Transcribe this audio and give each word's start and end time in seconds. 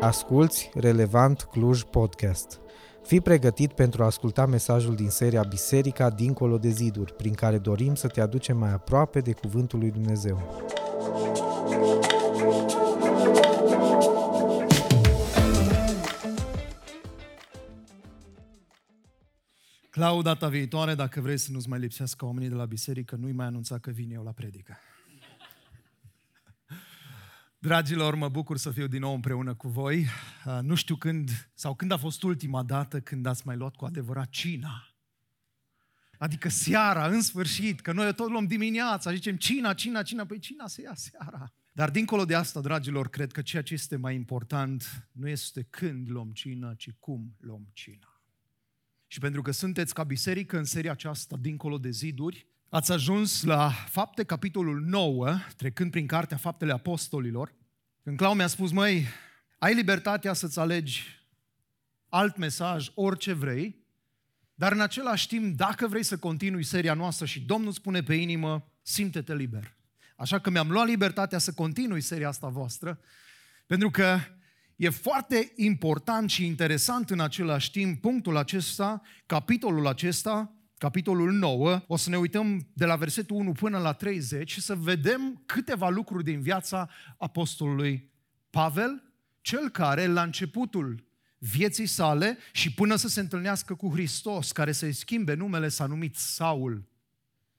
Asculți 0.00 0.70
Relevant 0.74 1.42
Cluj 1.42 1.82
Podcast. 1.82 2.60
Fii 3.02 3.20
pregătit 3.20 3.72
pentru 3.72 4.02
a 4.02 4.06
asculta 4.06 4.46
mesajul 4.46 4.94
din 4.94 5.08
seria 5.08 5.42
Biserica 5.48 6.10
dincolo 6.10 6.58
de 6.58 6.68
ziduri, 6.68 7.14
prin 7.14 7.32
care 7.32 7.58
dorim 7.58 7.94
să 7.94 8.06
te 8.06 8.20
aducem 8.20 8.56
mai 8.56 8.72
aproape 8.72 9.20
de 9.20 9.32
Cuvântul 9.32 9.78
lui 9.78 9.90
Dumnezeu. 9.90 10.38
Clau, 19.96 20.22
data 20.22 20.48
viitoare, 20.48 20.94
dacă 20.94 21.20
vrei 21.20 21.38
să 21.38 21.52
nu-ți 21.52 21.68
mai 21.68 21.78
lipsească 21.78 22.24
oamenii 22.24 22.48
de 22.48 22.54
la 22.54 22.64
biserică, 22.64 23.16
nu-i 23.16 23.32
mai 23.32 23.46
anunța 23.46 23.78
că 23.78 23.90
vin 23.90 24.10
eu 24.10 24.22
la 24.22 24.32
predică. 24.32 24.76
Dragilor, 27.58 28.14
mă 28.14 28.28
bucur 28.28 28.56
să 28.56 28.70
fiu 28.70 28.86
din 28.86 29.00
nou 29.00 29.14
împreună 29.14 29.54
cu 29.54 29.68
voi. 29.68 30.06
Uh, 30.44 30.58
nu 30.62 30.74
știu 30.74 30.96
când 30.96 31.50
sau 31.54 31.74
când 31.74 31.90
a 31.90 31.96
fost 31.96 32.22
ultima 32.22 32.62
dată 32.62 33.00
când 33.00 33.26
ați 33.26 33.46
mai 33.46 33.56
luat 33.56 33.74
cu 33.74 33.84
adevărat 33.84 34.28
cina. 34.28 34.96
Adică 36.18 36.48
seara, 36.48 37.06
în 37.06 37.20
sfârșit, 37.20 37.80
că 37.80 37.92
noi 37.92 38.14
tot 38.14 38.30
luăm 38.30 38.46
dimineața, 38.46 39.12
zicem 39.12 39.36
cina, 39.36 39.74
cina, 39.74 40.02
cina, 40.02 40.26
păi 40.26 40.38
cina 40.38 40.66
se 40.66 40.82
ia 40.82 40.94
seara. 40.94 41.52
Dar 41.72 41.90
dincolo 41.90 42.24
de 42.24 42.34
asta, 42.34 42.60
dragilor, 42.60 43.08
cred 43.08 43.32
că 43.32 43.42
ceea 43.42 43.62
ce 43.62 43.74
este 43.74 43.96
mai 43.96 44.14
important 44.14 45.08
nu 45.12 45.28
este 45.28 45.62
când 45.62 46.10
luăm 46.10 46.30
cina, 46.32 46.74
ci 46.74 46.90
cum 46.98 47.36
luăm 47.40 47.68
cina. 47.72 48.15
Și 49.06 49.18
pentru 49.18 49.42
că 49.42 49.50
sunteți 49.50 49.94
ca 49.94 50.04
biserică 50.04 50.58
în 50.58 50.64
seria 50.64 50.92
aceasta, 50.92 51.36
dincolo 51.40 51.78
de 51.78 51.90
ziduri, 51.90 52.46
ați 52.68 52.92
ajuns 52.92 53.42
la 53.42 53.70
fapte, 53.70 54.24
capitolul 54.24 54.80
9, 54.80 55.38
trecând 55.56 55.90
prin 55.90 56.06
cartea 56.06 56.36
Faptele 56.36 56.72
Apostolilor, 56.72 57.54
când 58.02 58.16
Clau 58.16 58.34
mi-a 58.34 58.46
spus, 58.46 58.70
măi, 58.70 59.06
ai 59.58 59.74
libertatea 59.74 60.32
să-ți 60.32 60.58
alegi 60.58 61.24
alt 62.08 62.36
mesaj, 62.36 62.90
orice 62.94 63.32
vrei, 63.32 63.84
dar 64.54 64.72
în 64.72 64.80
același 64.80 65.28
timp, 65.28 65.56
dacă 65.56 65.86
vrei 65.86 66.02
să 66.02 66.18
continui 66.18 66.62
seria 66.62 66.94
noastră 66.94 67.26
și 67.26 67.40
Domnul 67.40 67.72
spune 67.72 68.02
pe 68.02 68.14
inimă, 68.14 68.72
simte-te 68.82 69.34
liber. 69.34 69.76
Așa 70.16 70.38
că 70.38 70.50
mi-am 70.50 70.70
luat 70.70 70.86
libertatea 70.86 71.38
să 71.38 71.52
continui 71.52 72.00
seria 72.00 72.28
asta 72.28 72.48
voastră, 72.48 73.00
pentru 73.66 73.90
că 73.90 74.18
e 74.76 74.88
foarte 74.88 75.52
important 75.54 76.30
și 76.30 76.46
interesant 76.46 77.10
în 77.10 77.20
același 77.20 77.70
timp 77.70 78.00
punctul 78.00 78.36
acesta, 78.36 79.02
capitolul 79.26 79.86
acesta, 79.86 80.56
capitolul 80.78 81.32
9, 81.32 81.82
o 81.86 81.96
să 81.96 82.10
ne 82.10 82.18
uităm 82.18 82.68
de 82.72 82.84
la 82.84 82.96
versetul 82.96 83.36
1 83.36 83.52
până 83.52 83.78
la 83.78 83.92
30 83.92 84.50
și 84.50 84.60
să 84.60 84.74
vedem 84.74 85.42
câteva 85.46 85.88
lucruri 85.88 86.24
din 86.24 86.40
viața 86.40 86.90
apostolului 87.18 88.10
Pavel, 88.50 89.02
cel 89.40 89.68
care 89.68 90.06
la 90.06 90.22
începutul 90.22 91.04
vieții 91.38 91.86
sale 91.86 92.38
și 92.52 92.72
până 92.72 92.96
să 92.96 93.08
se 93.08 93.20
întâlnească 93.20 93.74
cu 93.74 93.90
Hristos, 93.92 94.52
care 94.52 94.72
să-i 94.72 94.92
schimbe 94.92 95.34
numele, 95.34 95.68
s-a 95.68 95.86
numit 95.86 96.16
Saul. 96.16 96.88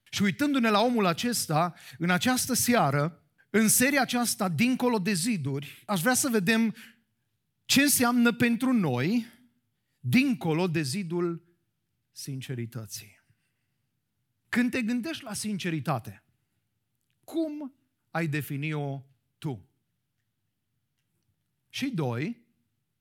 Și 0.09 0.23
uitându-ne 0.23 0.69
la 0.69 0.79
omul 0.79 1.05
acesta, 1.05 1.73
în 1.97 2.09
această 2.09 2.53
seară, 2.53 3.21
în 3.49 3.67
seria 3.67 4.01
aceasta, 4.01 4.49
dincolo 4.49 4.97
de 4.97 5.13
ziduri, 5.13 5.83
aș 5.85 6.01
vrea 6.01 6.13
să 6.13 6.29
vedem 6.31 6.75
ce 7.67 7.81
înseamnă 7.81 8.33
pentru 8.33 8.73
noi, 8.73 9.25
dincolo 9.99 10.67
de 10.67 10.81
zidul 10.81 11.43
sincerității. 12.11 13.19
Când 14.49 14.71
te 14.71 14.81
gândești 14.81 15.23
la 15.23 15.33
sinceritate, 15.33 16.23
cum 17.23 17.73
ai 18.11 18.27
defini-o 18.27 19.03
tu? 19.37 19.69
Și 21.69 21.89
doi, 21.89 22.45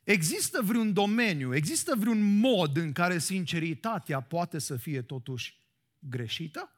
există 0.05 0.63
vreun 0.63 0.93
domeniu, 0.93 1.55
există 1.55 1.95
vreun 1.99 2.39
mod 2.39 2.77
în 2.77 2.93
care 2.93 3.19
sinceritatea 3.19 4.21
poate 4.21 4.59
să 4.59 4.77
fie 4.77 5.03
totuși 5.03 5.59
greșită? 5.99 6.71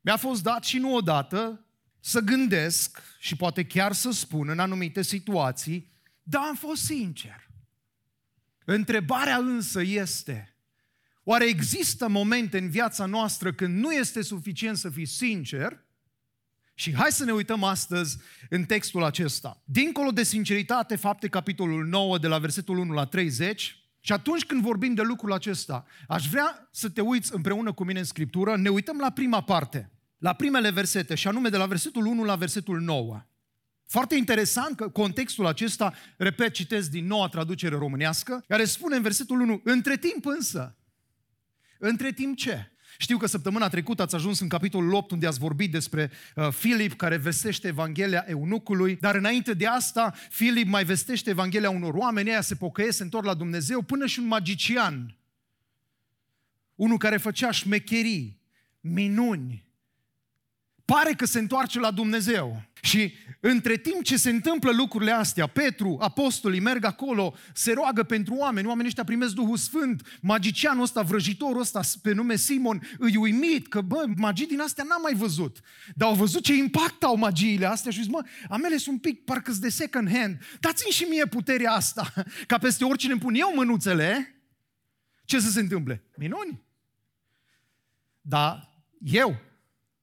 Mi-a 0.00 0.16
fost 0.16 0.42
dat 0.42 0.64
și 0.64 0.78
nu 0.78 0.94
odată 0.94 1.64
să 2.00 2.20
gândesc 2.20 3.02
și 3.18 3.36
poate 3.36 3.66
chiar 3.66 3.92
să 3.92 4.10
spun 4.10 4.48
în 4.48 4.58
anumite 4.58 5.02
situații, 5.02 5.91
da, 6.22 6.40
am 6.40 6.54
fost 6.54 6.82
sincer. 6.82 7.50
Întrebarea 8.64 9.36
însă 9.36 9.82
este, 9.82 10.52
Oare 11.24 11.44
există 11.44 12.08
momente 12.08 12.58
în 12.58 12.68
viața 12.68 13.06
noastră 13.06 13.52
când 13.52 13.78
nu 13.78 13.92
este 13.92 14.22
suficient 14.22 14.76
să 14.76 14.88
fii 14.88 15.06
sincer? 15.06 15.84
Și 16.74 16.94
hai 16.94 17.12
să 17.12 17.24
ne 17.24 17.32
uităm 17.32 17.62
astăzi 17.64 18.18
în 18.48 18.64
textul 18.64 19.04
acesta. 19.04 19.62
Dincolo 19.64 20.10
de 20.10 20.22
sinceritate, 20.22 20.96
fapte 20.96 21.28
capitolul 21.28 21.86
9, 21.86 22.18
de 22.18 22.26
la 22.26 22.38
versetul 22.38 22.78
1 22.78 22.92
la 22.92 23.04
30, 23.04 23.76
și 24.00 24.12
atunci 24.12 24.44
când 24.44 24.62
vorbim 24.62 24.94
de 24.94 25.02
lucrul 25.02 25.32
acesta, 25.32 25.86
aș 26.08 26.28
vrea 26.28 26.68
să 26.72 26.88
te 26.88 27.00
uiți 27.00 27.34
împreună 27.34 27.72
cu 27.72 27.84
mine 27.84 27.98
în 27.98 28.04
Scriptură, 28.04 28.56
ne 28.56 28.68
uităm 28.68 28.98
la 28.98 29.10
prima 29.10 29.40
parte, 29.40 29.90
la 30.18 30.32
primele 30.32 30.70
versete, 30.70 31.14
și 31.14 31.28
anume 31.28 31.48
de 31.48 31.56
la 31.56 31.66
versetul 31.66 32.06
1 32.06 32.24
la 32.24 32.36
versetul 32.36 32.80
9. 32.80 33.26
Foarte 33.92 34.14
interesant 34.14 34.76
că 34.76 34.88
contextul 34.88 35.46
acesta, 35.46 35.94
repet, 36.16 36.52
citesc 36.52 36.90
din 36.90 37.06
noua 37.06 37.28
traducere 37.28 37.76
românească, 37.76 38.44
care 38.48 38.64
spune 38.64 38.96
în 38.96 39.02
versetul 39.02 39.40
1, 39.40 39.60
între 39.64 39.96
timp 39.96 40.26
însă, 40.26 40.76
între 41.78 42.12
timp 42.12 42.36
ce? 42.36 42.70
Știu 42.98 43.16
că 43.16 43.26
săptămâna 43.26 43.68
trecută 43.68 44.02
ați 44.02 44.14
ajuns 44.14 44.40
în 44.40 44.48
capitolul 44.48 44.94
8 44.94 45.10
unde 45.10 45.26
ați 45.26 45.38
vorbit 45.38 45.70
despre 45.70 46.10
uh, 46.36 46.48
Filip 46.48 46.92
care 46.92 47.16
vestește 47.16 47.68
Evanghelia 47.68 48.24
eunucului, 48.26 48.96
dar 48.96 49.14
înainte 49.14 49.54
de 49.54 49.66
asta 49.66 50.14
Filip 50.30 50.66
mai 50.66 50.84
vestește 50.84 51.30
Evanghelia 51.30 51.70
unor 51.70 51.94
oameni, 51.94 52.30
aia 52.30 52.40
se 52.40 52.54
pocăiesc, 52.54 52.96
se 52.96 53.02
întorc 53.02 53.24
la 53.24 53.34
Dumnezeu, 53.34 53.82
până 53.82 54.06
și 54.06 54.18
un 54.18 54.26
magician, 54.26 55.16
unul 56.74 56.98
care 56.98 57.16
făcea 57.16 57.50
șmecherii, 57.50 58.40
minuni, 58.80 59.71
pare 60.84 61.12
că 61.12 61.24
se 61.24 61.38
întoarce 61.38 61.78
la 61.78 61.90
Dumnezeu. 61.90 62.62
Și 62.80 63.14
între 63.40 63.76
timp 63.76 64.02
ce 64.02 64.16
se 64.16 64.30
întâmplă 64.30 64.70
lucrurile 64.70 65.10
astea, 65.10 65.46
Petru, 65.46 65.96
apostolii 66.00 66.60
merg 66.60 66.84
acolo, 66.84 67.34
se 67.54 67.72
roagă 67.72 68.02
pentru 68.02 68.34
oameni, 68.34 68.66
oamenii 68.66 68.88
ăștia 68.88 69.04
primesc 69.04 69.34
Duhul 69.34 69.56
Sfânt, 69.56 70.18
magicianul 70.20 70.82
ăsta, 70.82 71.02
vrăjitorul 71.02 71.60
ăsta 71.60 71.80
pe 72.02 72.12
nume 72.12 72.36
Simon, 72.36 72.88
îi 72.98 73.16
uimit 73.16 73.68
că, 73.68 73.80
bă, 73.80 74.04
magii 74.16 74.46
din 74.46 74.60
astea 74.60 74.84
n-am 74.84 75.00
mai 75.02 75.14
văzut. 75.14 75.60
Dar 75.94 76.08
au 76.08 76.14
văzut 76.14 76.42
ce 76.42 76.54
impact 76.54 77.02
au 77.02 77.16
magiile 77.16 77.66
astea 77.66 77.90
și 77.90 78.00
zis, 78.00 78.08
mă, 78.08 78.24
amele 78.48 78.76
sunt 78.76 78.94
un 78.94 79.00
pic 79.00 79.24
parcă 79.24 79.52
de 79.60 79.68
second 79.68 80.10
hand, 80.12 80.38
dați-mi 80.60 80.92
și 80.92 81.04
mie 81.04 81.26
puterea 81.26 81.72
asta, 81.72 82.12
ca 82.46 82.58
peste 82.58 82.84
oricine 82.84 83.12
îmi 83.12 83.20
pun 83.20 83.34
eu 83.34 83.52
mânuțele, 83.54 84.36
ce 85.24 85.40
să 85.40 85.50
se 85.50 85.60
întâmple? 85.60 86.04
Minuni. 86.16 86.62
Dar 88.20 88.70
eu, 88.98 89.40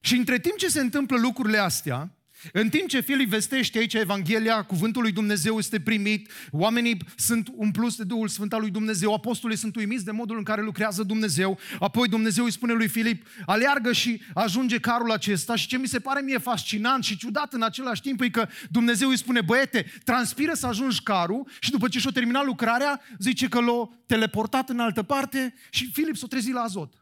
și 0.00 0.14
între 0.16 0.38
timp 0.38 0.56
ce 0.56 0.68
se 0.68 0.80
întâmplă 0.80 1.18
lucrurile 1.18 1.58
astea, 1.58 2.14
în 2.52 2.68
timp 2.68 2.88
ce 2.88 3.00
Filip 3.00 3.28
vestește 3.28 3.78
aici 3.78 3.94
Evanghelia, 3.94 4.62
cuvântul 4.62 5.02
lui 5.02 5.12
Dumnezeu 5.12 5.58
este 5.58 5.80
primit, 5.80 6.30
oamenii 6.50 6.96
sunt 7.16 7.48
umpluți 7.54 7.96
de 7.96 8.04
Duhul 8.04 8.28
Sfânt 8.28 8.52
al 8.52 8.60
lui 8.60 8.70
Dumnezeu, 8.70 9.14
apostolii 9.14 9.56
sunt 9.56 9.76
uimiți 9.76 10.04
de 10.04 10.10
modul 10.10 10.36
în 10.36 10.42
care 10.42 10.62
lucrează 10.62 11.02
Dumnezeu, 11.02 11.58
apoi 11.78 12.08
Dumnezeu 12.08 12.44
îi 12.44 12.52
spune 12.52 12.72
lui 12.72 12.88
Filip, 12.88 13.26
aleargă 13.46 13.92
și 13.92 14.22
ajunge 14.34 14.78
carul 14.78 15.10
acesta 15.10 15.56
și 15.56 15.66
ce 15.66 15.78
mi 15.78 15.86
se 15.86 15.98
pare 15.98 16.20
mie 16.20 16.38
fascinant 16.38 17.04
și 17.04 17.16
ciudat 17.16 17.52
în 17.52 17.62
același 17.62 18.00
timp 18.00 18.20
e 18.20 18.28
că 18.28 18.48
Dumnezeu 18.70 19.08
îi 19.08 19.18
spune, 19.18 19.40
băiete, 19.40 19.86
transpiră 20.04 20.54
să 20.54 20.66
ajungi 20.66 21.02
carul 21.02 21.48
și 21.60 21.70
după 21.70 21.88
ce 21.88 21.98
și-o 21.98 22.10
terminat 22.10 22.44
lucrarea, 22.44 23.00
zice 23.18 23.48
că 23.48 23.60
l-a 23.60 23.88
teleportat 24.06 24.68
în 24.68 24.80
altă 24.80 25.02
parte 25.02 25.54
și 25.70 25.90
Filip 25.92 26.16
s-a 26.16 26.26
trezit 26.26 26.52
la 26.52 26.60
azot. 26.60 26.94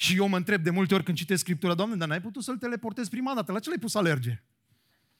Și 0.00 0.16
eu 0.16 0.28
mă 0.28 0.36
întreb 0.36 0.62
de 0.62 0.70
multe 0.70 0.94
ori 0.94 1.04
când 1.04 1.16
citesc 1.16 1.40
Scriptura, 1.40 1.74
Doamne, 1.74 1.96
dar 1.96 2.08
n-ai 2.08 2.20
putut 2.20 2.42
să-l 2.42 2.56
teleportezi 2.56 3.10
prima 3.10 3.34
dată, 3.34 3.52
la 3.52 3.58
ce 3.58 3.68
l-ai 3.68 3.78
pus 3.78 3.90
să 3.90 3.98
alerge? 3.98 4.42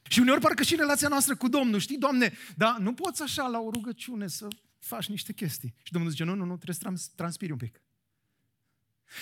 Și 0.08 0.20
uneori 0.20 0.40
parcă 0.40 0.62
și 0.62 0.76
relația 0.76 1.08
noastră 1.08 1.36
cu 1.36 1.48
Domnul, 1.48 1.80
știi, 1.80 1.98
Doamne, 1.98 2.32
dar 2.56 2.76
nu 2.78 2.94
poți 2.94 3.22
așa 3.22 3.46
la 3.46 3.58
o 3.58 3.70
rugăciune 3.70 4.26
să 4.26 4.48
faci 4.78 5.08
niște 5.08 5.32
chestii. 5.32 5.74
Și 5.82 5.92
Domnul 5.92 6.10
zice, 6.10 6.24
nu, 6.24 6.34
nu, 6.34 6.44
nu, 6.44 6.54
trebuie 6.54 6.74
să 6.74 6.80
trans- 6.80 7.10
transpiri 7.14 7.52
un 7.52 7.58
pic. 7.58 7.80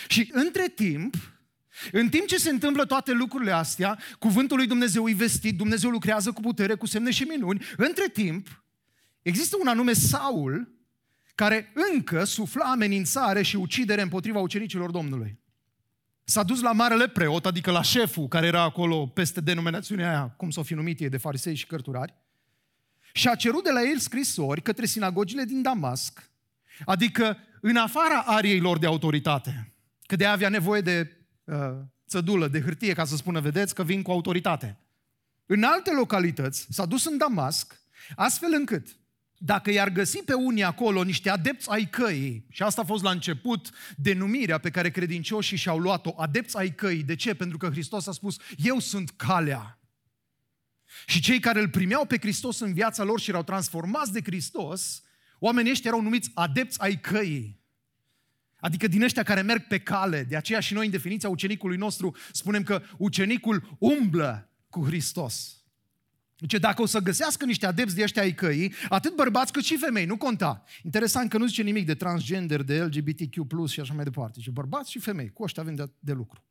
Și 0.08 0.30
între 0.32 0.68
timp, 0.68 1.14
în 1.92 2.08
timp 2.08 2.26
ce 2.26 2.36
se 2.36 2.50
întâmplă 2.50 2.86
toate 2.86 3.12
lucrurile 3.12 3.52
astea, 3.52 3.98
cuvântul 4.18 4.56
lui 4.56 4.66
Dumnezeu 4.66 5.08
e 5.08 5.14
vestit, 5.14 5.56
Dumnezeu 5.56 5.90
lucrează 5.90 6.32
cu 6.32 6.40
putere, 6.40 6.74
cu 6.74 6.86
semne 6.86 7.10
și 7.10 7.22
minuni, 7.22 7.64
între 7.76 8.08
timp, 8.08 8.64
există 9.22 9.56
un 9.60 9.66
anume 9.66 9.92
Saul, 9.92 10.74
care 11.34 11.72
încă 11.92 12.24
sufla 12.24 12.64
amenințare 12.64 13.42
și 13.42 13.56
ucidere 13.56 14.02
împotriva 14.02 14.38
ucenicilor 14.38 14.90
Domnului. 14.90 15.44
S-a 16.28 16.42
dus 16.42 16.60
la 16.60 16.72
marele 16.72 17.08
preot, 17.08 17.46
adică 17.46 17.70
la 17.70 17.82
șeful 17.82 18.28
care 18.28 18.46
era 18.46 18.62
acolo 18.62 19.06
peste 19.06 19.40
denominațiunea 19.40 20.08
aia, 20.08 20.34
cum 20.36 20.50
s-o 20.50 20.62
fi 20.62 20.74
numit 20.74 21.00
ei, 21.00 21.08
de 21.08 21.16
farisei 21.16 21.54
și 21.54 21.66
cărturari, 21.66 22.14
și 23.12 23.28
a 23.28 23.34
cerut 23.34 23.64
de 23.64 23.70
la 23.70 23.82
el 23.82 23.98
scrisori 23.98 24.62
către 24.62 24.86
sinagogile 24.86 25.44
din 25.44 25.62
Damasc, 25.62 26.30
adică 26.84 27.36
în 27.60 27.76
afara 27.76 28.18
ariei 28.18 28.60
lor 28.60 28.78
de 28.78 28.86
autoritate, 28.86 29.72
că 30.06 30.16
de 30.16 30.26
avea 30.26 30.48
nevoie 30.48 30.80
de 30.80 31.16
uh, 31.44 31.56
țădulă 32.08 32.48
de 32.48 32.60
hârtie 32.60 32.92
ca 32.92 33.04
să 33.04 33.16
spună, 33.16 33.40
vedeți 33.40 33.74
că 33.74 33.82
vin 33.82 34.02
cu 34.02 34.10
autoritate. 34.10 34.78
În 35.46 35.62
alte 35.62 35.92
localități 35.92 36.66
s-a 36.70 36.86
dus 36.86 37.04
în 37.04 37.18
Damasc, 37.18 37.80
astfel 38.16 38.52
încât 38.52 38.96
dacă 39.38 39.70
i-ar 39.70 39.88
găsi 39.88 40.18
pe 40.18 40.34
unii 40.34 40.62
acolo 40.62 41.02
niște 41.02 41.30
adepți 41.30 41.70
ai 41.70 41.88
căii, 41.88 42.46
și 42.50 42.62
asta 42.62 42.80
a 42.80 42.84
fost 42.84 43.02
la 43.02 43.10
început 43.10 43.70
denumirea 43.96 44.58
pe 44.58 44.70
care 44.70 44.90
credincioșii 44.90 45.56
și-au 45.56 45.78
luat-o, 45.78 46.14
adepți 46.16 46.56
ai 46.56 46.74
căii. 46.74 47.02
De 47.02 47.14
ce? 47.14 47.34
Pentru 47.34 47.58
că 47.58 47.68
Hristos 47.68 48.06
a 48.06 48.12
spus, 48.12 48.36
eu 48.56 48.78
sunt 48.78 49.10
calea. 49.10 49.80
Și 51.06 51.20
cei 51.20 51.40
care 51.40 51.60
îl 51.60 51.68
primeau 51.68 52.04
pe 52.04 52.18
Hristos 52.18 52.60
în 52.60 52.72
viața 52.72 53.02
lor 53.02 53.20
și 53.20 53.28
erau 53.28 53.42
transformați 53.42 54.12
de 54.12 54.20
Hristos, 54.24 55.02
oamenii 55.38 55.70
ăștia 55.70 55.90
erau 55.90 56.02
numiți 56.02 56.30
adepți 56.34 56.80
ai 56.80 57.00
căii. 57.00 57.64
Adică 58.56 58.86
din 58.86 59.02
ăștia 59.02 59.22
care 59.22 59.42
merg 59.42 59.66
pe 59.66 59.78
cale. 59.78 60.22
De 60.22 60.36
aceea 60.36 60.60
și 60.60 60.74
noi 60.74 60.84
în 60.84 60.90
definiția 60.90 61.28
ucenicului 61.28 61.76
nostru 61.76 62.16
spunem 62.32 62.62
că 62.62 62.82
ucenicul 62.98 63.76
umblă 63.78 64.50
cu 64.68 64.84
Hristos. 64.84 65.65
Deci 66.46 66.60
dacă 66.60 66.82
o 66.82 66.86
să 66.86 66.98
găsească 66.98 67.44
niște 67.44 67.66
adepți 67.66 67.94
de 67.94 68.02
ăștia 68.02 68.22
ai 68.22 68.34
căii, 68.34 68.72
atât 68.88 69.14
bărbați 69.14 69.52
cât 69.52 69.64
și 69.64 69.76
femei, 69.76 70.04
nu 70.04 70.16
conta. 70.16 70.64
Interesant 70.82 71.30
că 71.30 71.38
nu 71.38 71.46
zice 71.46 71.62
nimic 71.62 71.86
de 71.86 71.94
transgender, 71.94 72.62
de 72.62 72.82
LGBTQ+, 72.82 73.66
și 73.68 73.80
așa 73.80 73.94
mai 73.94 74.04
departe. 74.04 74.32
Zice 74.38 74.50
bărbați 74.50 74.90
și 74.90 74.98
femei, 74.98 75.32
cu 75.32 75.42
ăștia 75.42 75.62
avem 75.62 75.74
de, 75.74 75.90
de 75.98 76.12
lucru. 76.12 76.42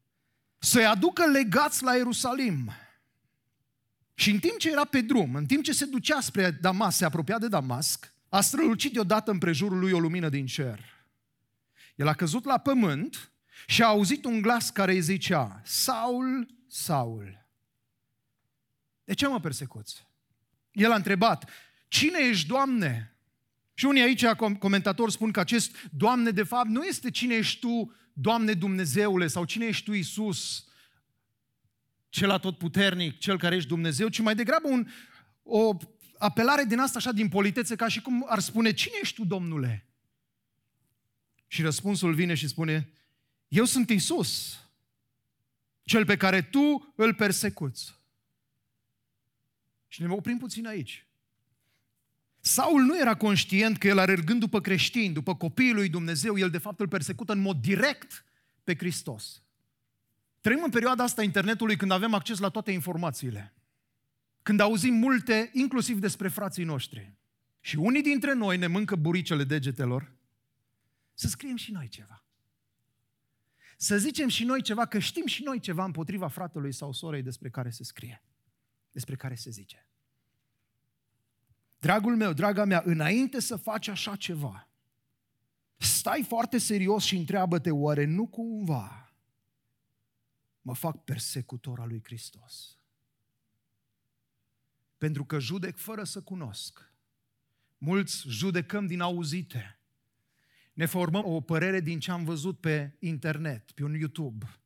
Să-i 0.58 0.86
aducă 0.86 1.26
legați 1.26 1.84
la 1.84 1.96
Ierusalim. 1.96 2.72
Și 4.14 4.32
în 4.32 4.40
timp 4.40 4.58
ce 4.58 4.72
era 4.72 4.86
pe 4.86 5.02
drum, 5.02 5.36
în 5.36 5.46
timp 5.46 5.64
ce 5.64 5.74
se 5.74 5.86
ducea 5.86 6.22
spre 6.22 6.52
Damas, 6.52 6.96
se 6.96 7.06
apropia 7.06 7.40
de 7.40 7.48
Damasc, 7.48 8.14
a 8.30 8.42
strălucit 8.42 8.94
deodată 8.94 9.32
împrejurul 9.32 9.80
lui 9.80 9.92
o 9.92 10.00
lumină 10.00 10.30
din 10.30 10.46
cer. 10.46 10.80
El 11.96 12.08
a 12.08 12.14
căzut 12.14 12.46
la 12.46 12.58
pământ 12.58 13.32
și 13.68 13.84
a 13.84 13.88
auzit 13.88 14.26
un 14.26 14.42
glas 14.42 14.70
care 14.70 14.92
îi 14.92 15.02
zicea, 15.02 15.62
Saul, 15.64 16.48
Saul, 16.68 17.45
de 19.06 19.14
ce 19.14 19.28
mă 19.28 19.40
persecuți? 19.40 20.08
El 20.72 20.92
a 20.92 20.96
întrebat, 20.96 21.50
cine 21.88 22.20
ești, 22.30 22.48
Doamne? 22.48 23.16
Și 23.74 23.86
unii 23.86 24.02
aici, 24.02 24.26
comentatori, 24.60 25.12
spun 25.12 25.32
că 25.32 25.40
acest 25.40 25.76
Doamne, 25.92 26.32
de 26.32 26.44
fapt, 26.44 26.68
nu 26.68 26.84
este 26.84 27.12
cine 27.12 27.36
ești 27.36 27.60
Tu, 27.60 27.96
Doamne 28.14 28.54
Dumnezeule, 28.54 29.28
sau 29.28 29.46
cine 29.46 29.66
ești 29.66 29.84
Tu, 29.84 29.94
Iisus, 29.94 30.68
cel 32.10 32.30
atotputernic, 32.30 33.18
cel 33.18 33.38
care 33.38 33.56
ești 33.56 33.70
Dumnezeu, 33.70 34.08
ci 34.08 34.20
mai 34.20 34.36
degrabă 34.36 34.68
un, 34.68 34.88
o 35.44 35.78
apelare 36.18 36.64
din 36.64 36.80
asta 36.80 36.98
așa 36.98 37.12
din 37.12 37.30
politețe, 37.30 37.76
ca 37.76 37.88
și 37.88 38.02
cum 38.02 38.26
ar 38.28 38.40
spune, 38.40 38.74
cine 38.74 38.96
ești 39.02 39.16
Tu, 39.16 39.26
Domnule? 39.26 39.86
Și 41.48 41.62
răspunsul 41.62 42.14
vine 42.14 42.34
și 42.34 42.48
spune, 42.48 42.90
eu 43.48 43.66
sunt 43.66 43.90
Isus, 43.90 44.60
cel 45.84 46.06
pe 46.06 46.18
care 46.18 46.42
tu 46.42 46.94
îl 46.96 47.14
persecuți. 47.14 47.96
Și 49.96 50.02
ne 50.02 50.08
oprim 50.08 50.38
puțin 50.38 50.68
aici. 50.68 51.08
Saul 52.40 52.82
nu 52.82 53.00
era 53.00 53.16
conștient 53.16 53.78
că 53.78 53.88
el 53.88 53.98
alergând 53.98 54.40
după 54.40 54.62
creștini, 54.62 55.14
după 55.14 55.36
copiii 55.36 55.74
lui 55.74 55.90
Dumnezeu, 55.90 56.38
el 56.38 56.50
de 56.50 56.58
fapt 56.58 56.80
îl 56.80 56.88
persecută 56.88 57.32
în 57.32 57.40
mod 57.40 57.62
direct 57.62 58.26
pe 58.64 58.76
Hristos. 58.76 59.42
Trăim 60.42 60.64
în 60.64 60.70
perioada 60.70 61.04
asta 61.04 61.24
internetului 61.24 61.78
când 61.78 61.92
avem 61.92 62.14
acces 62.14 62.40
la 62.40 62.50
toate 62.50 62.72
informațiile. 62.72 63.54
Când 64.42 64.60
auzim 64.60 64.94
multe, 64.94 65.50
inclusiv 65.54 66.00
despre 66.00 66.28
frații 66.28 66.64
noștri. 66.64 67.14
Și 67.60 67.76
unii 67.76 68.02
dintre 68.02 68.34
noi 68.34 68.58
ne 68.58 68.68
mâncă 68.68 68.96
buricele 68.96 69.44
degetelor 69.44 70.12
să 71.14 71.28
scriem 71.28 71.56
și 71.56 71.72
noi 71.72 71.88
ceva. 71.88 72.24
Să 73.78 73.98
zicem 73.98 74.28
și 74.28 74.44
noi 74.44 74.62
ceva, 74.62 74.86
că 74.86 75.00
știm 75.00 75.26
și 75.26 75.44
noi 75.44 75.60
ceva 75.60 75.84
împotriva 75.84 76.28
fratelui 76.28 76.72
sau 76.74 76.94
sorei 76.94 77.22
despre 77.22 77.50
care 77.50 77.70
se 77.70 77.84
scrie, 77.84 78.24
despre 78.96 79.16
care 79.16 79.36
se 79.36 79.50
zice. 79.50 79.88
Dragul 81.80 82.16
meu, 82.16 82.34
draga 82.34 82.64
mea, 82.66 82.82
înainte 82.86 83.40
să 83.40 83.56
faci 83.56 83.88
așa 83.88 84.16
ceva, 84.16 84.68
stai 85.78 86.26
foarte 86.28 86.58
serios 86.58 87.04
și 87.04 87.16
întreabă-te, 87.16 87.72
oare 87.72 88.06
nu 88.06 88.28
cumva 88.28 89.06
mă 90.62 90.76
fac 90.76 91.04
persecutor 91.04 91.80
al 91.80 91.88
lui 91.88 92.02
Hristos? 92.04 92.78
Pentru 94.98 95.26
că 95.26 95.40
judec 95.40 95.78
fără 95.78 96.04
să 96.04 96.22
cunosc. 96.22 96.92
Mulți 97.78 98.28
judecăm 98.28 98.86
din 98.86 99.00
auzite. 99.00 99.80
Ne 100.74 100.86
formăm 100.86 101.26
o 101.26 101.42
părere 101.42 101.80
din 101.80 102.00
ce 102.00 102.12
am 102.12 102.24
văzut 102.24 102.60
pe 102.60 102.96
internet, 103.00 103.72
pe 103.72 103.84
un 103.84 103.94
YouTube. 103.94 104.60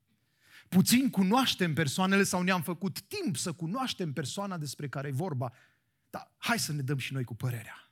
Puțin 0.70 1.10
cunoaștem 1.10 1.74
persoanele 1.74 2.24
sau 2.24 2.42
ne-am 2.42 2.62
făcut 2.62 3.02
timp 3.02 3.38
să 3.38 3.54
cunoaștem 3.54 4.14
persoana 4.14 4.58
despre 4.58 4.88
care 4.90 5.08
e 5.08 5.12
vorba. 5.12 5.54
Dar 6.10 6.32
hai 6.38 6.60
să 6.60 6.72
ne 6.72 6.82
dăm 6.82 6.98
și 6.98 7.14
noi 7.14 7.24
cu 7.24 7.36
părerea. 7.36 7.92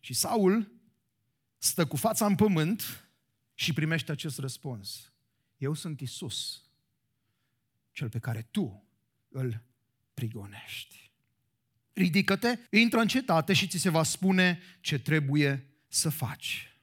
Și 0.00 0.14
Saul 0.14 0.72
stă 1.58 1.86
cu 1.86 1.96
fața 1.96 2.26
în 2.26 2.34
pământ 2.34 3.08
și 3.54 3.72
primește 3.72 4.12
acest 4.12 4.38
răspuns. 4.38 5.12
Eu 5.56 5.74
sunt 5.74 6.00
Isus, 6.00 6.62
cel 7.92 8.08
pe 8.08 8.18
care 8.18 8.48
tu 8.50 8.84
îl 9.28 9.62
prigonești. 10.14 11.12
Ridică-te, 11.92 12.58
intră 12.70 13.00
în 13.00 13.08
cetate 13.08 13.52
și 13.52 13.68
ți 13.68 13.78
se 13.78 13.88
va 13.88 14.02
spune 14.02 14.60
ce 14.80 14.98
trebuie 14.98 15.66
să 15.88 16.08
faci. 16.08 16.78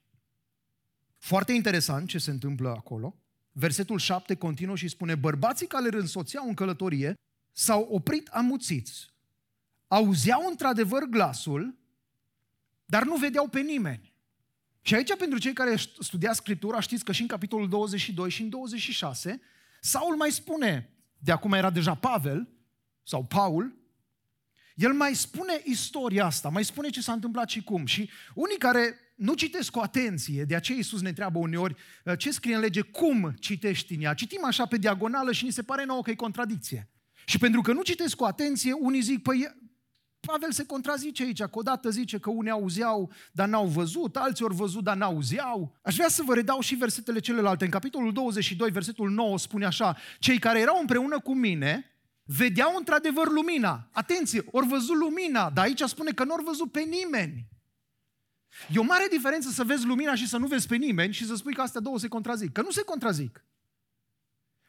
Foarte 1.17 1.51
interesant 1.51 2.07
ce 2.09 2.17
se 2.17 2.31
întâmplă 2.31 2.69
acolo. 2.69 3.20
Versetul 3.51 3.99
7 3.99 4.35
continuă 4.35 4.75
și 4.75 4.87
spune, 4.87 5.15
bărbații 5.15 5.67
care 5.67 5.87
îl 5.87 5.99
însoțeau 5.99 6.47
în 6.47 6.53
călătorie 6.53 7.13
s-au 7.51 7.87
oprit 7.89 8.27
amuțiți. 8.27 9.09
Auzeau 9.87 10.47
într-adevăr 10.49 11.03
glasul, 11.03 11.75
dar 12.85 13.03
nu 13.03 13.15
vedeau 13.15 13.47
pe 13.47 13.59
nimeni. 13.59 14.13
Și 14.81 14.95
aici, 14.95 15.15
pentru 15.15 15.39
cei 15.39 15.53
care 15.53 15.75
studiați 15.99 16.37
Scriptura, 16.37 16.79
știți 16.79 17.03
că 17.03 17.11
și 17.11 17.21
în 17.21 17.27
capitolul 17.27 17.69
22 17.69 18.29
și 18.29 18.41
în 18.41 18.49
26, 18.49 19.41
Saul 19.81 20.15
mai 20.15 20.31
spune, 20.31 20.89
de 21.17 21.31
acum 21.31 21.53
era 21.53 21.69
deja 21.69 21.95
Pavel, 21.95 22.49
sau 23.03 23.25
Paul, 23.25 23.75
el 24.75 24.93
mai 24.93 25.15
spune 25.15 25.61
istoria 25.63 26.25
asta, 26.25 26.49
mai 26.49 26.65
spune 26.65 26.89
ce 26.89 27.01
s-a 27.01 27.13
întâmplat 27.13 27.49
și 27.49 27.63
cum. 27.63 27.85
Și 27.85 28.09
unii 28.33 28.57
care 28.57 28.95
nu 29.21 29.33
citesc 29.33 29.71
cu 29.71 29.79
atenție, 29.79 30.43
de 30.43 30.55
aceea 30.55 30.77
Iisus 30.77 31.01
ne 31.01 31.09
întreabă 31.09 31.39
uneori 31.39 31.75
uh, 32.05 32.17
ce 32.17 32.31
scrie 32.31 32.55
în 32.55 32.61
lege, 32.61 32.81
cum 32.81 33.33
citești 33.39 33.93
în 33.93 34.01
ea. 34.01 34.13
Citim 34.13 34.45
așa 34.45 34.65
pe 34.65 34.77
diagonală 34.77 35.31
și 35.31 35.45
ni 35.45 35.51
se 35.51 35.61
pare 35.61 35.85
nouă 35.85 36.01
că 36.01 36.09
e 36.09 36.15
contradicție. 36.15 36.89
Și 37.25 37.37
pentru 37.37 37.61
că 37.61 37.73
nu 37.73 37.81
citesc 37.81 38.15
cu 38.15 38.23
atenție, 38.23 38.73
unii 38.73 39.01
zic, 39.01 39.21
păi 39.21 39.55
Pavel 40.19 40.51
se 40.51 40.65
contrazice 40.65 41.23
aici, 41.23 41.41
că 41.41 41.49
odată 41.51 41.89
zice 41.89 42.17
că 42.17 42.29
unii 42.29 42.51
auzeau, 42.51 43.11
dar 43.31 43.47
n-au 43.47 43.65
văzut, 43.65 44.15
alții 44.15 44.45
ori 44.45 44.55
văzut, 44.55 44.83
dar 44.83 44.95
n-auzeau. 44.95 45.75
Aș 45.81 45.95
vrea 45.95 46.09
să 46.09 46.23
vă 46.25 46.33
redau 46.33 46.59
și 46.59 46.75
versetele 46.75 47.19
celelalte. 47.19 47.63
În 47.65 47.71
capitolul 47.71 48.13
22, 48.13 48.69
versetul 48.69 49.09
9 49.09 49.37
spune 49.37 49.65
așa, 49.65 49.97
cei 50.19 50.39
care 50.39 50.59
erau 50.59 50.77
împreună 50.79 51.19
cu 51.19 51.35
mine 51.35 51.85
vedeau 52.23 52.75
într-adevăr 52.77 53.29
lumina. 53.29 53.89
Atenție, 53.91 54.43
ori 54.51 54.67
văzut 54.67 54.95
lumina, 54.95 55.49
dar 55.49 55.65
aici 55.65 55.81
spune 55.81 56.11
că 56.11 56.23
nu 56.23 56.33
ori 56.33 56.43
văzut 56.43 56.71
pe 56.71 56.81
nimeni. 56.81 57.50
E 58.73 58.79
o 58.79 58.83
mare 58.83 59.07
diferență 59.09 59.49
să 59.49 59.63
vezi 59.63 59.85
lumina 59.85 60.15
și 60.15 60.27
să 60.27 60.37
nu 60.37 60.47
vezi 60.47 60.67
pe 60.67 60.75
nimeni 60.75 61.13
și 61.13 61.25
să 61.25 61.35
spui 61.35 61.53
că 61.53 61.61
astea 61.61 61.81
două 61.81 61.99
se 61.99 62.07
contrazic. 62.07 62.51
Că 62.51 62.61
nu 62.61 62.71
se 62.71 62.83
contrazic. 62.83 63.45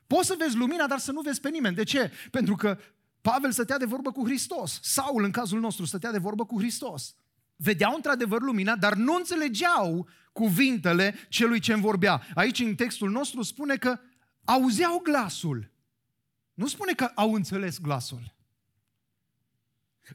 Poți 0.07 0.27
să 0.27 0.35
vezi 0.39 0.57
lumina, 0.57 0.87
dar 0.87 0.99
să 0.99 1.12
nu 1.12 1.21
vezi 1.21 1.41
pe 1.41 1.49
nimeni. 1.49 1.75
De 1.75 1.83
ce? 1.83 2.11
Pentru 2.31 2.55
că 2.57 2.79
Pavel 3.21 3.53
stătea 3.53 3.79
de 3.79 3.85
vorbă 3.85 4.12
cu 4.12 4.25
Hristos. 4.25 4.81
Saul, 4.83 5.25
în 5.25 5.31
cazul 5.31 5.61
nostru, 5.61 5.85
stătea 5.85 6.11
de 6.11 6.19
vorbă 6.19 6.47
cu 6.47 6.59
Hristos. 6.59 7.17
Vedeau 7.57 7.95
într-adevăr 7.95 8.41
lumina, 8.41 8.77
dar 8.77 8.95
nu 8.95 9.15
înțelegeau 9.15 10.09
cuvintele 10.33 11.15
celui 11.29 11.61
ce 11.61 11.73
îmi 11.73 11.83
vorbea. 11.83 12.23
Aici, 12.35 12.59
în 12.59 12.75
textul 12.75 13.11
nostru, 13.11 13.43
spune 13.43 13.77
că 13.77 14.01
auzeau 14.45 14.99
glasul. 14.99 15.71
Nu 16.55 16.67
spune 16.67 16.93
că 16.93 17.05
au 17.05 17.35
înțeles 17.35 17.79
glasul. 17.79 18.35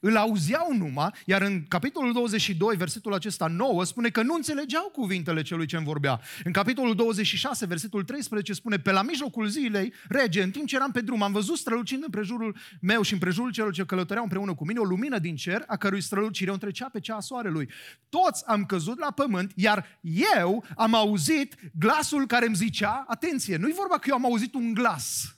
Îl 0.01 0.17
auzeau 0.17 0.73
numai, 0.77 1.09
iar 1.25 1.41
în 1.41 1.63
capitolul 1.67 2.13
22, 2.13 2.75
versetul 2.75 3.13
acesta 3.13 3.47
9, 3.47 3.83
spune 3.83 4.09
că 4.09 4.21
nu 4.21 4.33
înțelegeau 4.33 4.89
cuvintele 4.93 5.41
celui 5.41 5.65
ce 5.65 5.75
îmi 5.75 5.85
vorbea. 5.85 6.19
În 6.43 6.51
capitolul 6.51 6.95
26, 6.95 7.65
versetul 7.65 8.03
13, 8.03 8.53
spune, 8.53 8.77
pe 8.77 8.91
la 8.91 9.01
mijlocul 9.01 9.47
zilei, 9.47 9.93
rege, 10.07 10.41
în 10.41 10.51
timp 10.51 10.67
ce 10.67 10.75
eram 10.75 10.91
pe 10.91 11.01
drum, 11.01 11.21
am 11.21 11.31
văzut 11.31 11.57
strălucind 11.57 12.03
în 12.03 12.09
prejurul 12.09 12.55
meu 12.81 13.01
și 13.01 13.13
în 13.13 13.19
prejurul 13.19 13.51
celor 13.51 13.73
ce 13.73 13.85
călătoreau 13.85 14.23
împreună 14.23 14.53
cu 14.53 14.65
mine 14.65 14.79
o 14.79 14.83
lumină 14.83 15.19
din 15.19 15.35
cer, 15.35 15.63
a 15.67 15.75
cărui 15.77 16.01
strălucire 16.01 16.49
o 16.49 16.53
întrecea 16.53 16.89
pe 16.91 16.99
cea 16.99 17.15
a 17.15 17.19
soarelui. 17.19 17.69
Toți 18.09 18.43
am 18.47 18.65
căzut 18.65 18.99
la 18.99 19.11
pământ, 19.11 19.51
iar 19.55 19.99
eu 20.35 20.63
am 20.75 20.95
auzit 20.95 21.55
glasul 21.79 22.27
care 22.27 22.45
îmi 22.45 22.55
zicea, 22.55 23.05
atenție, 23.07 23.57
nu-i 23.57 23.73
vorba 23.73 23.97
că 23.97 24.05
eu 24.09 24.15
am 24.15 24.25
auzit 24.25 24.53
un 24.53 24.73
glas, 24.73 25.36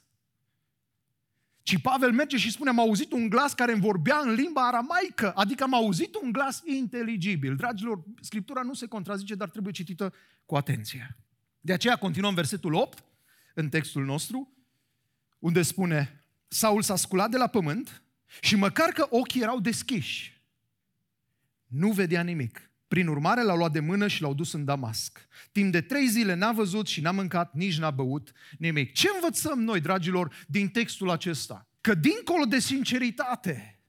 ci 1.69 1.81
Pavel 1.81 2.11
merge 2.11 2.37
și 2.37 2.51
spune, 2.51 2.69
am 2.69 2.79
auzit 2.79 3.11
un 3.11 3.29
glas 3.29 3.53
care 3.53 3.71
îmi 3.71 3.81
vorbea 3.81 4.19
în 4.23 4.33
limba 4.33 4.67
aramaică, 4.67 5.33
adică 5.35 5.63
am 5.63 5.73
auzit 5.73 6.15
un 6.15 6.31
glas 6.31 6.61
inteligibil. 6.65 7.55
Dragilor, 7.55 8.03
Scriptura 8.21 8.61
nu 8.61 8.73
se 8.73 8.85
contrazice, 8.85 9.35
dar 9.35 9.49
trebuie 9.49 9.73
citită 9.73 10.13
cu 10.45 10.55
atenție. 10.55 11.17
De 11.59 11.73
aceea 11.73 11.95
continuăm 11.95 12.33
versetul 12.33 12.73
8 12.73 13.03
în 13.53 13.69
textul 13.69 14.05
nostru. 14.05 14.53
unde 15.39 15.61
spune, 15.61 16.25
Saul 16.47 16.81
s-a 16.81 16.95
sculat 16.95 17.29
de 17.29 17.37
la 17.37 17.47
pământ 17.47 18.03
și 18.41 18.55
măcar 18.55 18.89
că 18.89 19.07
ochii 19.09 19.41
erau 19.41 19.59
deschiși, 19.59 20.43
nu 21.65 21.91
vedea 21.91 22.21
nimic. 22.21 22.68
Prin 22.89 23.07
urmare, 23.07 23.43
l-au 23.43 23.57
luat 23.57 23.71
de 23.71 23.79
mână 23.79 24.07
și 24.07 24.21
l-au 24.21 24.33
dus 24.33 24.53
în 24.53 24.65
Damasc. 24.65 25.27
Timp 25.51 25.71
de 25.71 25.81
trei 25.81 26.07
zile 26.07 26.33
n-a 26.33 26.51
văzut 26.51 26.87
și 26.87 27.01
n-a 27.01 27.11
mâncat, 27.11 27.53
nici 27.53 27.77
n-a 27.77 27.91
băut 27.91 28.31
nimic. 28.57 28.93
Ce 28.93 29.09
învățăm 29.13 29.59
noi, 29.59 29.79
dragilor, 29.79 30.45
din 30.47 30.67
textul 30.67 31.09
acesta? 31.09 31.67
Că 31.81 31.93
dincolo 31.93 32.43
de 32.45 32.59
sinceritate, 32.59 33.79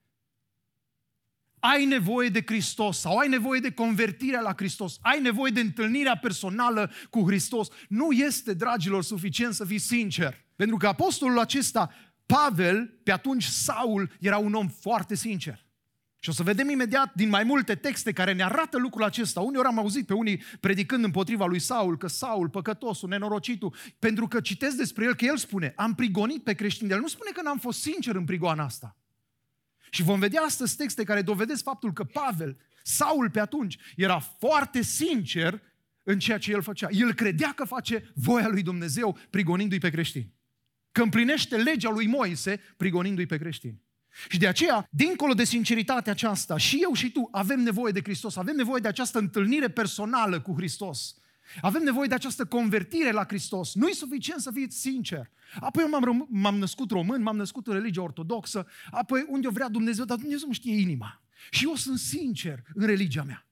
ai 1.59 1.85
nevoie 1.85 2.28
de 2.28 2.42
Hristos 2.47 2.99
sau 2.99 3.16
ai 3.16 3.28
nevoie 3.28 3.61
de 3.61 3.73
convertirea 3.73 4.40
la 4.40 4.54
Hristos, 4.57 4.99
ai 5.00 5.21
nevoie 5.21 5.52
de 5.52 5.61
întâlnirea 5.61 6.16
personală 6.16 6.90
cu 7.11 7.26
Hristos. 7.26 7.69
Nu 7.88 8.12
este, 8.12 8.54
dragilor, 8.54 9.02
suficient 9.04 9.54
să 9.54 9.64
fii 9.64 9.78
sincer. 9.78 10.45
Pentru 10.57 10.76
că 10.76 10.87
apostolul 10.87 11.38
acesta, 11.38 11.90
Pavel, 12.26 13.00
pe 13.02 13.12
atunci 13.12 13.45
Saul, 13.45 14.12
era 14.21 14.38
un 14.38 14.54
om 14.54 14.69
foarte 14.69 15.14
sincer. 15.14 15.69
Și 16.22 16.28
o 16.28 16.32
să 16.32 16.42
vedem 16.42 16.68
imediat 16.68 17.14
din 17.14 17.28
mai 17.28 17.44
multe 17.44 17.74
texte 17.74 18.12
care 18.12 18.32
ne 18.32 18.42
arată 18.42 18.78
lucrul 18.78 19.04
acesta. 19.04 19.40
Uneori 19.40 19.66
am 19.66 19.78
auzit 19.78 20.06
pe 20.06 20.14
unii 20.14 20.42
predicând 20.60 21.04
împotriva 21.04 21.46
lui 21.46 21.58
Saul 21.58 21.96
că 21.96 22.06
Saul, 22.06 22.48
păcătosul, 22.48 23.08
nenorocitul, 23.08 23.74
pentru 23.98 24.26
că 24.26 24.40
citesc 24.40 24.76
despre 24.76 25.04
el 25.04 25.14
că 25.14 25.24
el 25.24 25.36
spune, 25.36 25.72
am 25.76 25.94
prigonit 25.94 26.42
pe 26.42 26.54
creștini. 26.54 26.90
El 26.90 27.00
nu 27.00 27.08
spune 27.08 27.30
că 27.30 27.42
n-am 27.42 27.58
fost 27.58 27.80
sincer 27.80 28.14
în 28.14 28.24
prigoana 28.24 28.64
asta. 28.64 28.96
Și 29.90 30.02
vom 30.02 30.18
vedea 30.18 30.42
astăzi 30.42 30.76
texte 30.76 31.04
care 31.04 31.22
dovedesc 31.22 31.62
faptul 31.62 31.92
că 31.92 32.04
Pavel, 32.04 32.56
Saul 32.82 33.30
pe 33.30 33.40
atunci, 33.40 33.78
era 33.96 34.18
foarte 34.18 34.82
sincer 34.82 35.62
în 36.02 36.18
ceea 36.18 36.38
ce 36.38 36.52
el 36.52 36.62
făcea. 36.62 36.88
El 36.90 37.14
credea 37.14 37.52
că 37.52 37.64
face 37.64 38.12
voia 38.14 38.48
lui 38.48 38.62
Dumnezeu 38.62 39.18
prigonindu-i 39.30 39.78
pe 39.78 39.90
creștini. 39.90 40.34
Că 40.92 41.02
împlinește 41.02 41.56
legea 41.56 41.90
lui 41.90 42.06
Moise 42.06 42.60
prigonindu-i 42.76 43.26
pe 43.26 43.38
creștini. 43.38 43.82
Și 44.28 44.38
de 44.38 44.46
aceea, 44.46 44.86
dincolo 44.90 45.34
de 45.34 45.44
sinceritatea 45.44 46.12
aceasta, 46.12 46.56
și 46.56 46.78
eu 46.82 46.92
și 46.92 47.10
tu 47.10 47.28
avem 47.30 47.60
nevoie 47.60 47.92
de 47.92 48.00
Hristos, 48.02 48.36
avem 48.36 48.56
nevoie 48.56 48.80
de 48.80 48.88
această 48.88 49.18
întâlnire 49.18 49.68
personală 49.68 50.40
cu 50.40 50.54
Hristos. 50.56 51.14
Avem 51.60 51.82
nevoie 51.82 52.08
de 52.08 52.14
această 52.14 52.44
convertire 52.44 53.10
la 53.10 53.24
Hristos. 53.24 53.74
Nu 53.74 53.88
e 53.88 53.92
suficient 53.92 54.40
să 54.40 54.50
fii 54.50 54.72
sincer. 54.72 55.30
Apoi 55.60 55.82
eu 55.82 55.88
m-am, 55.88 56.26
m-am 56.30 56.58
născut 56.58 56.90
român, 56.90 57.22
m-am 57.22 57.36
născut 57.36 57.66
în 57.66 57.72
religia 57.72 58.02
ortodoxă, 58.02 58.66
apoi 58.90 59.26
unde 59.28 59.48
vrea 59.48 59.68
Dumnezeu, 59.68 60.04
dar 60.04 60.16
Dumnezeu 60.16 60.46
îmi 60.46 60.54
știe 60.54 60.80
inima. 60.80 61.22
Și 61.50 61.64
eu 61.64 61.74
sunt 61.74 61.98
sincer 61.98 62.62
în 62.74 62.86
religia 62.86 63.22
mea. 63.22 63.46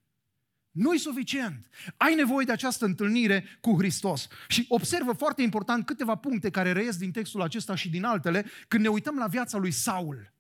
nu 0.70 0.92
e 0.92 0.98
suficient. 0.98 1.68
Ai 1.96 2.14
nevoie 2.14 2.44
de 2.44 2.52
această 2.52 2.84
întâlnire 2.84 3.44
cu 3.60 3.74
Hristos. 3.78 4.28
Și 4.48 4.64
observă 4.68 5.12
foarte 5.12 5.42
important 5.42 5.86
câteva 5.86 6.14
puncte 6.14 6.50
care 6.50 6.72
reies 6.72 6.96
din 6.96 7.10
textul 7.10 7.42
acesta 7.42 7.74
și 7.74 7.90
din 7.90 8.04
altele 8.04 8.44
când 8.68 8.82
ne 8.82 8.88
uităm 8.88 9.16
la 9.16 9.26
viața 9.26 9.58
lui 9.58 9.70
Saul. 9.70 10.32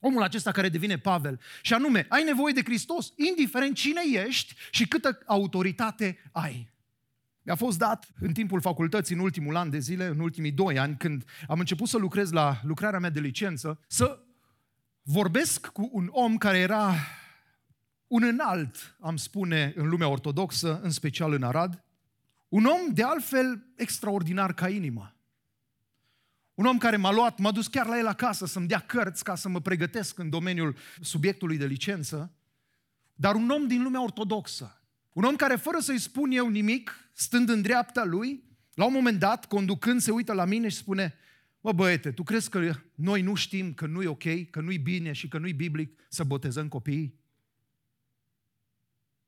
Omul 0.00 0.22
acesta 0.22 0.50
care 0.50 0.68
devine 0.68 0.98
Pavel. 0.98 1.40
Și 1.62 1.74
anume, 1.74 2.06
ai 2.08 2.24
nevoie 2.24 2.52
de 2.52 2.62
Hristos, 2.62 3.12
indiferent 3.16 3.76
cine 3.76 4.00
ești 4.26 4.54
și 4.70 4.88
câtă 4.88 5.18
autoritate 5.26 6.18
ai. 6.32 6.74
Mi-a 7.42 7.54
fost 7.54 7.78
dat 7.78 8.08
în 8.20 8.32
timpul 8.32 8.60
facultății, 8.60 9.14
în 9.14 9.20
ultimul 9.20 9.56
an 9.56 9.70
de 9.70 9.78
zile, 9.78 10.06
în 10.06 10.20
ultimii 10.20 10.52
doi 10.52 10.78
ani, 10.78 10.96
când 10.96 11.24
am 11.48 11.58
început 11.58 11.88
să 11.88 11.98
lucrez 11.98 12.30
la 12.30 12.60
lucrarea 12.62 12.98
mea 12.98 13.10
de 13.10 13.20
licență, 13.20 13.80
să 13.88 14.20
vorbesc 15.02 15.66
cu 15.66 15.88
un 15.92 16.08
om 16.10 16.36
care 16.36 16.58
era 16.58 16.94
un 18.06 18.22
înalt, 18.22 18.96
am 19.00 19.16
spune, 19.16 19.72
în 19.76 19.88
lumea 19.88 20.08
ortodoxă, 20.08 20.80
în 20.82 20.90
special 20.90 21.32
în 21.32 21.42
Arad, 21.42 21.84
un 22.48 22.64
om 22.64 22.92
de 22.92 23.02
altfel 23.02 23.66
extraordinar 23.76 24.54
ca 24.54 24.68
inima. 24.68 25.15
Un 26.56 26.64
om 26.64 26.78
care 26.78 26.96
m-a 26.96 27.12
luat, 27.12 27.38
m-a 27.38 27.52
dus 27.52 27.66
chiar 27.66 27.86
la 27.86 27.98
el 27.98 28.06
acasă 28.06 28.46
să-mi 28.46 28.66
dea 28.66 28.78
cărți 28.78 29.24
ca 29.24 29.34
să 29.34 29.48
mă 29.48 29.60
pregătesc 29.60 30.18
în 30.18 30.30
domeniul 30.30 30.76
subiectului 31.00 31.56
de 31.56 31.66
licență, 31.66 32.32
dar 33.14 33.34
un 33.34 33.50
om 33.50 33.66
din 33.66 33.82
lumea 33.82 34.02
ortodoxă. 34.02 34.82
Un 35.12 35.24
om 35.24 35.36
care, 35.36 35.56
fără 35.56 35.78
să-i 35.78 35.98
spun 35.98 36.30
eu 36.30 36.48
nimic, 36.48 37.10
stând 37.12 37.48
în 37.48 37.62
dreapta 37.62 38.04
lui, 38.04 38.44
la 38.74 38.84
un 38.84 38.92
moment 38.92 39.18
dat, 39.18 39.46
conducând, 39.46 40.00
se 40.00 40.10
uită 40.10 40.32
la 40.32 40.44
mine 40.44 40.68
și 40.68 40.76
spune, 40.76 41.14
Bă, 41.66 41.72
băiete, 41.72 42.12
tu 42.12 42.22
crezi 42.22 42.50
că 42.50 42.72
noi 42.94 43.22
nu 43.22 43.34
știm 43.34 43.74
că 43.74 43.86
nu 43.86 44.02
e 44.02 44.06
ok, 44.06 44.50
că 44.50 44.60
nu-i 44.60 44.78
bine 44.78 45.12
și 45.12 45.28
că 45.28 45.38
nu-i 45.38 45.52
biblic 45.52 46.00
să 46.08 46.24
botezăm 46.24 46.68
copiii? 46.68 47.20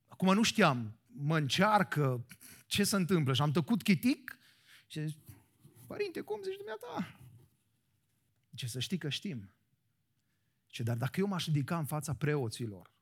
Acum 0.06 0.34
nu 0.34 0.42
știam, 0.42 0.98
mă 1.06 1.36
încearcă, 1.36 2.26
ce 2.66 2.84
se 2.84 2.96
întâmplă? 2.96 3.32
Și 3.32 3.42
am 3.42 3.50
tăcut 3.50 3.82
chitic 3.82 4.38
și 4.86 5.00
zis, 5.00 5.16
Părinte, 5.88 6.20
cum 6.20 6.42
zici 6.42 6.56
dumneata? 6.56 7.18
Ce 8.54 8.66
să 8.66 8.80
știi 8.80 8.98
că 8.98 9.08
știm. 9.08 9.50
Ce, 10.66 10.82
dar 10.82 10.96
dacă 10.96 11.20
eu 11.20 11.26
m-aș 11.26 11.44
ridica 11.44 11.78
în 11.78 11.84
fața 11.84 12.14
preoților 12.14 12.92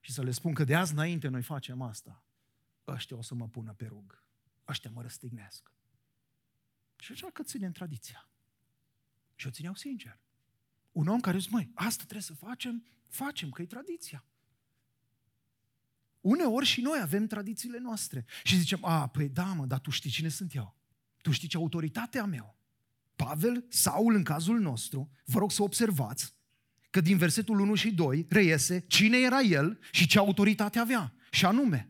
și 0.00 0.12
să 0.12 0.22
le 0.22 0.30
spun 0.30 0.54
că 0.54 0.64
de 0.64 0.74
azi 0.74 0.92
înainte 0.92 1.28
noi 1.28 1.42
facem 1.42 1.82
asta, 1.82 2.24
ăștia 2.86 3.16
o 3.16 3.22
să 3.22 3.34
mă 3.34 3.48
pună 3.48 3.72
pe 3.72 3.86
rug. 3.86 4.22
Ăștia 4.68 4.90
mă 4.90 5.02
răstignesc. 5.02 5.72
Și 6.96 7.12
așa 7.12 7.30
că 7.30 7.42
ținem 7.42 7.72
tradiția. 7.72 8.28
Și 9.34 9.46
o 9.46 9.50
țineau 9.50 9.74
sincer. 9.74 10.18
Un 10.92 11.06
om 11.06 11.20
care 11.20 11.38
zice, 11.38 11.50
măi, 11.52 11.70
asta 11.74 12.02
trebuie 12.02 12.22
să 12.22 12.34
facem, 12.34 12.86
facem, 13.08 13.50
că 13.50 13.62
e 13.62 13.66
tradiția. 13.66 14.24
Uneori 16.20 16.66
și 16.66 16.80
noi 16.80 17.00
avem 17.00 17.26
tradițiile 17.26 17.78
noastre. 17.78 18.24
Și 18.42 18.58
zicem, 18.58 18.84
a, 18.84 19.08
păi 19.08 19.28
da, 19.28 19.44
mă, 19.44 19.66
dar 19.66 19.80
tu 19.80 19.90
știi 19.90 20.10
cine 20.10 20.28
sunt 20.28 20.54
eu. 20.54 20.77
Tu 21.28 21.34
știi 21.34 21.48
ce 21.48 21.56
autoritate 21.56 22.18
am 22.18 22.32
eu. 22.32 22.56
Pavel, 23.16 23.64
Saul 23.68 24.14
în 24.14 24.22
cazul 24.22 24.58
nostru, 24.58 25.10
vă 25.24 25.38
rog 25.38 25.50
să 25.50 25.62
observați 25.62 26.34
că 26.90 27.00
din 27.00 27.16
versetul 27.16 27.60
1 27.60 27.74
și 27.74 27.90
2 27.90 28.26
reiese 28.28 28.84
cine 28.86 29.18
era 29.18 29.40
el 29.40 29.78
și 29.90 30.06
ce 30.06 30.18
autoritate 30.18 30.78
avea. 30.78 31.14
Și 31.30 31.44
anume, 31.44 31.88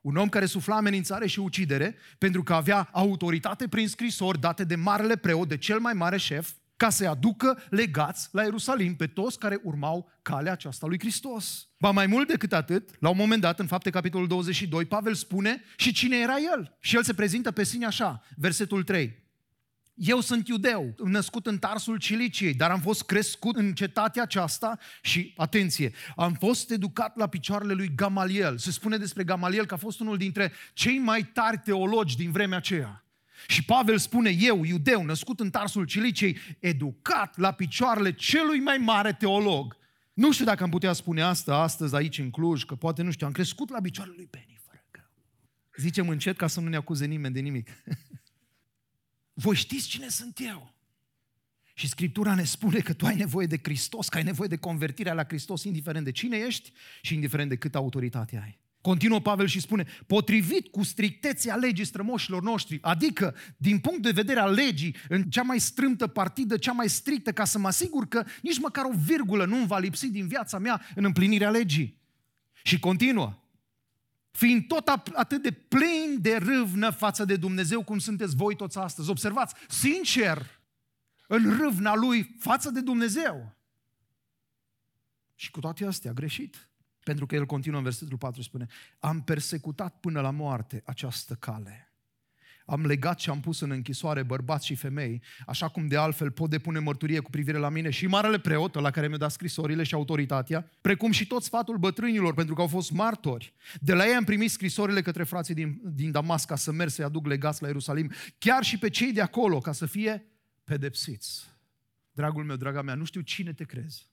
un 0.00 0.16
om 0.16 0.28
care 0.28 0.46
sufla 0.46 0.76
amenințare 0.76 1.26
și 1.26 1.38
ucidere 1.38 1.96
pentru 2.18 2.42
că 2.42 2.54
avea 2.54 2.88
autoritate 2.92 3.68
prin 3.68 3.88
scrisori 3.88 4.40
date 4.40 4.64
de 4.64 4.74
marele 4.74 5.16
preot, 5.16 5.48
de 5.48 5.56
cel 5.56 5.78
mai 5.78 5.92
mare 5.92 6.16
șef, 6.16 6.52
ca 6.80 6.90
să-i 6.90 7.06
aducă 7.06 7.62
legați 7.70 8.28
la 8.32 8.42
Ierusalim 8.42 8.96
pe 8.96 9.06
toți 9.06 9.38
care 9.38 9.60
urmau 9.62 10.10
calea 10.22 10.52
aceasta 10.52 10.86
lui 10.86 10.98
Hristos. 10.98 11.68
Ba 11.78 11.90
mai 11.90 12.06
mult 12.06 12.28
decât 12.28 12.52
atât, 12.52 12.90
la 13.00 13.08
un 13.08 13.16
moment 13.16 13.40
dat, 13.40 13.58
în 13.58 13.66
fapte 13.66 13.90
capitolul 13.90 14.26
22, 14.26 14.84
Pavel 14.84 15.14
spune 15.14 15.62
și 15.76 15.92
cine 15.92 16.16
era 16.16 16.36
el. 16.52 16.76
Și 16.80 16.96
el 16.96 17.02
se 17.02 17.14
prezintă 17.14 17.50
pe 17.50 17.64
sine 17.64 17.86
așa, 17.86 18.22
versetul 18.36 18.82
3. 18.82 19.28
Eu 19.94 20.20
sunt 20.20 20.48
iudeu, 20.48 20.94
născut 21.04 21.46
în 21.46 21.58
Tarsul 21.58 21.98
Ciliciei, 21.98 22.54
dar 22.54 22.70
am 22.70 22.80
fost 22.80 23.02
crescut 23.02 23.56
în 23.56 23.72
cetatea 23.72 24.22
aceasta 24.22 24.78
și, 25.02 25.34
atenție, 25.36 25.92
am 26.16 26.32
fost 26.32 26.70
educat 26.70 27.16
la 27.16 27.26
picioarele 27.26 27.72
lui 27.72 27.92
Gamaliel. 27.94 28.58
Se 28.58 28.70
spune 28.70 28.96
despre 28.96 29.24
Gamaliel 29.24 29.66
că 29.66 29.74
a 29.74 29.76
fost 29.76 30.00
unul 30.00 30.16
dintre 30.16 30.52
cei 30.72 30.98
mai 30.98 31.22
tari 31.22 31.58
teologi 31.64 32.16
din 32.16 32.30
vremea 32.30 32.58
aceea. 32.58 33.04
Și 33.46 33.64
Pavel 33.64 33.98
spune, 33.98 34.30
eu, 34.30 34.64
iudeu, 34.64 35.04
născut 35.04 35.40
în 35.40 35.50
Tarsul 35.50 35.84
Ciliciei, 35.84 36.36
educat 36.58 37.38
la 37.38 37.52
picioarele 37.52 38.12
celui 38.12 38.60
mai 38.60 38.76
mare 38.76 39.12
teolog. 39.12 39.76
Nu 40.12 40.32
știu 40.32 40.44
dacă 40.44 40.62
am 40.62 40.70
putea 40.70 40.92
spune 40.92 41.22
asta 41.22 41.56
astăzi 41.56 41.94
aici 41.94 42.18
în 42.18 42.30
Cluj, 42.30 42.64
că 42.64 42.74
poate, 42.74 43.02
nu 43.02 43.10
știu, 43.10 43.26
am 43.26 43.32
crescut 43.32 43.70
la 43.70 43.80
picioarele 43.80 44.16
lui 44.16 44.28
Beni, 44.30 44.60
fără 44.64 44.84
că... 44.90 45.00
Zicem 45.76 46.08
încet 46.08 46.36
ca 46.36 46.46
să 46.46 46.60
nu 46.60 46.68
ne 46.68 46.76
acuze 46.76 47.06
nimeni 47.06 47.34
de 47.34 47.40
nimic. 47.40 47.68
Voi 49.32 49.54
știți 49.54 49.88
cine 49.88 50.08
sunt 50.08 50.38
eu? 50.40 50.74
Și 51.74 51.88
Scriptura 51.88 52.34
ne 52.34 52.44
spune 52.44 52.78
că 52.78 52.92
tu 52.92 53.06
ai 53.06 53.16
nevoie 53.16 53.46
de 53.46 53.58
Hristos, 53.62 54.08
că 54.08 54.16
ai 54.16 54.22
nevoie 54.22 54.48
de 54.48 54.56
convertirea 54.56 55.14
la 55.14 55.24
Hristos, 55.24 55.64
indiferent 55.64 56.04
de 56.04 56.12
cine 56.12 56.36
ești 56.36 56.72
și 57.02 57.14
indiferent 57.14 57.48
de 57.48 57.56
câtă 57.56 57.78
autoritate 57.78 58.40
ai. 58.42 58.58
Continuă 58.80 59.20
Pavel 59.20 59.46
și 59.46 59.60
spune, 59.60 59.86
potrivit 60.06 60.68
cu 60.68 60.82
strictețea 60.82 61.56
legii 61.56 61.84
strămoșilor 61.84 62.42
noștri, 62.42 62.78
adică 62.82 63.34
din 63.56 63.78
punct 63.78 64.02
de 64.02 64.10
vedere 64.10 64.40
al 64.40 64.52
legii, 64.52 64.96
în 65.08 65.22
cea 65.22 65.42
mai 65.42 65.60
strâmtă 65.60 66.06
partidă, 66.06 66.56
cea 66.56 66.72
mai 66.72 66.88
strictă, 66.88 67.32
ca 67.32 67.44
să 67.44 67.58
mă 67.58 67.66
asigur 67.66 68.08
că 68.08 68.24
nici 68.42 68.58
măcar 68.58 68.84
o 68.84 68.96
virgulă 69.04 69.44
nu 69.44 69.64
va 69.64 69.78
lipsi 69.78 70.10
din 70.10 70.26
viața 70.26 70.58
mea 70.58 70.82
în 70.94 71.04
împlinirea 71.04 71.50
legii. 71.50 72.00
Și 72.62 72.78
continuă, 72.78 73.42
fiind 74.30 74.66
tot 74.66 74.88
atât 75.14 75.42
de 75.42 75.50
plin 75.50 76.16
de 76.18 76.36
râvnă 76.36 76.90
față 76.90 77.24
de 77.24 77.36
Dumnezeu 77.36 77.84
cum 77.84 77.98
sunteți 77.98 78.36
voi 78.36 78.56
toți 78.56 78.78
astăzi. 78.78 79.10
Observați, 79.10 79.54
sincer, 79.68 80.60
în 81.26 81.56
râvna 81.58 81.94
lui 81.94 82.36
față 82.38 82.70
de 82.70 82.80
Dumnezeu. 82.80 83.56
Și 85.34 85.50
cu 85.50 85.60
toate 85.60 85.84
astea 85.84 86.10
a 86.10 86.14
greșit. 86.14 86.69
Pentru 87.04 87.26
că 87.26 87.34
el 87.34 87.46
continuă 87.46 87.78
în 87.78 87.84
versetul 87.84 88.18
4, 88.18 88.42
spune, 88.42 88.66
am 88.98 89.22
persecutat 89.22 90.00
până 90.00 90.20
la 90.20 90.30
moarte 90.30 90.82
această 90.84 91.34
cale. 91.34 91.90
Am 92.70 92.86
legat 92.86 93.20
și 93.20 93.30
am 93.30 93.40
pus 93.40 93.60
în 93.60 93.70
închisoare 93.70 94.22
bărbați 94.22 94.66
și 94.66 94.74
femei, 94.74 95.22
așa 95.46 95.68
cum 95.68 95.86
de 95.86 95.96
altfel 95.96 96.30
pot 96.30 96.50
depune 96.50 96.78
mărturie 96.78 97.20
cu 97.20 97.30
privire 97.30 97.58
la 97.58 97.68
mine 97.68 97.90
și 97.90 98.06
marele 98.06 98.38
preot, 98.38 98.74
la 98.74 98.90
care 98.90 99.08
mi-a 99.08 99.16
dat 99.16 99.30
scrisorile 99.30 99.82
și 99.82 99.94
autoritatea, 99.94 100.70
precum 100.80 101.10
și 101.10 101.26
tot 101.26 101.42
sfatul 101.42 101.76
bătrânilor, 101.76 102.34
pentru 102.34 102.54
că 102.54 102.60
au 102.60 102.66
fost 102.66 102.90
martori. 102.90 103.52
De 103.80 103.92
la 103.92 104.06
ei 104.06 104.14
am 104.14 104.24
primit 104.24 104.50
scrisorile 104.50 105.02
către 105.02 105.22
frații 105.22 105.54
din, 105.54 105.80
din 105.84 106.10
Damasc 106.10 106.46
ca 106.46 106.56
să 106.56 106.72
merg 106.72 106.90
să-i 106.90 107.04
aduc 107.04 107.26
legați 107.26 107.62
la 107.62 107.68
Ierusalim, 107.68 108.12
chiar 108.38 108.62
și 108.62 108.78
pe 108.78 108.88
cei 108.88 109.12
de 109.12 109.20
acolo, 109.20 109.58
ca 109.58 109.72
să 109.72 109.86
fie 109.86 110.26
pedepsiți. 110.64 111.48
Dragul 112.12 112.44
meu, 112.44 112.56
draga 112.56 112.82
mea, 112.82 112.94
nu 112.94 113.04
știu 113.04 113.20
cine 113.20 113.52
te 113.52 113.64
crezi. 113.64 114.10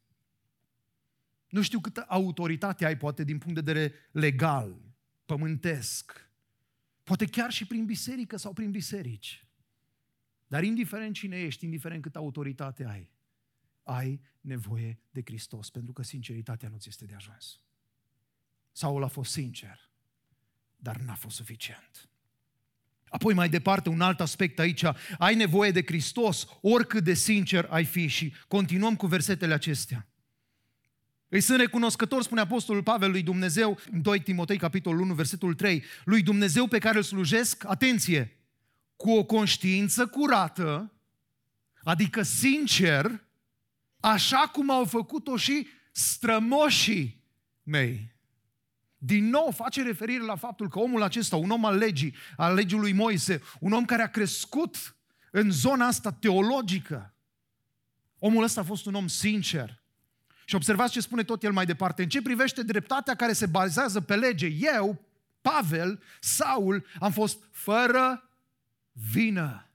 Nu 1.49 1.61
știu 1.61 1.79
câtă 1.79 2.05
autoritate 2.07 2.85
ai, 2.85 2.97
poate, 2.97 3.23
din 3.23 3.37
punct 3.37 3.55
de 3.55 3.71
vedere 3.71 3.93
legal, 4.11 4.81
pământesc. 5.25 6.29
Poate 7.03 7.25
chiar 7.25 7.51
și 7.51 7.65
prin 7.65 7.85
biserică 7.85 8.37
sau 8.37 8.53
prin 8.53 8.71
biserici. 8.71 9.47
Dar 10.47 10.63
indiferent 10.63 11.15
cine 11.15 11.37
ești, 11.37 11.63
indiferent 11.63 12.01
câtă 12.01 12.17
autoritate 12.17 12.85
ai, 12.85 13.09
ai 13.83 14.21
nevoie 14.41 14.99
de 15.11 15.21
Hristos, 15.25 15.69
pentru 15.69 15.93
că 15.93 16.03
sinceritatea 16.03 16.69
nu 16.69 16.77
ți 16.77 16.89
este 16.89 17.05
de 17.05 17.13
ajuns. 17.13 17.61
Saul 18.71 19.03
a 19.03 19.07
fost 19.07 19.31
sincer, 19.31 19.89
dar 20.75 20.97
n-a 20.97 21.15
fost 21.15 21.35
suficient. 21.35 22.09
Apoi 23.09 23.33
mai 23.33 23.49
departe, 23.49 23.89
un 23.89 24.01
alt 24.01 24.19
aspect 24.19 24.59
aici, 24.59 24.83
ai 25.17 25.35
nevoie 25.35 25.71
de 25.71 25.83
Hristos, 25.85 26.47
oricât 26.61 27.03
de 27.03 27.13
sincer 27.13 27.65
ai 27.65 27.85
fi 27.85 28.07
și 28.07 28.33
continuăm 28.47 28.95
cu 28.95 29.07
versetele 29.07 29.53
acestea. 29.53 30.07
Îi 31.29 31.41
sunt 31.41 31.59
recunoscător, 31.59 32.23
spune 32.23 32.41
Apostolul 32.41 32.83
Pavel 32.83 33.11
lui 33.11 33.23
Dumnezeu, 33.23 33.79
în 33.91 34.01
2 34.01 34.19
Timotei, 34.19 34.57
capitolul 34.57 35.01
1, 35.01 35.13
versetul 35.13 35.53
3, 35.53 35.83
lui 36.03 36.21
Dumnezeu 36.21 36.67
pe 36.67 36.77
care 36.77 36.97
îl 36.97 37.03
slujesc, 37.03 37.63
atenție, 37.67 38.37
cu 38.95 39.11
o 39.11 39.23
conștiință 39.23 40.07
curată, 40.07 40.91
adică 41.83 42.21
sincer, 42.21 43.25
așa 43.99 44.37
cum 44.37 44.69
au 44.69 44.85
făcut-o 44.85 45.37
și 45.37 45.67
strămoșii 45.91 47.23
mei. 47.63 48.15
Din 48.97 49.29
nou 49.29 49.51
face 49.51 49.83
referire 49.83 50.23
la 50.23 50.35
faptul 50.35 50.69
că 50.69 50.79
omul 50.79 51.01
acesta, 51.01 51.35
un 51.35 51.49
om 51.49 51.65
al 51.65 51.77
legii, 51.77 52.15
al 52.37 52.53
legii 52.53 52.77
lui 52.77 52.93
Moise, 52.93 53.41
un 53.59 53.71
om 53.71 53.85
care 53.85 54.01
a 54.01 54.09
crescut 54.09 54.95
în 55.31 55.51
zona 55.51 55.87
asta 55.87 56.11
teologică, 56.11 57.13
omul 58.19 58.43
ăsta 58.43 58.61
a 58.61 58.63
fost 58.63 58.85
un 58.85 58.93
om 58.93 59.07
sincer. 59.07 59.81
Și 60.49 60.55
observați 60.55 60.91
ce 60.91 61.01
spune 61.01 61.23
tot 61.23 61.43
el 61.43 61.51
mai 61.51 61.65
departe. 61.65 62.01
În 62.01 62.09
ce 62.09 62.21
privește 62.21 62.63
dreptatea 62.63 63.15
care 63.15 63.33
se 63.33 63.45
bazează 63.45 64.01
pe 64.01 64.15
lege, 64.15 64.45
eu, 64.45 65.05
Pavel, 65.41 66.01
Saul, 66.19 66.85
am 66.99 67.11
fost 67.11 67.43
fără 67.51 68.29
vină. 68.91 69.69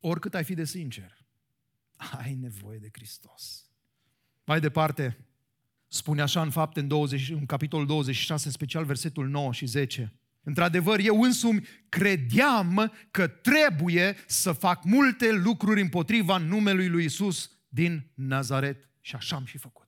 Oricât 0.00 0.34
ai 0.34 0.44
fi 0.44 0.54
de 0.54 0.64
sincer, 0.64 1.26
ai 2.22 2.34
nevoie 2.34 2.78
de 2.78 2.88
Hristos. 2.92 3.70
Mai 4.44 4.60
departe, 4.60 5.26
spune 5.88 6.22
așa 6.22 6.42
în 6.42 6.50
fapte 6.50 6.80
în, 6.80 6.88
20, 6.88 7.30
în 7.30 7.46
capitolul 7.46 7.86
26, 7.86 8.46
în 8.46 8.52
special 8.52 8.84
versetul 8.84 9.28
9 9.28 9.52
și 9.52 9.66
10. 9.66 10.12
Într-adevăr, 10.42 10.98
eu 10.98 11.22
însumi 11.22 11.66
credeam 11.88 12.92
că 13.10 13.26
trebuie 13.26 14.16
să 14.26 14.52
fac 14.52 14.84
multe 14.84 15.32
lucruri 15.32 15.80
împotriva 15.80 16.38
numelui 16.38 16.88
lui 16.88 17.04
Isus 17.04 17.50
din 17.68 18.10
Nazaret 18.14 18.88
și 19.00 19.14
așa 19.14 19.36
am 19.36 19.44
și 19.44 19.58
făcut. 19.58 19.85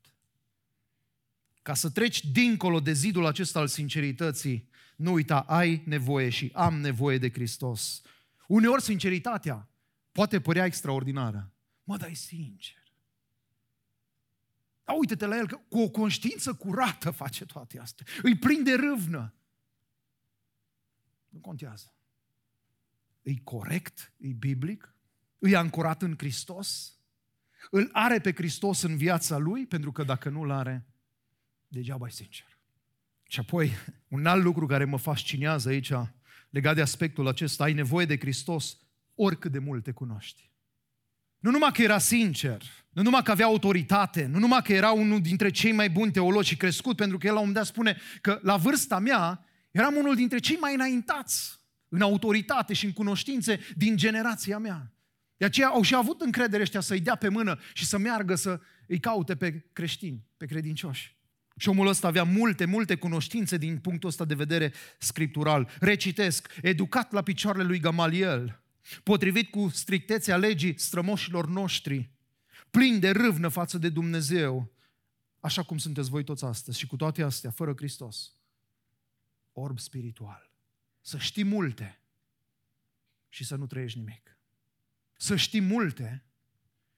Ca 1.68 1.74
să 1.74 1.90
treci 1.90 2.24
dincolo 2.24 2.80
de 2.80 2.92
zidul 2.92 3.26
acesta 3.26 3.58
al 3.58 3.66
sincerității, 3.66 4.68
nu 4.96 5.12
uita, 5.12 5.40
ai 5.40 5.82
nevoie 5.86 6.28
și 6.28 6.50
am 6.54 6.80
nevoie 6.80 7.18
de 7.18 7.30
Hristos. 7.30 8.02
Uneori 8.46 8.82
sinceritatea 8.82 9.68
poate 10.12 10.40
părea 10.40 10.64
extraordinară. 10.64 11.52
Mă, 11.84 11.96
dai 11.96 12.14
sincer. 12.14 12.92
Dar 14.84 14.96
uite-te 14.98 15.26
la 15.26 15.36
el 15.36 15.46
că 15.46 15.60
cu 15.68 15.78
o 15.78 15.88
conștiință 15.88 16.54
curată 16.54 17.10
face 17.10 17.44
toate 17.44 17.78
astea. 17.78 18.06
Îi 18.22 18.36
plin 18.36 18.62
de 18.62 18.74
râvnă. 18.74 19.34
Nu 21.28 21.38
contează. 21.38 21.94
Îi 23.22 23.40
corect, 23.44 24.12
îi 24.18 24.32
biblic, 24.32 24.94
îi 25.38 25.56
ancorat 25.56 26.02
în 26.02 26.14
Hristos, 26.18 26.98
îl 27.70 27.88
are 27.92 28.20
pe 28.20 28.32
Hristos 28.32 28.82
în 28.82 28.96
viața 28.96 29.36
lui, 29.36 29.66
pentru 29.66 29.92
că 29.92 30.02
dacă 30.02 30.28
nu-l 30.28 30.50
are, 30.50 30.86
degeaba 31.68 32.06
e 32.06 32.10
sincer. 32.10 32.58
Și 33.28 33.40
apoi, 33.40 33.70
un 34.08 34.26
alt 34.26 34.42
lucru 34.42 34.66
care 34.66 34.84
mă 34.84 34.98
fascinează 34.98 35.68
aici, 35.68 35.92
legat 36.50 36.74
de 36.74 36.80
aspectul 36.80 37.28
acesta, 37.28 37.64
ai 37.64 37.72
nevoie 37.72 38.06
de 38.06 38.18
Hristos 38.18 38.76
oricât 39.14 39.52
de 39.52 39.58
mult 39.58 39.84
te 39.84 39.90
cunoști. 39.90 40.50
Nu 41.38 41.50
numai 41.50 41.72
că 41.72 41.82
era 41.82 41.98
sincer, 41.98 42.62
nu 42.88 43.02
numai 43.02 43.22
că 43.22 43.30
avea 43.30 43.46
autoritate, 43.46 44.26
nu 44.26 44.38
numai 44.38 44.62
că 44.62 44.72
era 44.72 44.90
unul 44.90 45.20
dintre 45.20 45.50
cei 45.50 45.72
mai 45.72 45.90
buni 45.90 46.12
teologi 46.12 46.48
și 46.48 46.56
crescut, 46.56 46.96
pentru 46.96 47.18
că 47.18 47.26
el 47.26 47.32
la 47.32 47.40
un 47.40 47.46
moment 47.46 47.64
dat 47.64 47.74
spune 47.74 47.98
că 48.20 48.38
la 48.42 48.56
vârsta 48.56 48.98
mea 48.98 49.44
eram 49.70 49.94
unul 49.94 50.14
dintre 50.14 50.38
cei 50.38 50.56
mai 50.56 50.74
înaintați 50.74 51.60
în 51.88 52.00
autoritate 52.00 52.74
și 52.74 52.84
în 52.84 52.92
cunoștințe 52.92 53.60
din 53.76 53.96
generația 53.96 54.58
mea. 54.58 54.92
De 55.36 55.44
aceea 55.44 55.68
au 55.68 55.82
și 55.82 55.94
avut 55.94 56.20
încredere 56.20 56.62
ăștia 56.62 56.80
să-i 56.80 57.00
dea 57.00 57.14
pe 57.14 57.28
mână 57.28 57.58
și 57.72 57.86
să 57.86 57.98
meargă 57.98 58.34
să 58.34 58.60
îi 58.86 59.00
caute 59.00 59.36
pe 59.36 59.64
creștini, 59.72 60.24
pe 60.36 60.46
credincioși. 60.46 61.17
Și 61.58 61.68
omul 61.68 61.86
ăsta 61.86 62.06
avea 62.06 62.24
multe, 62.24 62.64
multe 62.64 62.96
cunoștințe 62.96 63.56
din 63.56 63.78
punctul 63.78 64.08
ăsta 64.08 64.24
de 64.24 64.34
vedere 64.34 64.72
scriptural. 64.98 65.70
Recitesc, 65.80 66.54
educat 66.62 67.12
la 67.12 67.22
picioarele 67.22 67.64
lui 67.64 67.78
Gamaliel, 67.78 68.62
potrivit 69.02 69.50
cu 69.50 69.68
strictețea 69.68 70.36
legii 70.36 70.78
strămoșilor 70.78 71.48
noștri, 71.48 72.10
plin 72.70 73.00
de 73.00 73.10
râvnă 73.10 73.48
față 73.48 73.78
de 73.78 73.88
Dumnezeu, 73.88 74.72
așa 75.40 75.62
cum 75.62 75.78
sunteți 75.78 76.10
voi 76.10 76.24
toți 76.24 76.44
astăzi 76.44 76.78
și 76.78 76.86
cu 76.86 76.96
toate 76.96 77.22
astea, 77.22 77.50
fără 77.50 77.72
Hristos. 77.76 78.32
Orb 79.52 79.78
spiritual. 79.78 80.50
Să 81.00 81.18
știi 81.18 81.44
multe 81.44 82.00
și 83.28 83.44
să 83.44 83.56
nu 83.56 83.66
trăiești 83.66 83.98
nimic. 83.98 84.38
Să 85.16 85.36
știi 85.36 85.60
multe 85.60 86.24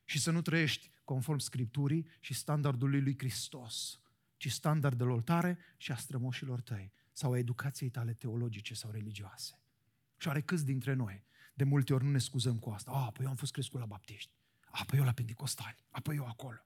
și 0.05 0.19
să 0.19 0.31
nu 0.31 0.43
trăiești 0.43 0.91
conform 1.05 1.39
Scripturii 1.39 2.07
și 2.21 2.35
standardului 2.35 3.01
lui 3.01 3.15
Hristos, 3.19 4.01
ci 4.41 4.51
standardelor 4.51 5.23
tare 5.23 5.59
și 5.77 5.93
a 5.93 5.97
strămoșilor 5.97 6.61
tăi 6.61 6.93
sau 7.13 7.33
a 7.33 7.39
educației 7.39 7.91
tale 7.91 8.13
teologice 8.13 8.75
sau 8.75 8.91
religioase. 8.91 9.59
Și 10.17 10.29
are 10.29 10.41
câți 10.41 10.65
dintre 10.65 10.95
noi 10.95 11.25
de 11.55 11.65
multe 11.65 11.95
ori 11.95 12.05
nu 12.05 12.11
ne 12.11 12.19
scuzăm 12.19 12.59
cu 12.59 12.71
asta. 12.71 12.91
Ah, 12.91 13.13
păi 13.13 13.25
eu 13.25 13.31
am 13.31 13.37
fost 13.37 13.53
crescut 13.53 13.81
la 13.81 13.87
baptiști. 13.87 14.33
Ah, 14.71 14.83
păi 14.87 14.99
eu 14.99 15.05
la 15.05 15.13
pentecostali. 15.13 15.77
Ah, 15.91 16.03
păi 16.03 16.17
eu 16.17 16.27
acolo. 16.27 16.59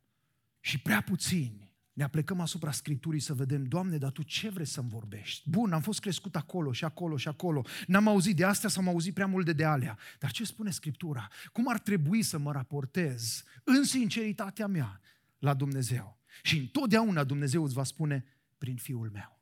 Și 0.60 0.78
prea 0.78 1.00
puțini 1.02 1.72
ne 1.92 2.02
aplecăm 2.02 2.40
asupra 2.40 2.72
Scripturii 2.72 3.20
să 3.20 3.34
vedem, 3.34 3.64
Doamne, 3.64 3.98
dar 3.98 4.10
Tu 4.10 4.22
ce 4.22 4.48
vrei 4.48 4.66
să-mi 4.66 4.88
vorbești? 4.88 5.50
Bun, 5.50 5.72
am 5.72 5.80
fost 5.80 6.00
crescut 6.00 6.36
acolo 6.36 6.72
și 6.72 6.84
acolo 6.84 7.16
și 7.16 7.28
acolo. 7.28 7.64
N-am 7.86 8.08
auzit 8.08 8.36
de 8.36 8.44
astea 8.44 8.68
sau 8.68 8.82
am 8.82 8.88
auzit 8.88 9.14
prea 9.14 9.26
mult 9.26 9.44
de 9.44 9.52
de 9.52 9.64
alea. 9.64 9.98
Dar 10.18 10.30
ce 10.30 10.44
spune 10.44 10.70
Scriptura? 10.70 11.28
Cum 11.52 11.68
ar 11.68 11.78
trebui 11.78 12.22
să 12.22 12.38
mă 12.38 12.52
raportez 12.52 13.44
în 13.64 13.84
sinceritatea 13.84 14.66
mea 14.66 15.00
la 15.38 15.54
Dumnezeu? 15.54 16.22
Și 16.42 16.58
întotdeauna 16.58 17.24
Dumnezeu 17.24 17.64
îți 17.64 17.74
va 17.74 17.84
spune, 17.84 18.24
prin 18.58 18.76
Fiul 18.76 19.10
meu. 19.12 19.38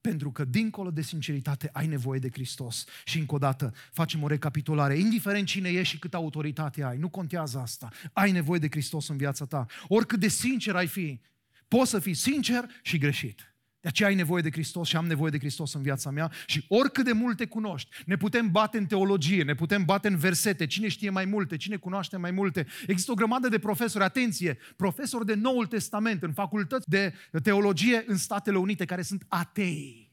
Pentru 0.00 0.30
că 0.30 0.44
dincolo 0.44 0.90
de 0.90 1.02
sinceritate 1.02 1.70
ai 1.72 1.86
nevoie 1.86 2.18
de 2.18 2.30
Hristos. 2.30 2.84
Și 3.04 3.18
încă 3.18 3.34
o 3.34 3.38
dată 3.38 3.74
facem 3.92 4.22
o 4.22 4.26
recapitulare. 4.26 4.98
Indiferent 4.98 5.46
cine 5.46 5.68
ești 5.68 5.94
și 5.94 5.98
câtă 5.98 6.16
autoritate 6.16 6.82
ai, 6.82 6.98
nu 6.98 7.08
contează 7.08 7.58
asta. 7.58 7.88
Ai 8.12 8.32
nevoie 8.32 8.58
de 8.58 8.68
Hristos 8.70 9.08
în 9.08 9.16
viața 9.16 9.44
ta. 9.44 9.66
Oricât 9.88 10.20
de 10.20 10.28
sincer 10.28 10.76
ai 10.76 10.86
fi, 10.86 11.20
poți 11.68 11.90
să 11.90 11.98
fii 11.98 12.14
sincer 12.14 12.68
și 12.82 12.98
greșit. 12.98 13.53
De 13.84 13.90
aceea 13.90 14.08
ai 14.08 14.14
nevoie 14.14 14.42
de 14.42 14.50
Hristos 14.50 14.88
și 14.88 14.96
am 14.96 15.06
nevoie 15.06 15.30
de 15.30 15.38
Hristos 15.38 15.74
în 15.74 15.82
viața 15.82 16.10
mea 16.10 16.32
și 16.46 16.64
oricât 16.68 17.04
de 17.04 17.12
multe 17.12 17.46
cunoști, 17.46 17.90
ne 18.06 18.16
putem 18.16 18.50
bate 18.50 18.78
în 18.78 18.86
teologie, 18.86 19.42
ne 19.42 19.54
putem 19.54 19.84
bate 19.84 20.08
în 20.08 20.16
versete, 20.16 20.66
cine 20.66 20.88
știe 20.88 21.10
mai 21.10 21.24
multe, 21.24 21.56
cine 21.56 21.76
cunoaște 21.76 22.16
mai 22.16 22.30
multe. 22.30 22.66
Există 22.86 23.10
o 23.10 23.14
grămadă 23.14 23.48
de 23.48 23.58
profesori, 23.58 24.04
atenție, 24.04 24.58
profesori 24.76 25.26
de 25.26 25.34
Noul 25.34 25.66
Testament 25.66 26.22
în 26.22 26.32
facultăți 26.32 26.88
de 26.88 27.14
teologie 27.42 28.04
în 28.06 28.16
Statele 28.16 28.56
Unite 28.56 28.84
care 28.84 29.02
sunt 29.02 29.24
atei. 29.28 30.12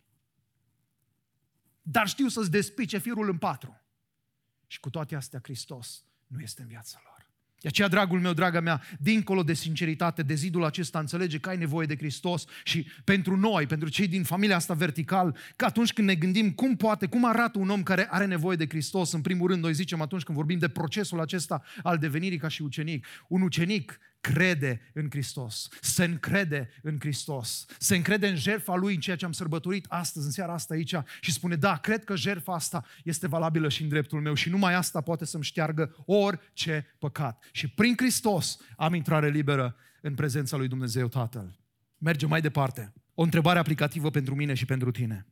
Dar 1.81 2.07
știu 2.07 2.27
să-ți 2.27 2.51
despice 2.51 2.97
firul 2.97 3.29
în 3.29 3.37
patru. 3.37 3.81
Și 4.67 4.79
cu 4.79 4.89
toate 4.89 5.15
astea 5.15 5.39
Hristos 5.43 6.05
nu 6.27 6.39
este 6.39 6.61
în 6.61 6.67
viața 6.67 7.01
lor. 7.03 7.10
De 7.61 7.67
aceea, 7.67 7.87
dragul 7.87 8.19
meu, 8.19 8.33
draga 8.33 8.59
mea, 8.59 8.81
dincolo 8.99 9.43
de 9.43 9.53
sinceritate, 9.53 10.21
de 10.21 10.33
zidul 10.33 10.63
acesta, 10.63 10.99
înțelege 10.99 11.39
că 11.39 11.49
ai 11.49 11.57
nevoie 11.57 11.87
de 11.87 11.95
Hristos 11.95 12.45
și 12.63 12.87
pentru 13.03 13.35
noi, 13.35 13.65
pentru 13.65 13.89
cei 13.89 14.07
din 14.07 14.23
familia 14.23 14.55
asta 14.55 14.73
vertical, 14.73 15.37
că 15.55 15.65
atunci 15.65 15.93
când 15.93 16.07
ne 16.07 16.15
gândim 16.15 16.51
cum 16.51 16.75
poate, 16.75 17.05
cum 17.05 17.25
arată 17.25 17.59
un 17.59 17.69
om 17.69 17.83
care 17.83 18.07
are 18.09 18.25
nevoie 18.25 18.57
de 18.57 18.67
Hristos, 18.67 19.11
în 19.11 19.21
primul 19.21 19.47
rând, 19.47 19.63
noi 19.63 19.73
zicem 19.73 20.01
atunci 20.01 20.23
când 20.23 20.37
vorbim 20.37 20.59
de 20.59 20.67
procesul 20.67 21.19
acesta 21.19 21.63
al 21.83 21.97
devenirii 21.97 22.37
ca 22.37 22.47
și 22.47 22.61
ucenic, 22.61 23.05
un 23.27 23.41
ucenic 23.41 23.99
crede 24.21 24.91
în 24.93 25.07
Hristos, 25.09 25.67
se 25.81 26.03
încrede 26.03 26.69
în 26.81 26.97
Hristos, 26.99 27.65
se 27.77 27.95
încrede 27.95 28.27
în 28.27 28.35
jertfa 28.35 28.75
Lui, 28.75 28.93
în 28.93 28.99
ceea 28.99 29.15
ce 29.15 29.25
am 29.25 29.31
sărbătorit 29.31 29.85
astăzi, 29.89 30.25
în 30.25 30.31
seara 30.31 30.53
asta 30.53 30.73
aici 30.73 30.95
și 31.21 31.31
spune, 31.31 31.55
da, 31.55 31.77
cred 31.77 32.03
că 32.03 32.15
jertfa 32.15 32.53
asta 32.53 32.85
este 33.03 33.27
valabilă 33.27 33.69
și 33.69 33.81
în 33.81 33.89
dreptul 33.89 34.21
meu 34.21 34.33
și 34.33 34.49
numai 34.49 34.73
asta 34.73 35.01
poate 35.01 35.25
să-mi 35.25 35.43
șteargă 35.43 35.95
orice 36.05 36.95
păcat. 36.99 37.43
Și 37.51 37.67
prin 37.67 37.93
Hristos 37.97 38.57
am 38.77 38.93
intrare 38.93 39.29
liberă 39.29 39.75
în 40.01 40.15
prezența 40.15 40.57
Lui 40.57 40.67
Dumnezeu 40.67 41.07
Tatăl. 41.07 41.59
Mergem 41.97 42.29
mai 42.29 42.41
departe. 42.41 42.93
O 43.13 43.21
întrebare 43.23 43.59
aplicativă 43.59 44.09
pentru 44.09 44.35
mine 44.35 44.53
și 44.53 44.65
pentru 44.65 44.91
tine. 44.91 45.27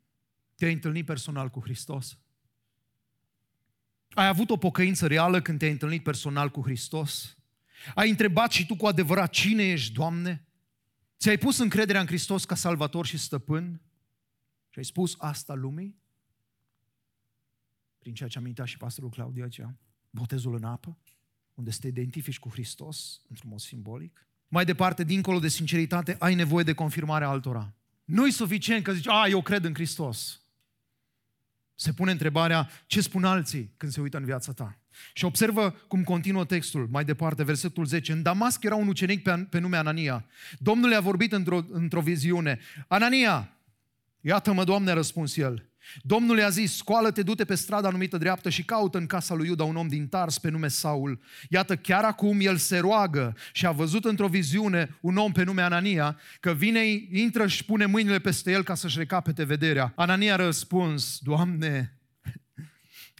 Te-ai 0.55 0.73
întâlnit 0.73 1.05
personal 1.05 1.49
cu 1.49 1.59
Hristos? 1.59 2.17
Ai 4.09 4.27
avut 4.27 4.49
o 4.49 4.57
pocăință 4.57 5.07
reală 5.07 5.41
când 5.41 5.59
te-ai 5.59 5.71
întâlnit 5.71 6.03
personal 6.03 6.49
cu 6.49 6.61
Hristos? 6.61 7.38
Ai 7.95 8.09
întrebat 8.09 8.51
și 8.51 8.65
tu 8.65 8.75
cu 8.75 8.85
adevărat 8.85 9.29
cine 9.29 9.63
ești, 9.63 9.93
Doamne? 9.93 10.47
Ți-ai 11.19 11.37
pus 11.37 11.57
încrederea 11.57 12.01
în 12.01 12.07
Hristos 12.07 12.45
ca 12.45 12.55
salvator 12.55 13.05
și 13.05 13.17
stăpân? 13.17 13.81
Și 14.69 14.77
ai 14.77 14.85
spus 14.85 15.15
asta 15.17 15.53
lumii? 15.53 15.97
Prin 17.99 18.13
ceea 18.13 18.29
ce 18.29 18.37
amintea 18.37 18.65
și 18.65 18.77
pastorul 18.77 19.09
Claudiu 19.09 19.43
aici, 19.43 19.61
botezul 20.09 20.55
în 20.55 20.63
apă, 20.63 20.97
unde 21.53 21.71
să 21.71 21.79
te 21.79 21.87
identifici 21.87 22.39
cu 22.39 22.49
Hristos 22.49 23.21
într-un 23.27 23.49
mod 23.49 23.59
simbolic. 23.59 24.27
Mai 24.47 24.65
departe, 24.65 25.03
dincolo 25.03 25.39
de 25.39 25.47
sinceritate, 25.47 26.15
ai 26.19 26.35
nevoie 26.35 26.63
de 26.63 26.73
confirmare 26.73 27.25
altora. 27.25 27.73
Nu-i 28.03 28.31
suficient 28.31 28.83
că 28.83 28.93
zici, 28.93 29.07
a, 29.07 29.27
eu 29.27 29.41
cred 29.41 29.63
în 29.63 29.73
Hristos. 29.73 30.41
Se 31.75 31.93
pune 31.93 32.11
întrebarea, 32.11 32.69
ce 32.85 33.01
spun 33.01 33.23
alții 33.23 33.73
când 33.77 33.91
se 33.91 34.01
uită 34.01 34.17
în 34.17 34.25
viața 34.25 34.53
ta? 34.53 34.78
Și 35.13 35.25
observă 35.25 35.75
cum 35.87 36.03
continuă 36.03 36.45
textul, 36.45 36.87
mai 36.91 37.05
departe, 37.05 37.43
versetul 37.43 37.85
10. 37.85 38.11
În 38.11 38.21
Damasc 38.21 38.63
era 38.63 38.75
un 38.75 38.87
ucenic 38.87 39.23
pe, 39.23 39.47
pe 39.49 39.59
nume 39.59 39.77
Anania. 39.77 40.25
Domnul 40.57 40.91
i-a 40.91 40.99
vorbit 40.99 41.31
într-o, 41.31 41.65
într-o 41.71 42.01
viziune. 42.01 42.59
Anania, 42.87 43.53
iată-mă, 44.21 44.63
Doamne, 44.63 44.91
a 44.91 44.93
răspuns 44.93 45.37
el. 45.37 45.69
Domnul 46.01 46.37
i-a 46.37 46.49
zis, 46.49 46.75
scoală-te, 46.75 47.23
du-te 47.23 47.45
pe 47.45 47.55
strada 47.55 47.89
numită 47.89 48.17
dreaptă 48.17 48.49
și 48.49 48.63
caută 48.63 48.97
în 48.97 49.05
casa 49.05 49.33
lui 49.33 49.47
Iuda 49.47 49.63
un 49.63 49.75
om 49.75 49.87
din 49.87 50.07
Tars 50.07 50.37
pe 50.37 50.49
nume 50.49 50.67
Saul. 50.67 51.19
Iată, 51.49 51.75
chiar 51.75 52.03
acum 52.03 52.39
el 52.39 52.57
se 52.57 52.77
roagă 52.77 53.35
și 53.53 53.65
a 53.65 53.71
văzut 53.71 54.05
într-o 54.05 54.27
viziune 54.27 54.97
un 55.01 55.17
om 55.17 55.31
pe 55.31 55.43
nume 55.43 55.61
Anania, 55.61 56.19
că 56.39 56.51
vine, 56.51 56.81
intră 57.11 57.47
și 57.47 57.65
pune 57.65 57.85
mâinile 57.85 58.19
peste 58.19 58.51
el 58.51 58.63
ca 58.63 58.75
să-și 58.75 58.97
recapete 58.97 59.43
vederea. 59.43 59.93
Anania 59.95 60.33
a 60.33 60.35
răspuns, 60.35 61.17
Doamne, 61.19 61.98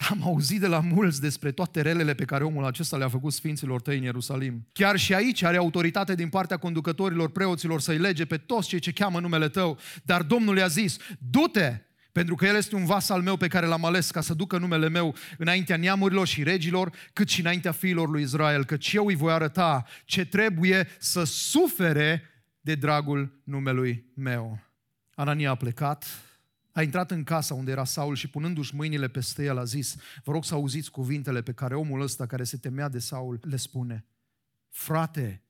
am 0.08 0.22
auzit 0.22 0.60
de 0.60 0.66
la 0.66 0.80
mulți 0.80 1.20
despre 1.20 1.50
toate 1.50 1.80
relele 1.80 2.14
pe 2.14 2.24
care 2.24 2.44
omul 2.44 2.64
acesta 2.64 2.96
le-a 2.96 3.08
făcut 3.08 3.32
sfinților 3.32 3.80
tăi 3.80 3.96
în 3.96 4.02
Ierusalim. 4.02 4.66
Chiar 4.72 4.96
și 4.96 5.14
aici 5.14 5.42
are 5.42 5.56
autoritate 5.56 6.14
din 6.14 6.28
partea 6.28 6.56
conducătorilor 6.56 7.30
preoților 7.30 7.80
să-i 7.80 7.98
lege 7.98 8.24
pe 8.24 8.36
toți 8.36 8.68
cei 8.68 8.78
ce 8.78 8.92
cheamă 8.92 9.20
numele 9.20 9.48
tău. 9.48 9.78
Dar 10.02 10.22
Domnul 10.22 10.56
i-a 10.56 10.66
zis, 10.66 10.96
du-te, 11.18 11.80
pentru 12.12 12.34
că 12.34 12.46
El 12.46 12.56
este 12.56 12.74
un 12.74 12.84
vas 12.84 13.08
al 13.08 13.22
meu 13.22 13.36
pe 13.36 13.48
care 13.48 13.66
l-am 13.66 13.84
ales 13.84 14.10
ca 14.10 14.20
să 14.20 14.34
ducă 14.34 14.58
numele 14.58 14.88
meu 14.88 15.14
înaintea 15.38 15.76
neamurilor 15.76 16.26
și 16.26 16.42
regilor, 16.42 16.92
cât 17.12 17.28
și 17.28 17.40
înaintea 17.40 17.72
fiilor 17.72 18.08
lui 18.08 18.22
Israel, 18.22 18.64
căci 18.64 18.92
eu 18.92 19.06
îi 19.06 19.14
voi 19.14 19.32
arăta 19.32 19.84
ce 20.04 20.24
trebuie 20.24 20.88
să 20.98 21.24
sufere 21.24 22.22
de 22.60 22.74
dragul 22.74 23.40
numelui 23.44 24.04
meu. 24.14 24.58
Anania 25.14 25.50
a 25.50 25.54
plecat, 25.54 26.06
a 26.80 26.82
intrat 26.82 27.10
în 27.10 27.24
casa 27.24 27.54
unde 27.54 27.70
era 27.70 27.84
Saul 27.84 28.14
și 28.14 28.28
punându-și 28.28 28.74
mâinile 28.74 29.08
peste 29.08 29.44
el 29.44 29.58
a 29.58 29.64
zis, 29.64 29.96
vă 30.24 30.32
rog 30.32 30.44
să 30.44 30.54
auziți 30.54 30.90
cuvintele 30.90 31.42
pe 31.42 31.52
care 31.52 31.74
omul 31.74 32.00
ăsta 32.00 32.26
care 32.26 32.44
se 32.44 32.56
temea 32.56 32.88
de 32.88 32.98
Saul 32.98 33.40
le 33.42 33.56
spune. 33.56 34.06
Frate, 34.68 35.42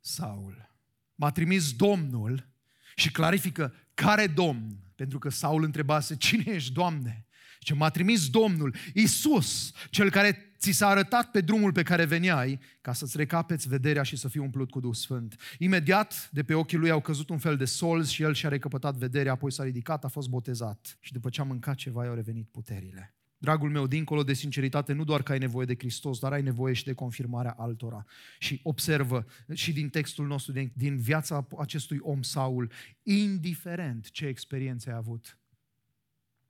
Saul, 0.00 0.70
m-a 1.14 1.30
trimis 1.30 1.72
Domnul 1.72 2.48
și 2.94 3.10
clarifică 3.10 3.74
care 3.94 4.26
Domn, 4.26 4.76
pentru 4.94 5.18
că 5.18 5.28
Saul 5.28 5.62
întrebase, 5.62 6.16
cine 6.16 6.44
ești, 6.46 6.72
Doamne? 6.72 7.26
Ce 7.64 7.74
m-a 7.74 7.90
trimis 7.90 8.28
Domnul, 8.28 8.74
Isus, 8.94 9.72
cel 9.90 10.10
care 10.10 10.54
ți 10.58 10.70
s-a 10.70 10.88
arătat 10.88 11.30
pe 11.30 11.40
drumul 11.40 11.72
pe 11.72 11.82
care 11.82 12.04
veneai, 12.04 12.60
ca 12.80 12.92
să-ți 12.92 13.16
recapeți 13.16 13.68
vederea 13.68 14.02
și 14.02 14.16
să 14.16 14.28
fii 14.28 14.40
umplut 14.40 14.70
cu 14.70 14.80
Duh 14.80 14.94
Sfânt. 14.94 15.36
Imediat, 15.58 16.28
de 16.32 16.42
pe 16.42 16.54
ochii 16.54 16.78
lui 16.78 16.90
au 16.90 17.00
căzut 17.00 17.28
un 17.28 17.38
fel 17.38 17.56
de 17.56 17.64
solzi 17.64 18.12
și 18.12 18.22
el 18.22 18.34
și-a 18.34 18.48
recăpătat 18.48 18.94
vederea, 18.96 19.32
apoi 19.32 19.52
s-a 19.52 19.64
ridicat, 19.64 20.04
a 20.04 20.08
fost 20.08 20.28
botezat. 20.28 20.98
Și 21.00 21.12
după 21.12 21.28
ce 21.28 21.40
a 21.40 21.44
mâncat 21.44 21.74
ceva, 21.74 22.04
i-au 22.04 22.14
revenit 22.14 22.48
puterile. 22.50 23.14
Dragul 23.38 23.70
meu, 23.70 23.86
dincolo 23.86 24.22
de 24.22 24.32
sinceritate, 24.32 24.92
nu 24.92 25.04
doar 25.04 25.22
că 25.22 25.32
ai 25.32 25.38
nevoie 25.38 25.66
de 25.66 25.74
Hristos, 25.78 26.18
dar 26.18 26.32
ai 26.32 26.42
nevoie 26.42 26.74
și 26.74 26.84
de 26.84 26.92
confirmarea 26.92 27.54
altora. 27.58 28.04
Și 28.38 28.60
observă 28.62 29.26
și 29.52 29.72
din 29.72 29.88
textul 29.88 30.26
nostru, 30.26 30.52
din, 30.52 30.72
din 30.74 30.96
viața 30.96 31.46
acestui 31.58 31.98
om 32.00 32.22
Saul, 32.22 32.70
indiferent 33.02 34.10
ce 34.10 34.26
experiențe 34.26 34.90
ai 34.90 34.96
avut. 34.96 35.38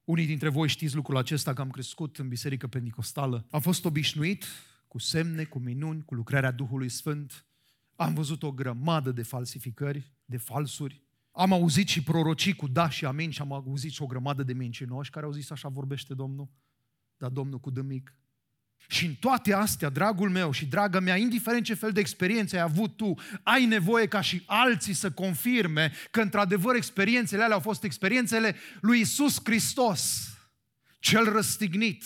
Unii 0.04 0.26
dintre 0.26 0.48
voi 0.48 0.68
știți 0.68 0.94
lucrul 0.94 1.16
acesta 1.16 1.52
că 1.52 1.60
am 1.60 1.70
crescut 1.70 2.18
în 2.18 2.28
biserică 2.28 2.66
pentecostală. 2.66 3.46
Am 3.50 3.60
fost 3.60 3.84
obișnuit 3.84 4.44
cu 4.88 4.98
semne, 4.98 5.44
cu 5.44 5.58
minuni, 5.58 6.04
cu 6.04 6.14
lucrarea 6.14 6.50
Duhului 6.50 6.88
Sfânt. 6.88 7.46
Am 7.96 8.14
văzut 8.14 8.42
o 8.42 8.52
grămadă 8.52 9.12
de 9.12 9.22
falsificări, 9.22 10.12
de 10.24 10.36
falsuri. 10.36 11.02
Am 11.30 11.52
auzit 11.52 11.88
și 11.88 12.02
prorocii 12.02 12.54
cu 12.54 12.66
da 12.66 12.88
și 12.88 13.04
amin 13.04 13.30
și 13.30 13.40
am 13.40 13.52
auzit 13.52 13.92
și 13.92 14.02
o 14.02 14.06
grămadă 14.06 14.42
de 14.42 14.52
mincinoși 14.52 15.10
care 15.10 15.26
au 15.26 15.32
zis 15.32 15.50
așa 15.50 15.68
vorbește 15.68 16.14
Domnul 16.14 16.48
dar 17.16 17.30
Domnul 17.30 17.60
cu 17.60 17.70
dămic. 17.70 18.14
Și 18.88 19.06
în 19.06 19.14
toate 19.14 19.52
astea, 19.52 19.88
dragul 19.88 20.30
meu 20.30 20.50
și 20.50 20.66
draga 20.66 21.00
mea, 21.00 21.16
indiferent 21.16 21.64
ce 21.64 21.74
fel 21.74 21.92
de 21.92 22.00
experiențe 22.00 22.56
ai 22.56 22.62
avut 22.62 22.96
tu, 22.96 23.14
ai 23.42 23.64
nevoie 23.64 24.06
ca 24.06 24.20
și 24.20 24.42
alții 24.46 24.94
să 24.94 25.10
confirme 25.10 25.92
că 26.10 26.20
într-adevăr 26.20 26.74
experiențele 26.74 27.42
alea 27.42 27.54
au 27.54 27.60
fost 27.60 27.84
experiențele 27.84 28.56
lui 28.80 29.00
Isus 29.00 29.40
Hristos, 29.44 30.28
cel 30.98 31.32
răstignit, 31.32 32.04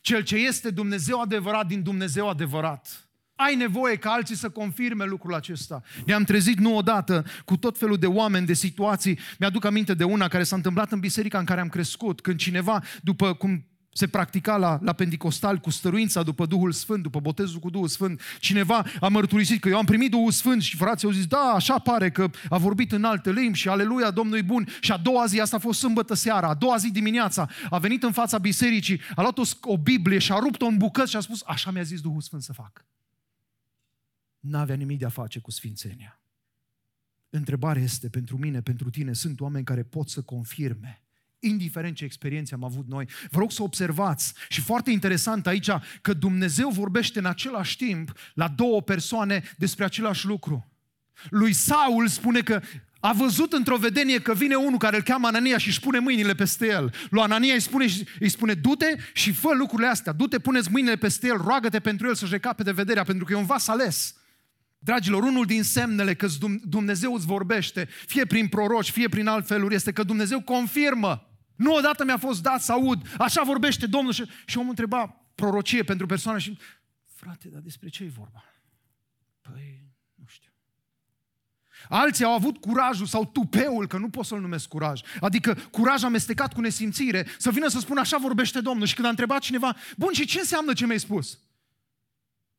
cel 0.00 0.22
ce 0.22 0.36
este 0.36 0.70
Dumnezeu 0.70 1.20
adevărat 1.20 1.66
din 1.66 1.82
Dumnezeu 1.82 2.28
adevărat. 2.28 3.06
Ai 3.34 3.54
nevoie 3.54 3.96
ca 3.96 4.10
alții 4.10 4.36
să 4.36 4.50
confirme 4.50 5.04
lucrul 5.04 5.34
acesta. 5.34 5.82
Ne-am 6.06 6.24
trezit 6.24 6.58
nu 6.58 6.76
odată 6.76 7.24
cu 7.44 7.56
tot 7.56 7.78
felul 7.78 7.96
de 7.96 8.06
oameni, 8.06 8.46
de 8.46 8.52
situații. 8.52 9.18
Mi-aduc 9.38 9.64
aminte 9.64 9.94
de 9.94 10.04
una 10.04 10.28
care 10.28 10.42
s-a 10.42 10.56
întâmplat 10.56 10.92
în 10.92 11.00
biserica 11.00 11.38
în 11.38 11.44
care 11.44 11.60
am 11.60 11.68
crescut, 11.68 12.20
când 12.20 12.38
cineva, 12.38 12.82
după 13.02 13.34
cum 13.34 13.66
se 13.92 14.06
practica 14.06 14.56
la, 14.56 14.78
la 14.82 14.92
Pentecostal 14.92 15.58
cu 15.58 15.70
stăruința 15.70 16.22
după 16.22 16.46
Duhul 16.46 16.72
Sfânt, 16.72 17.02
după 17.02 17.20
botezul 17.20 17.58
cu 17.60 17.70
Duhul 17.70 17.88
Sfânt. 17.88 18.20
Cineva 18.38 18.84
a 19.00 19.08
mărturisit 19.08 19.60
că 19.60 19.68
eu 19.68 19.76
am 19.76 19.84
primit 19.84 20.10
Duhul 20.10 20.30
Sfânt 20.30 20.62
și 20.62 20.76
frații 20.76 21.06
au 21.06 21.12
zis, 21.12 21.26
da, 21.26 21.52
așa 21.54 21.78
pare 21.78 22.10
că 22.10 22.30
a 22.48 22.58
vorbit 22.58 22.92
în 22.92 23.04
alte 23.04 23.32
limbi 23.32 23.58
și 23.58 23.68
aleluia, 23.68 24.10
Domnului 24.10 24.42
bun. 24.42 24.68
Și 24.80 24.92
a 24.92 24.96
doua 24.96 25.26
zi, 25.26 25.40
asta 25.40 25.56
a 25.56 25.58
fost 25.58 25.78
sâmbătă 25.78 26.14
seara, 26.14 26.48
a 26.48 26.54
doua 26.54 26.76
zi 26.76 26.90
dimineața, 26.90 27.48
a 27.70 27.78
venit 27.78 28.02
în 28.02 28.12
fața 28.12 28.38
bisericii, 28.38 29.00
a 29.14 29.20
luat 29.20 29.38
o, 29.38 29.42
o 29.60 29.78
Biblie 29.78 30.18
și 30.18 30.32
a 30.32 30.38
rupt-o 30.38 30.66
în 30.66 30.76
bucăți 30.76 31.10
și 31.10 31.16
a 31.16 31.20
spus, 31.20 31.42
așa 31.46 31.70
mi-a 31.70 31.82
zis 31.82 32.00
Duhul 32.00 32.20
Sfânt 32.20 32.42
să 32.42 32.52
fac. 32.52 32.84
N-avea 34.40 34.76
nimic 34.76 34.98
de 34.98 35.04
a 35.04 35.08
face 35.08 35.38
cu 35.38 35.50
sfințenia. 35.50 36.20
Întrebarea 37.30 37.82
este 37.82 38.08
pentru 38.08 38.38
mine, 38.38 38.60
pentru 38.60 38.90
tine, 38.90 39.12
sunt 39.12 39.40
oameni 39.40 39.64
care 39.64 39.82
pot 39.82 40.08
să 40.08 40.22
confirme 40.22 41.01
indiferent 41.42 41.96
ce 41.96 42.04
experiențe 42.04 42.54
am 42.54 42.64
avut 42.64 42.88
noi. 42.88 43.08
Vă 43.30 43.38
rog 43.38 43.52
să 43.52 43.62
observați 43.62 44.34
și 44.48 44.60
foarte 44.60 44.90
interesant 44.90 45.46
aici 45.46 45.70
că 46.00 46.12
Dumnezeu 46.12 46.68
vorbește 46.68 47.18
în 47.18 47.24
același 47.24 47.76
timp 47.76 48.12
la 48.34 48.48
două 48.48 48.82
persoane 48.82 49.42
despre 49.56 49.84
același 49.84 50.26
lucru. 50.26 50.66
Lui 51.28 51.52
Saul 51.52 52.08
spune 52.08 52.40
că 52.40 52.60
a 53.00 53.12
văzut 53.12 53.52
într-o 53.52 53.76
vedenie 53.76 54.20
că 54.20 54.34
vine 54.34 54.54
unul 54.54 54.78
care 54.78 54.96
îl 54.96 55.02
cheamă 55.02 55.26
Anania 55.26 55.58
și 55.58 55.68
își 55.68 55.80
pune 55.80 55.98
mâinile 55.98 56.34
peste 56.34 56.66
el. 56.66 56.94
Lui 57.10 57.22
Anania 57.22 57.54
îi 57.54 57.60
spune, 57.60 57.86
îi 58.20 58.28
spune 58.28 58.54
du-te 58.54 58.96
și 59.12 59.32
fă 59.32 59.54
lucrurile 59.54 59.88
astea. 59.88 60.12
Du-te, 60.12 60.38
puneți 60.38 60.70
mâinile 60.70 60.96
peste 60.96 61.26
el, 61.26 61.36
roagă-te 61.36 61.80
pentru 61.80 62.06
el 62.06 62.14
să-și 62.14 62.32
recape 62.32 62.62
de 62.62 62.72
vederea, 62.72 63.02
pentru 63.02 63.24
că 63.24 63.32
e 63.32 63.36
un 63.36 63.46
vas 63.46 63.68
ales. 63.68 64.14
Dragilor, 64.78 65.22
unul 65.22 65.44
din 65.44 65.62
semnele 65.62 66.14
că 66.14 66.28
Dumnezeu 66.64 67.14
îți 67.14 67.26
vorbește, 67.26 67.88
fie 68.06 68.26
prin 68.26 68.48
proroci, 68.48 68.90
fie 68.90 69.08
prin 69.08 69.26
altfeluri, 69.26 69.74
este 69.74 69.92
că 69.92 70.02
Dumnezeu 70.02 70.40
confirmă 70.40 71.31
nu 71.56 71.74
odată 71.74 72.04
mi-a 72.04 72.18
fost 72.18 72.42
dat 72.42 72.62
să 72.62 72.72
aud, 72.72 73.14
așa 73.18 73.42
vorbește 73.42 73.86
Domnul 73.86 74.12
și, 74.12 74.24
și 74.46 74.58
omul 74.58 74.70
întreba 74.70 75.06
prorocie 75.34 75.82
pentru 75.82 76.06
persoană 76.06 76.38
și 76.38 76.58
frate, 77.04 77.48
dar 77.48 77.60
despre 77.60 77.88
ce 77.88 78.04
e 78.04 78.08
vorba? 78.08 78.44
Păi, 79.40 79.86
nu 80.14 80.24
știu. 80.26 80.50
Alții 81.88 82.24
au 82.24 82.32
avut 82.32 82.56
curajul 82.58 83.06
sau 83.06 83.24
tupeul, 83.24 83.86
că 83.86 83.98
nu 83.98 84.10
pot 84.10 84.24
să-l 84.24 84.40
numesc 84.40 84.68
curaj, 84.68 85.00
adică 85.20 85.54
curaj 85.54 86.02
amestecat 86.02 86.52
cu 86.52 86.60
nesimțire, 86.60 87.26
să 87.38 87.50
vină 87.50 87.68
să 87.68 87.78
spună 87.78 88.00
așa 88.00 88.16
vorbește 88.16 88.60
Domnul. 88.60 88.86
Și 88.86 88.94
când 88.94 89.06
a 89.06 89.10
întrebat 89.10 89.40
cineva, 89.40 89.76
bun, 89.96 90.12
și 90.12 90.26
ce 90.26 90.38
înseamnă 90.38 90.72
ce 90.72 90.86
mi-ai 90.86 91.00
spus? 91.00 91.38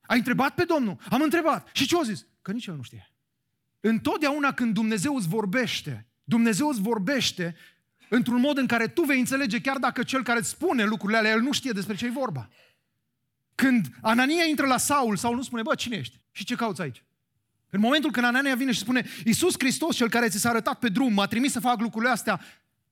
Ai 0.01 0.17
întrebat 0.17 0.55
pe 0.55 0.63
Domnul? 0.63 0.97
Am 1.09 1.21
întrebat. 1.21 1.69
Și 1.73 1.87
ce 1.87 1.97
a 1.97 2.03
zis? 2.03 2.25
Că 2.41 2.51
nici 2.51 2.65
el 2.65 2.75
nu 2.75 2.81
știe. 2.81 3.11
Întotdeauna 3.79 4.53
când 4.53 4.73
Dumnezeu 4.73 5.15
îți 5.15 5.27
vorbește, 5.27 6.07
Dumnezeu 6.23 6.67
îți 6.67 6.81
vorbește 6.81 7.55
într-un 8.15 8.39
mod 8.39 8.57
în 8.57 8.67
care 8.67 8.87
tu 8.87 9.01
vei 9.01 9.19
înțelege 9.19 9.61
chiar 9.61 9.77
dacă 9.77 10.03
cel 10.03 10.23
care 10.23 10.39
îți 10.39 10.49
spune 10.49 10.83
lucrurile 10.83 11.17
alea, 11.17 11.31
el 11.31 11.41
nu 11.41 11.51
știe 11.51 11.71
despre 11.71 11.95
ce 11.95 12.05
e 12.05 12.09
vorba. 12.09 12.49
Când 13.55 13.87
Anania 14.01 14.43
intră 14.43 14.65
la 14.65 14.77
Saul, 14.77 15.17
Saul 15.17 15.35
nu 15.35 15.41
spune, 15.41 15.61
bă, 15.61 15.75
cine 15.75 15.95
ești? 15.95 16.19
Și 16.31 16.43
ce 16.43 16.55
cauți 16.55 16.81
aici? 16.81 17.03
În 17.69 17.79
momentul 17.79 18.11
când 18.11 18.25
Anania 18.25 18.55
vine 18.55 18.71
și 18.71 18.79
spune, 18.79 19.05
Iisus 19.25 19.53
Hristos, 19.57 19.95
cel 19.95 20.09
care 20.09 20.29
ți 20.29 20.37
s-a 20.37 20.49
arătat 20.49 20.79
pe 20.79 20.89
drum, 20.89 21.13
m-a 21.13 21.27
trimis 21.27 21.51
să 21.51 21.59
fac 21.59 21.79
lucrurile 21.79 22.11
astea, 22.11 22.41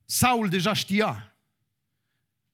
Saul 0.05 0.49
deja 0.49 0.73
știa. 0.73 1.35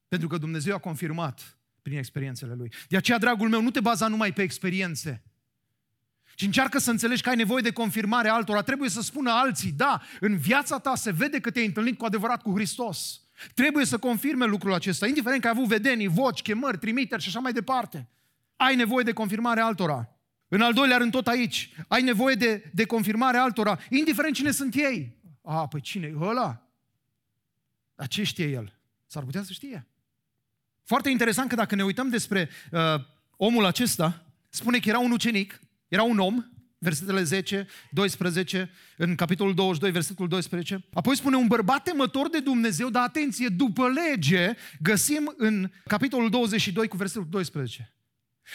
Pentru 0.07 0.27
că 0.27 0.37
Dumnezeu 0.37 0.75
a 0.75 0.79
confirmat 0.79 1.57
prin 1.81 1.97
experiențele 1.97 2.53
lui. 2.53 2.73
De 2.87 2.97
aceea, 2.97 3.17
dragul 3.17 3.49
meu, 3.49 3.61
nu 3.61 3.71
te 3.71 3.79
baza 3.79 4.07
numai 4.07 4.33
pe 4.33 4.41
experiențe, 4.41 5.23
și 6.39 6.45
încearcă 6.45 6.79
să 6.79 6.91
înțelegi 6.91 7.21
că 7.21 7.29
ai 7.29 7.35
nevoie 7.35 7.61
de 7.61 7.71
confirmare 7.71 8.29
altora. 8.29 8.61
Trebuie 8.61 8.89
să 8.89 9.01
spună 9.01 9.31
alții, 9.31 9.71
da, 9.71 10.01
în 10.19 10.37
viața 10.37 10.79
ta 10.79 10.95
se 10.95 11.11
vede 11.11 11.39
că 11.39 11.51
te-ai 11.51 11.65
întâlnit 11.65 11.97
cu 11.97 12.05
adevărat 12.05 12.41
cu 12.41 12.53
Hristos. 12.53 13.21
Trebuie 13.53 13.85
să 13.85 13.97
confirme 13.97 14.45
lucrul 14.45 14.73
acesta, 14.73 15.07
indiferent 15.07 15.41
că 15.41 15.47
ai 15.47 15.53
avut 15.55 15.67
vedenii, 15.67 16.07
voci, 16.07 16.41
chemări, 16.41 16.77
trimiteri 16.77 17.21
și 17.21 17.27
așa 17.27 17.39
mai 17.39 17.53
departe. 17.53 18.07
Ai 18.55 18.75
nevoie 18.75 19.03
de 19.03 19.13
confirmare 19.13 19.61
altora. 19.61 20.09
În 20.47 20.61
al 20.61 20.73
doilea 20.73 20.97
rând, 20.97 21.11
tot 21.11 21.27
aici, 21.27 21.73
ai 21.87 22.01
nevoie 22.01 22.35
de, 22.35 22.71
de 22.73 22.85
confirmare 22.85 23.37
altora, 23.37 23.79
indiferent 23.89 24.35
cine 24.35 24.51
sunt 24.51 24.75
ei. 24.75 25.17
A, 25.41 25.67
păi 25.67 25.81
cine 25.81 26.07
e 26.07 26.15
ăla? 26.19 26.67
Dar 27.95 28.07
ce 28.07 28.23
știe 28.23 28.47
el? 28.47 28.73
S-ar 29.05 29.23
putea 29.23 29.43
să 29.43 29.51
știe. 29.51 29.87
Foarte 30.83 31.09
interesant 31.09 31.49
că 31.49 31.55
dacă 31.55 31.75
ne 31.75 31.83
uităm 31.83 32.09
despre 32.09 32.49
uh, 32.71 32.79
omul 33.37 33.65
acesta, 33.65 34.25
spune 34.49 34.79
că 34.79 34.89
era 34.89 34.99
un 34.99 35.11
ucenic, 35.11 35.59
era 35.87 36.03
un 36.03 36.19
om, 36.19 36.45
versetele 36.77 37.23
10, 37.23 37.67
12, 37.91 38.69
în 38.97 39.15
capitolul 39.15 39.53
22, 39.53 39.91
versetul 39.91 40.27
12. 40.27 40.85
Apoi 40.93 41.15
spune 41.15 41.35
un 41.35 41.47
bărbat 41.47 41.83
temător 41.83 42.29
de 42.29 42.39
Dumnezeu, 42.39 42.89
dar 42.89 43.03
atenție, 43.03 43.47
după 43.47 43.89
lege, 43.89 44.53
găsim 44.81 45.33
în 45.37 45.71
capitolul 45.85 46.29
22 46.29 46.87
cu 46.87 46.97
versetul 46.97 47.27
12. 47.29 47.93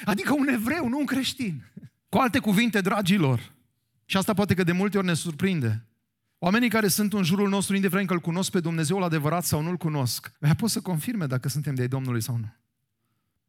Adică 0.05 0.35
un 0.35 0.49
evreu, 0.49 0.88
nu 0.88 0.99
un 0.99 1.07
creștin. 1.07 1.73
Cu 2.09 2.18
alte 2.18 2.38
cuvinte, 2.38 2.81
dragilor, 2.81 3.53
și 4.05 4.16
asta 4.16 4.35
poate 4.35 4.55
că 4.55 4.62
de 4.62 4.73
multe 4.73 4.99
ori 4.99 5.07
ne 5.07 5.14
surprinde, 5.14 5.87
Oamenii 6.45 6.68
care 6.68 6.88
sunt 6.88 7.12
în 7.12 7.23
jurul 7.23 7.49
nostru, 7.49 7.75
indiferent 7.75 8.09
că 8.09 8.14
îl 8.14 8.21
cunosc 8.21 8.51
pe 8.51 8.61
Dumnezeul 8.61 9.03
adevărat 9.03 9.45
sau 9.45 9.62
nu-l 9.62 9.77
cunosc, 9.77 10.33
ea 10.40 10.55
pot 10.55 10.71
să 10.71 10.81
confirme 10.81 11.27
dacă 11.27 11.49
suntem 11.49 11.75
de 11.75 11.87
Domnului 11.87 12.21
sau 12.21 12.37
nu. 12.37 12.57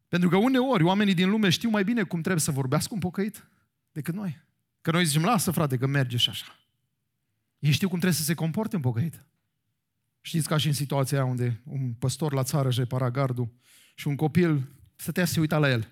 Pentru 0.07 0.29
că 0.29 0.35
uneori 0.35 0.83
oamenii 0.83 1.13
din 1.13 1.29
lume 1.29 1.49
știu 1.49 1.69
mai 1.69 1.83
bine 1.83 2.03
cum 2.03 2.19
trebuie 2.19 2.41
să 2.41 2.51
vorbească 2.51 2.93
un 2.93 2.99
pocăit 2.99 3.47
decât 3.93 4.13
noi. 4.13 4.41
Că 4.81 4.91
noi 4.91 5.05
zicem, 5.05 5.23
lasă 5.23 5.51
frate, 5.51 5.77
că 5.77 5.87
merge 5.87 6.17
și 6.17 6.29
așa. 6.29 6.55
Ei 7.59 7.71
știu 7.71 7.89
cum 7.89 7.99
trebuie 7.99 8.19
să 8.19 8.25
se 8.25 8.33
comporte 8.33 8.75
un 8.75 8.81
pocăit. 8.81 9.25
Știți 10.21 10.47
ca 10.47 10.57
și 10.57 10.67
în 10.67 10.73
situația 10.73 11.17
aia 11.17 11.29
unde 11.29 11.61
un 11.63 11.93
păstor 11.93 12.33
la 12.33 12.43
țară 12.43 12.67
își 12.67 12.79
repara 12.79 13.11
gardul 13.11 13.53
și 13.95 14.07
un 14.07 14.15
copil 14.15 14.67
stătea 14.95 15.25
să 15.25 15.33
se 15.33 15.39
uita 15.39 15.57
la 15.57 15.69
el, 15.69 15.87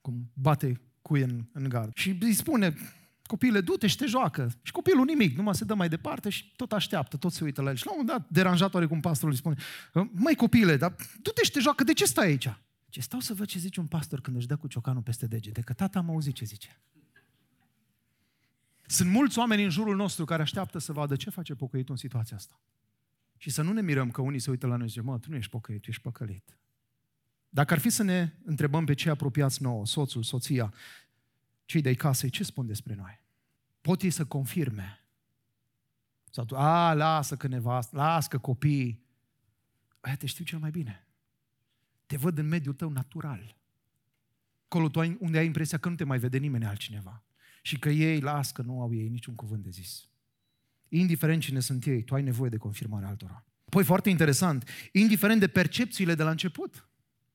cum 0.00 0.30
bate 0.32 0.80
cuie 1.02 1.24
în, 1.24 1.44
în 1.52 1.68
gard. 1.68 1.92
Și 1.94 2.16
îi 2.20 2.32
spune, 2.32 2.74
copile, 3.22 3.60
du-te 3.60 3.86
și 3.86 3.96
te 3.96 4.06
joacă. 4.06 4.50
Și 4.62 4.72
copilul 4.72 5.04
nimic, 5.04 5.36
numai 5.36 5.54
se 5.54 5.64
dă 5.64 5.74
mai 5.74 5.88
departe 5.88 6.28
și 6.28 6.52
tot 6.56 6.72
așteaptă, 6.72 7.16
tot 7.16 7.32
se 7.32 7.44
uită 7.44 7.62
la 7.62 7.70
el. 7.70 7.76
Și 7.76 7.86
la 7.86 7.92
un 7.92 7.98
moment 8.00 8.18
dat, 8.18 8.30
deranjat 8.30 8.74
oarecum 8.74 9.00
pastorul 9.00 9.30
îi 9.30 9.38
spune, 9.38 9.56
măi 10.12 10.34
copile, 10.34 10.76
dar 10.76 10.94
du-te 11.22 11.44
și 11.44 11.50
te 11.50 11.60
joacă, 11.60 11.84
de 11.84 11.92
ce 11.92 12.04
stai 12.04 12.26
aici? 12.26 12.48
Ce 12.88 13.00
stau 13.00 13.20
să 13.20 13.34
văd 13.34 13.46
ce 13.46 13.58
zice 13.58 13.80
un 13.80 13.86
pastor 13.86 14.20
când 14.20 14.36
își 14.36 14.46
dă 14.46 14.56
cu 14.56 14.66
ciocanul 14.66 15.02
peste 15.02 15.26
degete, 15.26 15.60
că 15.60 15.72
tata 15.72 15.98
am 15.98 16.10
auzit 16.10 16.34
ce 16.34 16.44
zice. 16.44 16.80
Sunt 18.86 19.10
mulți 19.10 19.38
oameni 19.38 19.64
în 19.64 19.70
jurul 19.70 19.96
nostru 19.96 20.24
care 20.24 20.42
așteaptă 20.42 20.78
să 20.78 20.92
vadă 20.92 21.16
ce 21.16 21.30
face 21.30 21.54
pocăitul 21.54 21.90
în 21.90 21.96
situația 21.96 22.36
asta. 22.36 22.60
Și 23.36 23.50
să 23.50 23.62
nu 23.62 23.72
ne 23.72 23.80
mirăm 23.80 24.10
că 24.10 24.20
unii 24.20 24.38
se 24.38 24.50
uită 24.50 24.66
la 24.66 24.76
noi 24.76 24.86
și 24.86 24.92
zice, 24.92 25.06
mă, 25.06 25.18
tu 25.18 25.30
nu 25.30 25.36
ești 25.36 25.50
pocăit, 25.50 25.82
tu 25.82 25.90
ești 25.90 26.02
păcălit. 26.02 26.58
Dacă 27.48 27.72
ar 27.72 27.78
fi 27.78 27.90
să 27.90 28.02
ne 28.02 28.32
întrebăm 28.44 28.84
pe 28.84 28.94
cei 28.94 29.10
apropiați 29.10 29.62
nouă, 29.62 29.86
soțul, 29.86 30.22
soția, 30.22 30.74
cei 31.64 31.80
de-ai 31.80 31.94
casei, 31.94 32.30
ce 32.30 32.44
spun 32.44 32.66
despre 32.66 32.94
noi? 32.94 33.20
Pot 33.80 34.02
ei 34.02 34.10
să 34.10 34.24
confirme. 34.24 35.04
Sau 36.30 36.44
tu, 36.44 36.56
a, 36.56 36.92
lasă 36.92 37.36
că 37.36 37.46
nevastă, 37.46 37.96
lasă 37.96 38.28
că 38.28 38.38
copiii. 38.38 39.04
Aia 40.00 40.16
te 40.16 40.26
știu 40.26 40.44
cel 40.44 40.58
mai 40.58 40.70
bine. 40.70 41.06
Te 42.06 42.16
văd 42.16 42.38
în 42.38 42.48
mediul 42.48 42.74
tău 42.74 42.90
natural. 42.90 43.56
Acolo 44.64 44.88
tu 44.88 45.00
ai, 45.00 45.16
unde 45.20 45.38
ai 45.38 45.46
impresia 45.46 45.78
că 45.78 45.88
nu 45.88 45.94
te 45.94 46.04
mai 46.04 46.18
vede 46.18 46.38
nimeni 46.38 46.64
altcineva. 46.64 47.24
Și 47.66 47.78
că 47.78 47.88
ei, 47.88 48.20
las 48.20 48.50
că 48.50 48.62
nu 48.62 48.80
au 48.80 48.94
ei 48.94 49.08
niciun 49.08 49.34
cuvânt 49.34 49.62
de 49.62 49.70
zis. 49.70 50.08
Indiferent 50.88 51.42
cine 51.42 51.60
sunt 51.60 51.86
ei, 51.86 52.02
tu 52.02 52.14
ai 52.14 52.22
nevoie 52.22 52.50
de 52.50 52.56
confirmare 52.56 53.06
altora. 53.06 53.44
Păi 53.64 53.84
foarte 53.84 54.10
interesant, 54.10 54.68
indiferent 54.92 55.40
de 55.40 55.46
percepțiile 55.46 56.14
de 56.14 56.22
la 56.22 56.30
început. 56.30 56.88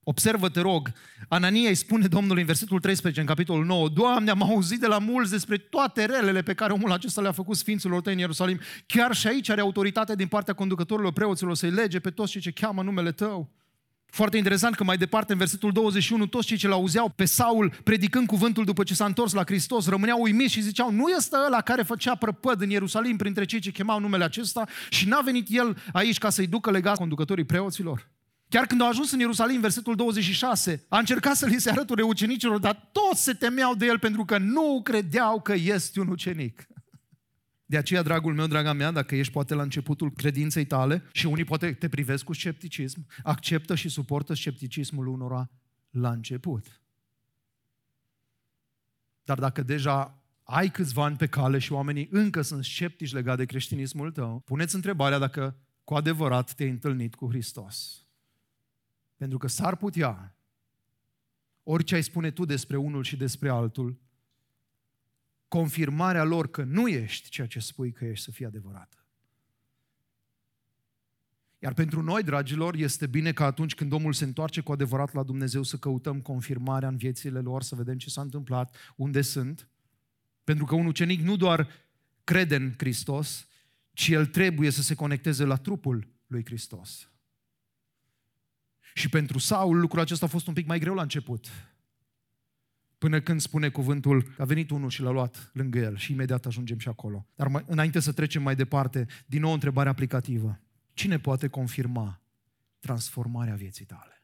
Observă, 0.04 0.50
te 0.50 0.60
rog, 0.60 0.91
Anania 1.28 1.70
îi 1.70 1.76
spune 1.76 2.08
Domnului 2.08 2.41
în 2.41 2.48
versetul 2.48 2.80
13, 2.80 3.22
în 3.22 3.28
capitolul 3.28 3.65
9, 3.65 3.89
Doamne, 3.89 4.30
am 4.30 4.44
auzit 4.44 4.80
de 4.80 4.88
la 4.88 4.98
mulți 4.98 5.32
despre 5.32 5.58
toate 5.58 6.06
relele 6.06 6.41
pe 6.41 6.54
care 6.54 6.74
omul 6.74 6.91
acesta 6.91 7.22
le-a 7.22 7.32
făcut 7.32 7.58
Sfinților 7.58 8.02
tăi 8.02 8.13
în 8.13 8.20
Ierusalim. 8.20 8.60
Chiar 8.86 9.15
și 9.15 9.28
aici 9.28 9.50
are 9.50 9.62
autoritate 9.62 10.15
din 10.15 10.28
partea 10.28 10.54
conducătorilor 10.54 11.13
preoților 11.13 11.56
să-i 11.56 11.72
lege 11.72 12.00
pe 12.00 12.10
toți 12.10 12.32
cei 12.32 12.41
ce 12.41 12.52
cheamă 12.52 12.84
numele 12.84 13.12
tău. 13.12 13.52
Foarte 14.12 14.38
interesant 14.38 14.76
că 14.76 14.84
mai 14.84 14.97
departe, 14.97 15.32
în 15.32 15.38
versetul 15.38 15.71
21, 15.71 16.26
toți 16.26 16.47
cei 16.47 16.58
ce 16.58 16.67
l-auzeau 16.67 17.10
pe 17.10 17.26
Saul 17.26 17.74
predicând 17.84 18.28
cuvântul 18.28 18.65
după 18.65 18.84
ce 18.84 18.93
s-a 18.93 19.06
întors 19.06 19.34
la 19.34 19.43
Hristos, 19.45 19.88
rămâneau 19.88 20.21
uimiți 20.21 20.54
și 20.54 20.62
ziceau, 20.62 20.91
nu 20.91 21.08
este 21.08 21.36
ăla 21.45 21.62
care 21.62 21.84
făcea 21.84 22.15
prăpăd 22.15 22.62
în 22.62 22.69
Ierusalim 22.69 23.17
printre 23.17 23.45
cei 23.45 23.60
ce 23.60 23.71
chemau 23.71 24.00
numele 24.00 24.24
acesta 24.24 24.67
și 24.89 25.08
n-a 25.08 25.21
venit 25.21 25.47
el 25.50 25.78
aici 25.93 26.17
ca 26.17 26.30
să-i 26.30 26.47
ducă 26.47 26.71
legat 26.71 26.97
conducătorii 26.97 27.43
preoților? 27.43 28.10
Chiar 28.50 28.65
când 28.65 28.82
au 28.82 28.88
ajuns 28.88 29.12
în 29.12 29.19
Ierusalim, 29.19 29.60
versetul 29.60 29.95
26, 29.95 30.86
a 30.89 30.97
încercat 30.97 31.36
să 31.36 31.45
li 31.45 31.60
se 31.60 31.69
arăture 31.69 32.02
ucenicilor, 32.02 32.60
dar 32.60 32.89
toți 32.91 33.24
se 33.24 33.34
temeau 33.34 33.76
de 33.76 33.86
el 33.86 34.00
pentru 34.00 34.26
că 34.26 34.38
nu 34.38 34.82
credeau 34.84 35.41
că 35.41 35.54
este 35.54 36.00
un 36.00 36.08
ucenic. 36.08 36.67
De 37.72 37.78
aceea, 37.78 38.02
dragul 38.02 38.34
meu, 38.34 38.48
draga 38.48 38.74
mea, 38.74 38.92
dacă 38.92 39.16
ești 39.16 39.34
poate 39.34 39.54
la 39.54 39.62
începutul 39.62 40.12
credinței 40.12 40.66
tale 40.66 41.04
și 41.12 41.26
unii 41.26 41.44
poate 41.44 41.74
te 41.74 41.90
privesc 41.90 42.24
cu 42.24 42.34
scepticism, 42.34 43.06
acceptă 43.24 43.76
și 43.76 43.90
suportă 43.90 44.34
scepticismul 44.34 45.08
unora 45.08 45.50
la 45.90 46.12
început. 46.12 46.82
Dar 49.24 49.40
dacă 49.40 49.62
deja 49.62 50.24
ai 50.44 50.70
câțiva 50.70 51.04
ani 51.04 51.16
pe 51.16 51.28
cale 51.28 51.60
și 51.60 51.72
oamenii 51.72 52.08
încă 52.12 52.42
sunt 52.42 52.64
sceptici 52.64 53.14
legat 53.14 53.38
de 53.38 53.46
creștinismul 53.46 54.12
tău, 54.12 54.40
puneți 54.40 54.76
întrebarea 54.76 55.18
dacă 55.18 55.58
cu 55.84 55.94
adevărat 55.94 56.54
te-ai 56.54 56.70
întâlnit 56.70 57.16
cu 57.16 57.28
Hristos. 57.28 58.06
Pentru 59.16 59.38
că 59.38 59.48
s-ar 59.48 59.76
putea, 59.76 60.36
orice 61.64 61.96
ai 61.96 62.04
spune 62.04 62.32
tu 62.32 62.46
despre 62.46 62.78
unul 62.78 63.04
și 63.04 63.18
despre 63.18 63.50
altul, 63.50 64.00
confirmarea 65.52 66.24
lor 66.24 66.50
că 66.50 66.64
nu 66.64 66.88
ești 66.88 67.30
ceea 67.30 67.48
ce 67.48 67.60
spui 67.60 67.92
că 67.92 68.06
ești 68.06 68.24
să 68.24 68.32
fie 68.32 68.46
adevărată. 68.46 69.06
Iar 71.60 71.74
pentru 71.74 72.02
noi, 72.02 72.24
dragilor, 72.24 72.76
este 72.76 73.08
bine 73.08 73.34
că 73.34 73.44
atunci 73.44 73.76
când 73.76 73.92
omul 73.92 74.14
se 74.14 74.24
întoarce 74.24 74.62
cu 74.62 74.72
adevărat 74.72 75.14
la 75.14 75.24
Dumnezeu 75.24 75.64
să 75.64 75.78
căutăm 75.78 76.22
confirmarea 76.22 76.88
în 76.88 76.98
viețile 76.98 77.40
lor, 77.40 77.64
să 77.64 77.76
vedem 77.76 77.98
ce 77.98 78.10
s-a 78.10 78.22
întâmplat, 78.22 78.76
unde 78.96 79.22
sunt. 79.22 79.70
Pentru 80.44 80.66
că 80.66 80.76
un 80.76 80.86
ucenic 80.86 81.22
nu 81.22 81.36
doar 81.36 81.68
crede 82.24 82.56
în 82.56 82.74
Hristos, 82.78 83.48
ci 83.94 84.08
el 84.08 84.26
trebuie 84.26 84.70
să 84.70 84.82
se 84.82 84.96
conecteze 84.96 85.44
la 85.44 85.56
trupul 85.56 86.08
lui 86.28 86.46
Hristos. 86.46 87.10
Și 88.94 89.10
pentru 89.10 89.38
Saul 89.38 89.80
lucrul 89.80 90.02
acesta 90.02 90.26
a 90.26 90.30
fost 90.30 90.48
un 90.48 90.54
pic 90.54 90.66
mai 90.66 90.80
greu 90.80 90.94
la 90.94 91.02
început. 91.02 91.48
Până 93.02 93.22
când 93.22 93.42
spune 93.42 93.70
cuvântul 93.70 94.24
că 94.24 94.42
a 94.42 94.46
venit 94.46 94.70
unul 94.70 94.90
și 94.90 95.02
l-a 95.02 95.10
luat 95.10 95.50
lângă 95.54 95.80
el 95.80 95.98
și 95.98 96.12
imediat 96.12 96.46
ajungem 96.46 96.78
și 96.78 96.88
acolo. 96.88 97.28
Dar 97.36 97.48
mai, 97.48 97.66
înainte 97.68 98.00
să 98.00 98.12
trecem 98.12 98.42
mai 98.42 98.56
departe, 98.56 99.08
din 99.26 99.42
nou 99.42 99.50
o 99.50 99.54
întrebare 99.54 99.90
aplicativă. 99.90 100.60
Cine 100.94 101.20
poate 101.20 101.48
confirma 101.48 102.22
transformarea 102.80 103.56
vieții 103.56 103.86
tale? 103.86 104.24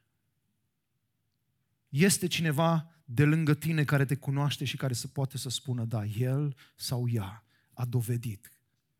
Este 1.88 2.26
cineva 2.26 2.90
de 3.04 3.24
lângă 3.24 3.54
tine 3.54 3.84
care 3.84 4.04
te 4.04 4.14
cunoaște 4.14 4.64
și 4.64 4.76
care 4.76 4.92
să 4.92 5.08
poate 5.08 5.38
să 5.38 5.48
spună, 5.48 5.84
da, 5.84 6.04
el 6.04 6.56
sau 6.76 7.08
ea 7.08 7.44
a 7.72 7.84
dovedit 7.84 8.52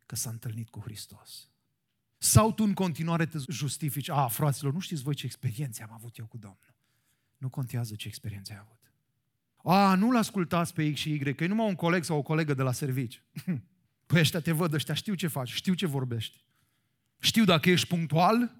că 0.06 0.16
s-a 0.16 0.30
întâlnit 0.30 0.68
cu 0.68 0.80
Hristos. 0.80 1.48
Sau 2.16 2.52
tu 2.52 2.64
în 2.64 2.74
continuare 2.74 3.26
te 3.26 3.38
justifici, 3.48 4.08
a, 4.08 4.28
fraților, 4.28 4.72
nu 4.72 4.80
știți 4.80 5.02
voi 5.02 5.14
ce 5.14 5.26
experiențe 5.26 5.82
am 5.82 5.92
avut 5.92 6.16
eu 6.16 6.26
cu 6.26 6.38
Domnul. 6.38 6.74
Nu 7.36 7.48
contează 7.48 7.94
ce 7.94 8.08
experiențe 8.08 8.52
ai 8.52 8.58
avut. 8.58 8.77
A, 9.70 9.94
nu-l 9.94 10.16
ascultați 10.16 10.72
pe 10.74 10.92
X 10.92 10.98
și 10.98 11.12
Y, 11.12 11.34
că 11.34 11.44
e 11.44 11.46
numai 11.46 11.68
un 11.68 11.74
coleg 11.74 12.04
sau 12.04 12.18
o 12.18 12.22
colegă 12.22 12.54
de 12.54 12.62
la 12.62 12.72
servici. 12.72 13.22
Păi 14.06 14.20
ăștia 14.20 14.40
te 14.40 14.52
văd, 14.52 14.72
ăștia 14.72 14.94
știu 14.94 15.14
ce 15.14 15.26
faci, 15.26 15.48
știu 15.48 15.74
ce 15.74 15.86
vorbești. 15.86 16.44
Știu 17.18 17.44
dacă 17.44 17.70
ești 17.70 17.86
punctual 17.86 18.56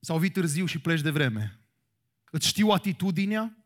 sau 0.00 0.18
vii 0.18 0.30
târziu 0.30 0.66
și 0.66 0.78
pleci 0.78 1.00
de 1.00 1.10
vreme. 1.10 1.60
Îți 2.30 2.46
știu 2.46 2.68
atitudinea. 2.68 3.56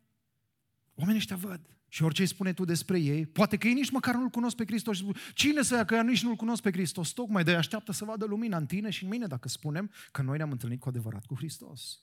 Oamenii 0.95 1.21
ăștia 1.21 1.37
văd. 1.37 1.61
Și 1.89 2.03
orice 2.03 2.23
îi 2.23 2.29
spune 2.29 2.53
tu 2.53 2.65
despre 2.65 2.99
ei, 2.99 3.27
poate 3.27 3.57
că 3.57 3.67
ei 3.67 3.75
nici 3.75 3.91
măcar 3.91 4.15
nu-L 4.15 4.29
cunosc 4.29 4.57
pe 4.57 4.65
Hristos. 4.67 4.99
Cine 5.35 5.63
să 5.63 5.75
ia 5.75 5.85
că 5.85 5.95
ea 5.95 6.03
nici 6.03 6.23
nu-L 6.23 6.37
cunosc 6.37 6.63
pe 6.63 6.73
Hristos? 6.73 7.11
Tocmai 7.11 7.45
de 7.45 7.55
așteaptă 7.55 7.93
să 7.93 8.05
vadă 8.05 8.25
lumina 8.25 8.57
în 8.57 8.67
tine 8.67 8.91
și 8.91 9.03
în 9.03 9.09
mine 9.09 9.27
dacă 9.27 9.49
spunem 9.49 9.91
că 10.13 10.23
noi 10.23 10.37
ne-am 10.37 10.51
întâlnit 10.51 10.81
cu 10.81 10.89
adevărat 10.89 11.27
cu 11.27 11.35
Hristos. 11.35 12.01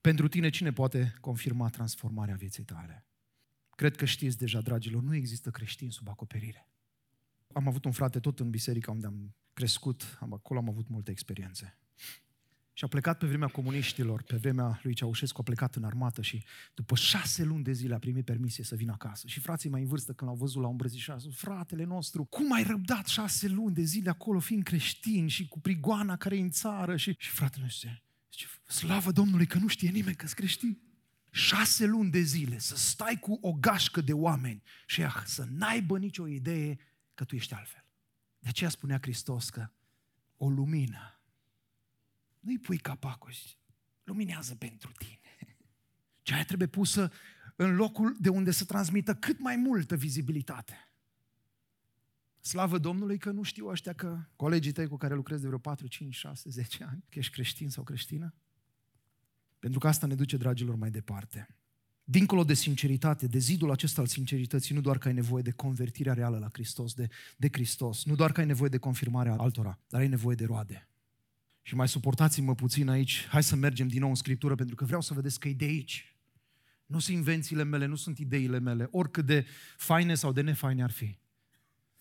Pentru 0.00 0.28
tine 0.28 0.48
cine 0.48 0.72
poate 0.72 1.14
confirma 1.20 1.68
transformarea 1.68 2.34
vieții 2.34 2.64
tale? 2.64 3.04
Cred 3.70 3.96
că 3.96 4.04
știți 4.04 4.38
deja, 4.38 4.60
dragilor, 4.60 5.02
nu 5.02 5.14
există 5.14 5.50
creștini 5.50 5.92
sub 5.92 6.08
acoperire. 6.08 6.68
Am 7.52 7.68
avut 7.68 7.84
un 7.84 7.92
frate 7.92 8.20
tot 8.20 8.40
în 8.40 8.50
biserica 8.50 8.90
unde 8.90 9.06
am 9.06 9.34
crescut, 9.52 10.18
am, 10.20 10.32
acolo 10.32 10.58
am 10.58 10.68
avut 10.68 10.88
multe 10.88 11.10
experiențe. 11.10 11.78
Și 12.72 12.84
a 12.84 12.88
plecat 12.88 13.18
pe 13.18 13.26
vremea 13.26 13.48
comuniștilor, 13.48 14.22
pe 14.22 14.36
vremea 14.36 14.80
lui 14.82 14.94
Ceaușescu 14.94 15.40
a 15.40 15.44
plecat 15.44 15.74
în 15.74 15.84
armată 15.84 16.22
și 16.22 16.44
după 16.74 16.96
șase 16.96 17.44
luni 17.44 17.64
de 17.64 17.72
zile 17.72 17.94
a 17.94 17.98
primit 17.98 18.24
permisie 18.24 18.64
să 18.64 18.74
vină 18.74 18.92
acasă. 18.92 19.26
Și 19.26 19.40
frații 19.40 19.70
mai 19.70 19.80
în 19.80 19.86
vârstă 19.86 20.12
când 20.12 20.30
l-au 20.30 20.38
văzut 20.38 20.62
l-au 20.62 20.70
îmbrățișat, 20.70 21.20
zis, 21.20 21.34
fratele 21.34 21.84
nostru, 21.84 22.24
cum 22.24 22.52
ai 22.52 22.62
răbdat 22.62 23.06
șase 23.06 23.48
luni 23.48 23.74
de 23.74 23.82
zile 23.82 24.10
acolo 24.10 24.38
fiind 24.38 24.62
creștin 24.62 25.28
și 25.28 25.48
cu 25.48 25.60
prigoana 25.60 26.16
care 26.16 26.36
e 26.36 26.40
în 26.40 26.50
țară? 26.50 26.96
Și, 26.96 27.14
și 27.18 27.30
fratele 27.30 27.62
nostru 27.62 27.88
zice, 28.30 28.46
slavă 28.66 29.10
Domnului 29.12 29.46
că 29.46 29.58
nu 29.58 29.66
știe 29.66 29.90
nimeni 29.90 30.16
că-s 30.16 30.32
creștin. 30.32 30.80
Șase 31.30 31.86
luni 31.86 32.10
de 32.10 32.20
zile 32.20 32.58
să 32.58 32.76
stai 32.76 33.18
cu 33.20 33.38
o 33.40 33.52
gașcă 33.52 34.00
de 34.00 34.12
oameni 34.12 34.62
și 34.86 35.00
ea 35.00 35.22
să 35.26 35.46
n-aibă 35.50 35.98
nicio 35.98 36.26
idee 36.26 36.78
că 37.14 37.24
tu 37.24 37.34
ești 37.34 37.54
altfel. 37.54 37.84
De 38.38 38.48
aceea 38.48 38.70
spunea 38.70 38.98
Hristos 39.00 39.50
că 39.50 39.70
o 40.36 40.48
lumină 40.48 41.20
nu-i 42.40 42.58
pui 42.58 42.78
capacul 42.78 43.32
și 43.32 43.56
luminează 44.04 44.54
pentru 44.54 44.92
tine. 44.92 45.56
Ce 46.22 46.34
aia 46.34 46.44
trebuie 46.44 46.68
pusă 46.68 47.12
în 47.56 47.74
locul 47.74 48.16
de 48.18 48.28
unde 48.28 48.50
să 48.50 48.64
transmită 48.64 49.14
cât 49.14 49.38
mai 49.38 49.56
multă 49.56 49.96
vizibilitate. 49.96 50.90
Slavă 52.40 52.78
Domnului 52.78 53.18
că 53.18 53.30
nu 53.30 53.42
știu 53.42 53.66
ăștia 53.66 53.92
că 53.92 54.18
colegii 54.36 54.72
tăi 54.72 54.86
cu 54.86 54.96
care 54.96 55.14
lucrezi 55.14 55.40
de 55.40 55.46
vreo 55.46 55.58
4, 55.58 55.86
5, 55.86 56.14
6, 56.14 56.50
10 56.50 56.84
ani, 56.84 57.04
că 57.08 57.18
ești 57.18 57.32
creștin 57.32 57.70
sau 57.70 57.82
creștină. 57.82 58.34
Pentru 59.58 59.78
că 59.78 59.88
asta 59.88 60.06
ne 60.06 60.14
duce, 60.14 60.36
dragilor, 60.36 60.74
mai 60.74 60.90
departe. 60.90 61.54
Dincolo 62.04 62.44
de 62.44 62.54
sinceritate, 62.54 63.26
de 63.26 63.38
zidul 63.38 63.70
acesta 63.70 64.00
al 64.00 64.06
sincerității, 64.06 64.74
nu 64.74 64.80
doar 64.80 64.98
că 64.98 65.08
ai 65.08 65.14
nevoie 65.14 65.42
de 65.42 65.50
convertirea 65.50 66.12
reală 66.12 66.38
la 66.38 66.48
Hristos, 66.52 66.94
de, 66.94 67.08
de 67.36 67.48
Hristos, 67.52 68.04
nu 68.04 68.14
doar 68.14 68.32
că 68.32 68.40
ai 68.40 68.46
nevoie 68.46 68.68
de 68.68 68.78
confirmarea 68.78 69.36
altora, 69.36 69.78
dar 69.88 70.00
ai 70.00 70.08
nevoie 70.08 70.36
de 70.36 70.44
roade. 70.44 70.88
Și 71.62 71.74
mai 71.74 71.88
suportați-mă 71.88 72.54
puțin 72.54 72.88
aici, 72.88 73.26
hai 73.28 73.42
să 73.42 73.56
mergem 73.56 73.88
din 73.88 74.00
nou 74.00 74.08
în 74.08 74.14
Scriptură, 74.14 74.54
pentru 74.54 74.74
că 74.74 74.84
vreau 74.84 75.00
să 75.00 75.14
vedeți 75.14 75.40
că 75.40 75.48
e 75.48 75.54
de 75.54 75.64
aici. 75.64 76.16
Nu 76.86 76.98
sunt 76.98 77.16
invențiile 77.16 77.62
mele, 77.62 77.86
nu 77.86 77.96
sunt 77.96 78.18
ideile 78.18 78.58
mele, 78.58 78.88
oricât 78.90 79.26
de 79.26 79.46
faine 79.76 80.14
sau 80.14 80.32
de 80.32 80.40
nefaine 80.40 80.82
ar 80.82 80.90
fi. 80.90 81.18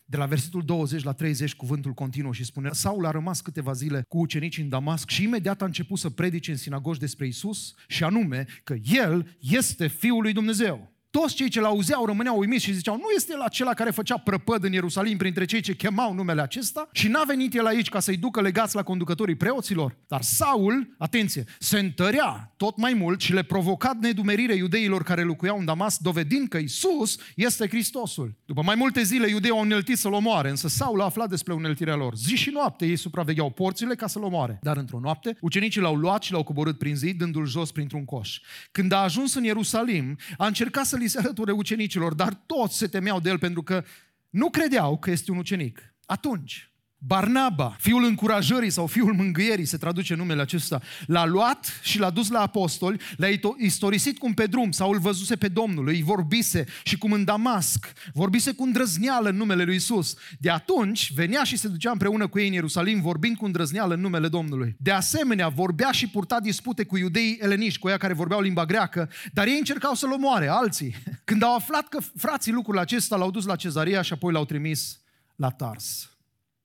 De 0.09 0.17
la 0.17 0.25
versetul 0.25 0.61
20 0.65 1.03
la 1.03 1.11
30 1.11 1.55
cuvântul 1.55 1.93
continuă 1.93 2.33
și 2.33 2.43
spune 2.43 2.69
Saul 2.71 3.05
a 3.05 3.11
rămas 3.11 3.41
câteva 3.41 3.71
zile 3.71 4.03
cu 4.07 4.17
ucenici 4.17 4.57
în 4.57 4.69
Damasc 4.69 5.09
și 5.09 5.23
imediat 5.23 5.61
a 5.61 5.65
început 5.65 5.99
să 5.99 6.09
predice 6.09 6.51
în 6.51 6.57
sinagogi 6.57 6.99
despre 6.99 7.27
Isus 7.27 7.73
și 7.87 8.03
anume 8.03 8.45
că 8.63 8.75
El 8.83 9.37
este 9.39 9.87
Fiul 9.87 10.21
lui 10.21 10.33
Dumnezeu. 10.33 10.98
Toți 11.11 11.35
cei 11.35 11.49
ce 11.49 11.59
l-auzeau 11.59 12.05
rămâneau 12.05 12.37
uimiți 12.37 12.63
și 12.63 12.73
ziceau, 12.73 12.95
nu 12.95 13.09
este 13.15 13.33
el 13.33 13.41
acela 13.41 13.73
care 13.73 13.89
făcea 13.89 14.17
prăpăd 14.17 14.63
în 14.63 14.73
Ierusalim 14.73 15.17
printre 15.17 15.45
cei 15.45 15.61
ce 15.61 15.75
chemau 15.75 16.13
numele 16.13 16.41
acesta? 16.41 16.89
Și 16.91 17.07
n-a 17.07 17.23
venit 17.27 17.55
el 17.55 17.65
aici 17.65 17.89
ca 17.89 17.99
să-i 17.99 18.17
ducă 18.17 18.41
legați 18.41 18.75
la 18.75 18.83
conducătorii 18.83 19.35
preoților? 19.35 19.97
Dar 20.07 20.21
Saul, 20.21 20.95
atenție, 20.97 21.43
se 21.59 21.79
întărea 21.79 22.53
tot 22.57 22.77
mai 22.77 22.93
mult 22.93 23.21
și 23.21 23.33
le 23.33 23.43
provoca 23.43 23.97
nedumerire 24.01 24.55
iudeilor 24.55 25.03
care 25.03 25.23
locuiau 25.23 25.59
în 25.59 25.65
Damas, 25.65 25.97
dovedind 25.97 26.47
că 26.47 26.57
Isus 26.57 27.17
este 27.35 27.67
Hristosul. 27.67 28.37
După 28.45 28.61
mai 28.63 28.75
multe 28.75 29.03
zile, 29.03 29.29
iudeii 29.29 29.53
au 29.53 29.61
îneltit 29.61 29.97
să-l 29.97 30.13
omoare, 30.13 30.49
însă 30.49 30.67
Saul 30.67 31.01
a 31.01 31.05
aflat 31.05 31.29
despre 31.29 31.53
uneltirea 31.53 31.95
lor. 31.95 32.15
Zi 32.15 32.35
și 32.35 32.49
noapte 32.49 32.85
ei 32.85 32.95
supravegheau 32.95 33.49
porțile 33.49 33.95
ca 33.95 34.07
să-l 34.07 34.23
omoare. 34.23 34.59
Dar 34.61 34.77
într-o 34.77 34.99
noapte, 34.99 35.37
ucenicii 35.41 35.81
l-au 35.81 35.95
luat 35.95 36.23
și 36.23 36.31
l-au 36.31 36.43
coborât 36.43 36.77
prin 36.77 36.95
zid, 36.95 37.17
dându-l 37.17 37.45
jos 37.45 37.71
printr-un 37.71 38.05
coș. 38.05 38.39
Când 38.71 38.91
a 38.91 38.97
ajuns 38.97 39.33
în 39.33 39.43
Ierusalim, 39.43 40.17
a 40.37 40.47
încercat 40.47 40.85
să 40.85 40.97
li 40.99 41.07
se 41.07 41.19
alăture 41.19 41.51
ucenicilor, 41.51 42.13
dar 42.13 42.33
toți 42.33 42.77
se 42.77 42.87
temeau 42.87 43.19
de 43.19 43.29
el 43.29 43.39
pentru 43.39 43.63
că 43.63 43.83
nu 44.29 44.49
credeau 44.49 44.97
că 44.97 45.11
este 45.11 45.31
un 45.31 45.37
ucenic. 45.37 45.93
Atunci, 46.05 46.68
Barnaba, 47.01 47.75
fiul 47.79 48.03
încurajării 48.03 48.69
sau 48.69 48.87
fiul 48.87 49.13
mângâierii, 49.13 49.65
se 49.65 49.77
traduce 49.77 50.15
numele 50.15 50.41
acesta, 50.41 50.81
l-a 51.05 51.25
luat 51.25 51.79
și 51.83 51.99
l-a 51.99 52.09
dus 52.09 52.29
la 52.29 52.41
apostoli, 52.41 52.99
le-a 53.17 53.29
istorisit 53.57 54.17
cum 54.17 54.33
pe 54.33 54.45
drum 54.45 54.71
sau 54.71 54.91
îl 54.91 54.99
văzuse 54.99 55.35
pe 55.35 55.47
Domnul, 55.47 55.87
îi 55.87 56.03
vorbise 56.03 56.65
și 56.83 56.97
cum 56.97 57.11
în 57.11 57.23
Damasc, 57.23 57.93
vorbise 58.13 58.51
cu 58.51 58.63
îndrăzneală 58.63 59.29
în 59.29 59.35
numele 59.35 59.63
lui 59.63 59.75
Isus. 59.75 60.15
De 60.39 60.49
atunci 60.49 61.13
venea 61.13 61.43
și 61.43 61.57
se 61.57 61.67
ducea 61.67 61.91
împreună 61.91 62.27
cu 62.27 62.39
ei 62.39 62.47
în 62.47 62.53
Ierusalim, 62.53 63.01
vorbind 63.01 63.37
cu 63.37 63.45
îndrăzneală 63.45 63.93
în 63.93 64.01
numele 64.01 64.27
Domnului. 64.27 64.75
De 64.79 64.91
asemenea, 64.91 65.47
vorbea 65.47 65.91
și 65.91 66.07
purta 66.07 66.39
dispute 66.39 66.83
cu 66.83 66.97
iudeii 66.97 67.37
eleniști, 67.41 67.79
cu 67.79 67.89
ea 67.89 67.97
care 67.97 68.13
vorbeau 68.13 68.41
limba 68.41 68.65
greacă, 68.65 69.09
dar 69.33 69.47
ei 69.47 69.57
încercau 69.57 69.93
să-l 69.93 70.11
omoare, 70.11 70.47
alții. 70.47 70.95
Când 71.23 71.43
au 71.43 71.55
aflat 71.55 71.87
că 71.87 71.99
frații 72.15 72.51
lucrul 72.51 72.77
acesta, 72.77 73.15
l-au 73.15 73.31
dus 73.31 73.45
la 73.45 73.55
cezaria 73.55 74.01
și 74.01 74.13
apoi 74.13 74.33
l-au 74.33 74.45
trimis 74.45 74.99
la 75.35 75.49
Tars. 75.49 76.09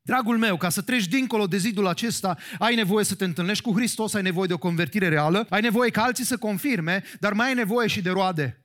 Dragul 0.07 0.38
meu, 0.38 0.57
ca 0.57 0.69
să 0.69 0.83
treci 0.83 1.07
dincolo 1.07 1.47
de 1.47 1.57
zidul 1.57 1.87
acesta, 1.87 2.38
ai 2.59 2.75
nevoie 2.75 3.05
să 3.05 3.14
te 3.14 3.25
întâlnești 3.25 3.62
cu 3.62 3.73
Hristos, 3.75 4.14
ai 4.14 4.23
nevoie 4.23 4.47
de 4.47 4.53
o 4.53 4.59
convertire 4.59 5.09
reală, 5.09 5.47
ai 5.51 5.61
nevoie 5.61 5.90
ca 5.90 6.03
alții 6.03 6.25
să 6.25 6.37
confirme, 6.37 7.05
dar 7.21 7.33
mai 7.33 7.49
ai 7.49 7.55
nevoie 7.55 7.88
și 7.88 8.03
de 8.03 8.11
roade. 8.11 8.64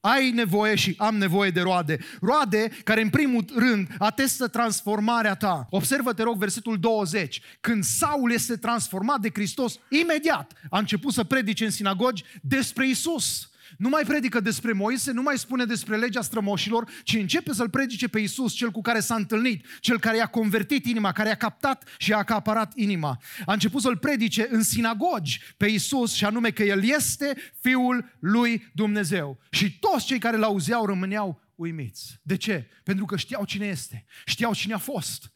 Ai 0.00 0.30
nevoie 0.30 0.74
și 0.74 0.94
am 0.98 1.16
nevoie 1.16 1.50
de 1.50 1.60
roade. 1.60 1.98
Roade 2.20 2.70
care 2.84 3.00
în 3.00 3.10
primul 3.10 3.44
rând 3.56 3.88
atestă 3.98 4.48
transformarea 4.48 5.34
ta. 5.34 5.66
Observă, 5.70 6.12
te 6.12 6.22
rog, 6.22 6.36
versetul 6.36 6.78
20. 6.78 7.40
Când 7.60 7.84
Saul 7.84 8.32
este 8.32 8.56
transformat 8.56 9.20
de 9.20 9.30
Hristos, 9.32 9.78
imediat 9.88 10.52
a 10.70 10.78
început 10.78 11.12
să 11.12 11.24
predice 11.24 11.64
în 11.64 11.70
sinagogi 11.70 12.24
despre 12.42 12.88
Isus. 12.88 13.48
Nu 13.78 13.88
mai 13.88 14.02
predică 14.06 14.40
despre 14.40 14.72
Moise, 14.72 15.12
nu 15.12 15.22
mai 15.22 15.38
spune 15.38 15.64
despre 15.64 15.96
legea 15.96 16.22
strămoșilor, 16.22 16.90
ci 17.02 17.14
începe 17.14 17.52
să-L 17.52 17.70
predice 17.70 18.08
pe 18.08 18.18
Isus, 18.20 18.52
cel 18.52 18.70
cu 18.70 18.80
care 18.80 19.00
s-a 19.00 19.14
întâlnit, 19.14 19.66
cel 19.80 19.98
care 19.98 20.16
i-a 20.16 20.26
convertit 20.26 20.86
inima, 20.86 21.12
care 21.12 21.28
i-a 21.28 21.34
captat 21.34 21.88
și 21.98 22.12
a 22.12 22.16
acaparat 22.16 22.72
inima. 22.76 23.20
A 23.46 23.52
început 23.52 23.82
să-L 23.82 23.96
predice 23.96 24.48
în 24.50 24.62
sinagogi 24.62 25.40
pe 25.56 25.66
Isus 25.66 26.14
și 26.14 26.24
anume 26.24 26.50
că 26.50 26.62
El 26.62 26.84
este 26.84 27.36
Fiul 27.60 28.16
lui 28.18 28.70
Dumnezeu. 28.74 29.38
Și 29.50 29.78
toți 29.78 30.06
cei 30.06 30.18
care 30.18 30.36
l-auzeau 30.36 30.86
rămâneau 30.86 31.42
uimiți. 31.54 32.20
De 32.22 32.36
ce? 32.36 32.68
Pentru 32.82 33.04
că 33.04 33.16
știau 33.16 33.44
cine 33.44 33.66
este, 33.66 34.04
știau 34.24 34.54
cine 34.54 34.74
a 34.74 34.78
fost, 34.78 35.32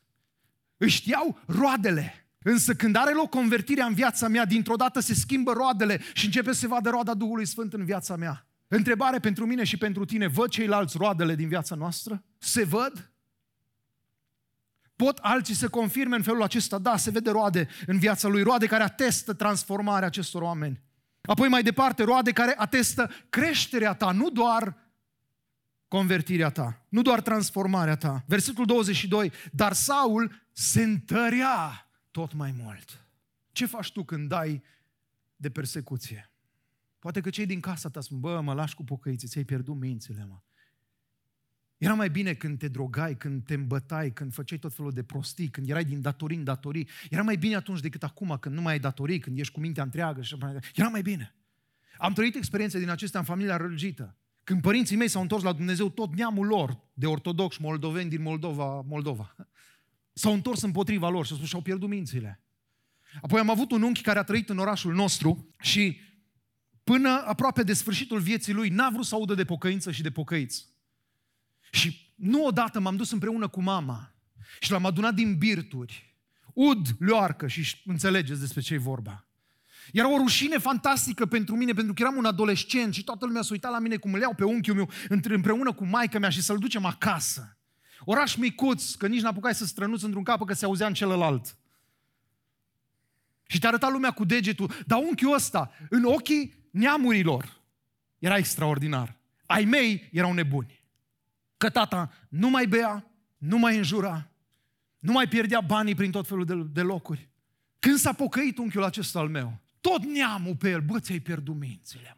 își 0.76 0.96
știau 0.96 1.40
roadele. 1.46 2.27
Însă 2.42 2.74
când 2.74 2.96
are 2.96 3.12
loc 3.12 3.30
convertirea 3.30 3.86
în 3.86 3.94
viața 3.94 4.28
mea, 4.28 4.44
dintr-o 4.44 4.76
dată 4.76 5.00
se 5.00 5.14
schimbă 5.14 5.52
roadele 5.52 6.00
și 6.12 6.24
începe 6.24 6.52
să 6.52 6.58
se 6.58 6.66
vadă 6.66 6.90
roada 6.90 7.14
Duhului 7.14 7.46
Sfânt 7.46 7.72
în 7.72 7.84
viața 7.84 8.16
mea. 8.16 8.46
Întrebare 8.68 9.18
pentru 9.18 9.46
mine 9.46 9.64
și 9.64 9.76
pentru 9.76 10.04
tine, 10.04 10.26
văd 10.26 10.50
ceilalți 10.50 10.96
roadele 10.96 11.34
din 11.34 11.48
viața 11.48 11.74
noastră? 11.74 12.24
Se 12.38 12.64
văd? 12.64 13.12
Pot 14.96 15.18
alții 15.18 15.54
să 15.54 15.68
confirme 15.68 16.16
în 16.16 16.22
felul 16.22 16.42
acesta? 16.42 16.78
Da, 16.78 16.96
se 16.96 17.10
vede 17.10 17.30
roade 17.30 17.68
în 17.86 17.98
viața 17.98 18.28
lui, 18.28 18.42
roade 18.42 18.66
care 18.66 18.82
atestă 18.82 19.32
transformarea 19.32 20.06
acestor 20.06 20.42
oameni. 20.42 20.80
Apoi 21.22 21.48
mai 21.48 21.62
departe, 21.62 22.02
roade 22.02 22.32
care 22.32 22.54
atestă 22.56 23.10
creșterea 23.28 23.94
ta, 23.94 24.10
nu 24.10 24.30
doar 24.30 24.76
convertirea 25.88 26.50
ta, 26.50 26.84
nu 26.88 27.02
doar 27.02 27.20
transformarea 27.20 27.96
ta. 27.96 28.24
Versetul 28.26 28.64
22, 28.64 29.32
dar 29.52 29.72
Saul 29.72 30.46
se 30.52 30.82
întărea 30.82 31.87
tot 32.18 32.32
mai 32.32 32.54
mult. 32.62 33.06
Ce 33.52 33.66
faci 33.66 33.92
tu 33.92 34.04
când 34.04 34.28
dai 34.28 34.62
de 35.36 35.50
persecuție? 35.50 36.30
Poate 36.98 37.20
că 37.20 37.30
cei 37.30 37.46
din 37.46 37.60
casa 37.60 37.88
ta 37.88 38.00
spun, 38.00 38.20
bă, 38.20 38.40
mă 38.40 38.54
lași 38.54 38.74
cu 38.74 38.84
pocăiții, 38.84 39.28
ți-ai 39.28 39.44
pierdut 39.44 39.76
mințile, 39.76 40.24
mă. 40.24 40.40
Era 41.76 41.94
mai 41.94 42.10
bine 42.10 42.34
când 42.34 42.58
te 42.58 42.68
drogai, 42.68 43.16
când 43.16 43.44
te 43.44 43.54
îmbătai, 43.54 44.12
când 44.12 44.32
făceai 44.32 44.58
tot 44.58 44.74
felul 44.74 44.90
de 44.90 45.02
prostii, 45.02 45.48
când 45.48 45.68
erai 45.68 45.84
din 45.84 46.00
datorii 46.00 46.36
în 46.36 46.44
datorii. 46.44 46.88
Era 47.10 47.22
mai 47.22 47.36
bine 47.36 47.54
atunci 47.54 47.80
decât 47.80 48.02
acum, 48.02 48.36
când 48.40 48.54
nu 48.54 48.60
mai 48.60 48.72
ai 48.72 48.78
datorii, 48.78 49.18
când 49.18 49.38
ești 49.38 49.52
cu 49.52 49.60
mintea 49.60 49.82
întreagă. 49.82 50.22
Și 50.22 50.36
Era 50.74 50.88
mai 50.88 51.02
bine. 51.02 51.34
Am 51.98 52.12
trăit 52.12 52.34
experiențe 52.34 52.78
din 52.78 52.88
acestea 52.88 53.20
în 53.20 53.26
familia 53.26 53.56
rălgită. 53.56 54.16
Când 54.44 54.60
părinții 54.60 54.96
mei 54.96 55.08
s-au 55.08 55.22
întors 55.22 55.42
la 55.42 55.52
Dumnezeu, 55.52 55.90
tot 55.90 56.14
neamul 56.14 56.46
lor 56.46 56.78
de 56.94 57.06
ortodoxi 57.06 57.60
moldoveni 57.60 58.10
din 58.10 58.22
Moldova, 58.22 58.80
Moldova, 58.80 59.34
s-au 60.18 60.32
întors 60.32 60.62
împotriva 60.62 61.08
lor 61.08 61.24
și 61.24 61.30
au 61.30 61.36
spus 61.36 61.48
și-au 61.48 61.62
pierdut 61.62 61.88
mințile. 61.88 62.42
Apoi 63.22 63.40
am 63.40 63.50
avut 63.50 63.70
un 63.70 63.82
unchi 63.82 64.02
care 64.02 64.18
a 64.18 64.22
trăit 64.22 64.48
în 64.48 64.58
orașul 64.58 64.94
nostru 64.94 65.50
și 65.60 66.00
până 66.84 67.08
aproape 67.26 67.62
de 67.62 67.72
sfârșitul 67.72 68.20
vieții 68.20 68.52
lui 68.52 68.68
n-a 68.68 68.90
vrut 68.90 69.04
să 69.04 69.14
audă 69.14 69.34
de 69.34 69.44
pocăință 69.44 69.90
și 69.90 70.02
de 70.02 70.10
pocăiți. 70.10 70.66
Și 71.70 72.12
nu 72.14 72.44
odată 72.44 72.80
m-am 72.80 72.96
dus 72.96 73.10
împreună 73.10 73.48
cu 73.48 73.62
mama 73.62 74.14
și 74.60 74.70
l-am 74.70 74.84
adunat 74.84 75.14
din 75.14 75.36
birturi, 75.36 76.16
ud, 76.54 76.86
leoarcă 76.98 77.46
și 77.46 77.82
înțelegeți 77.84 78.40
despre 78.40 78.60
ce 78.60 78.74
e 78.74 78.78
vorba. 78.78 79.26
Era 79.92 80.12
o 80.12 80.16
rușine 80.16 80.58
fantastică 80.58 81.26
pentru 81.26 81.56
mine, 81.56 81.72
pentru 81.72 81.94
că 81.94 82.02
eram 82.02 82.16
un 82.16 82.24
adolescent 82.24 82.94
și 82.94 83.04
toată 83.04 83.26
lumea 83.26 83.42
se 83.42 83.52
uita 83.52 83.68
la 83.68 83.78
mine 83.78 83.96
cum 83.96 84.14
îl 84.14 84.20
iau 84.20 84.34
pe 84.34 84.44
unchiul 84.44 84.74
meu 84.74 84.90
împreună 85.08 85.72
cu 85.72 85.84
maica 85.84 86.18
mea 86.18 86.30
și 86.30 86.42
să-l 86.42 86.58
ducem 86.58 86.84
acasă. 86.84 87.57
Oraș 88.10 88.34
micuț, 88.34 88.94
că 88.94 89.06
nici 89.06 89.20
n-apucai 89.20 89.54
să 89.54 89.64
strănuți 89.64 90.04
într-un 90.04 90.22
cap, 90.22 90.44
că 90.44 90.52
se 90.52 90.64
auzea 90.64 90.86
în 90.86 90.94
celălalt. 90.94 91.56
Și 93.46 93.58
te 93.58 93.66
arăta 93.66 93.88
lumea 93.88 94.10
cu 94.10 94.24
degetul, 94.24 94.72
dar 94.86 94.98
unchiul 94.98 95.34
ăsta, 95.34 95.70
în 95.88 96.04
ochii 96.04 96.54
neamurilor, 96.70 97.60
era 98.18 98.36
extraordinar. 98.36 99.16
Ai 99.46 99.64
mei 99.64 100.08
erau 100.12 100.32
nebuni. 100.32 100.84
Că 101.56 101.70
tata 101.70 102.12
nu 102.28 102.50
mai 102.50 102.66
bea, 102.66 103.10
nu 103.38 103.58
mai 103.58 103.76
înjura, 103.76 104.30
nu 104.98 105.12
mai 105.12 105.28
pierdea 105.28 105.60
banii 105.60 105.94
prin 105.94 106.10
tot 106.10 106.26
felul 106.26 106.44
de, 106.44 106.54
de 106.54 106.82
locuri. 106.82 107.28
Când 107.78 107.98
s-a 107.98 108.12
pocăit 108.12 108.58
unchiul 108.58 108.84
acesta 108.84 109.18
al 109.18 109.28
meu, 109.28 109.58
tot 109.80 110.04
neamul 110.04 110.56
pe 110.56 110.70
el, 110.70 110.80
bă, 110.80 111.00
ți-ai 111.00 111.20
pierdut 111.20 111.56
mințile, 111.56 112.16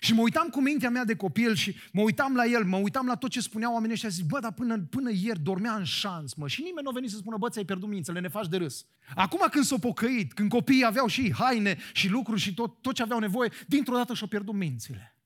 Și 0.00 0.14
mă 0.14 0.20
uitam 0.20 0.48
cu 0.48 0.60
mintea 0.60 0.90
mea 0.90 1.04
de 1.04 1.16
copil 1.16 1.54
și 1.54 1.76
mă 1.92 2.02
uitam 2.02 2.34
la 2.34 2.44
el, 2.44 2.64
mă 2.64 2.76
uitam 2.76 3.06
la 3.06 3.14
tot 3.14 3.30
ce 3.30 3.40
spuneau 3.40 3.72
oamenii 3.72 3.94
ăștia, 3.94 4.08
zic, 4.08 4.24
bă, 4.24 4.38
dar 4.40 4.52
până, 4.52 4.78
până 4.78 5.10
ieri 5.12 5.40
dormea 5.40 5.74
în 5.74 5.84
șans, 5.84 6.34
mă, 6.34 6.48
și 6.48 6.60
nimeni 6.60 6.82
nu 6.82 6.88
a 6.88 6.92
venit 6.92 7.10
să 7.10 7.16
spună, 7.16 7.36
bă, 7.36 7.48
ți-ai 7.48 7.64
pierdut 7.64 7.88
mințele, 7.88 8.20
ne 8.20 8.28
faci 8.28 8.48
de 8.48 8.56
râs. 8.56 8.86
Acum 9.14 9.46
când 9.50 9.64
s-au 9.64 9.78
pocăit, 9.78 10.32
când 10.32 10.48
copiii 10.48 10.84
aveau 10.84 11.06
și 11.06 11.32
haine 11.32 11.78
și 11.92 12.08
lucruri 12.08 12.40
și 12.40 12.54
tot, 12.54 12.82
tot 12.82 12.94
ce 12.94 13.02
aveau 13.02 13.18
nevoie, 13.18 13.50
dintr-o 13.66 13.96
dată 13.96 14.14
și-au 14.14 14.28
pierdut 14.28 14.54
mințile. 14.54 15.16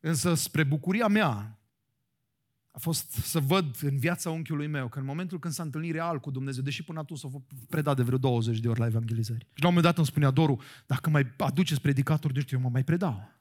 Însă, 0.00 0.34
spre 0.34 0.64
bucuria 0.64 1.06
mea, 1.06 1.58
a 2.78 2.78
fost 2.80 3.10
să 3.10 3.40
văd 3.40 3.76
în 3.82 3.98
viața 3.98 4.30
unchiului 4.30 4.66
meu 4.66 4.88
că 4.88 4.98
în 4.98 5.04
momentul 5.04 5.38
când 5.38 5.54
s-a 5.54 5.62
întâlnit 5.62 5.92
real 5.92 6.20
cu 6.20 6.30
Dumnezeu, 6.30 6.62
deși 6.62 6.82
până 6.82 6.98
atunci 6.98 7.18
s-a 7.18 7.28
predat 7.68 7.96
de 7.96 8.02
vreo 8.02 8.18
20 8.18 8.58
de 8.58 8.68
ori 8.68 8.78
la 8.78 8.86
evangelizări. 8.86 9.46
Și 9.52 9.62
la 9.62 9.68
un 9.68 9.74
moment 9.74 9.84
dat 9.84 9.96
îmi 9.96 10.06
spunea 10.06 10.30
Doru, 10.30 10.60
dacă 10.86 11.10
mai 11.10 11.26
aduceți 11.36 11.80
predicatori, 11.80 12.34
de 12.34 12.40
știu, 12.40 12.56
eu 12.56 12.62
mă 12.62 12.70
mai 12.72 12.84
predau. 12.84 13.37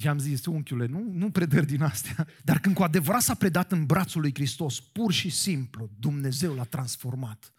Și 0.00 0.08
am 0.08 0.18
zis, 0.18 0.46
unchiule, 0.46 0.86
nu, 0.86 1.10
nu 1.12 1.30
predări 1.30 1.66
din 1.66 1.82
astea. 1.82 2.26
Dar 2.44 2.58
când 2.60 2.74
cu 2.74 2.82
adevărat 2.82 3.22
s-a 3.22 3.34
predat 3.34 3.72
în 3.72 3.86
brațul 3.86 4.20
lui 4.20 4.34
Hristos, 4.34 4.80
pur 4.80 5.12
și 5.12 5.30
simplu, 5.30 5.90
Dumnezeu 5.98 6.54
l-a 6.54 6.64
transformat. 6.64 7.52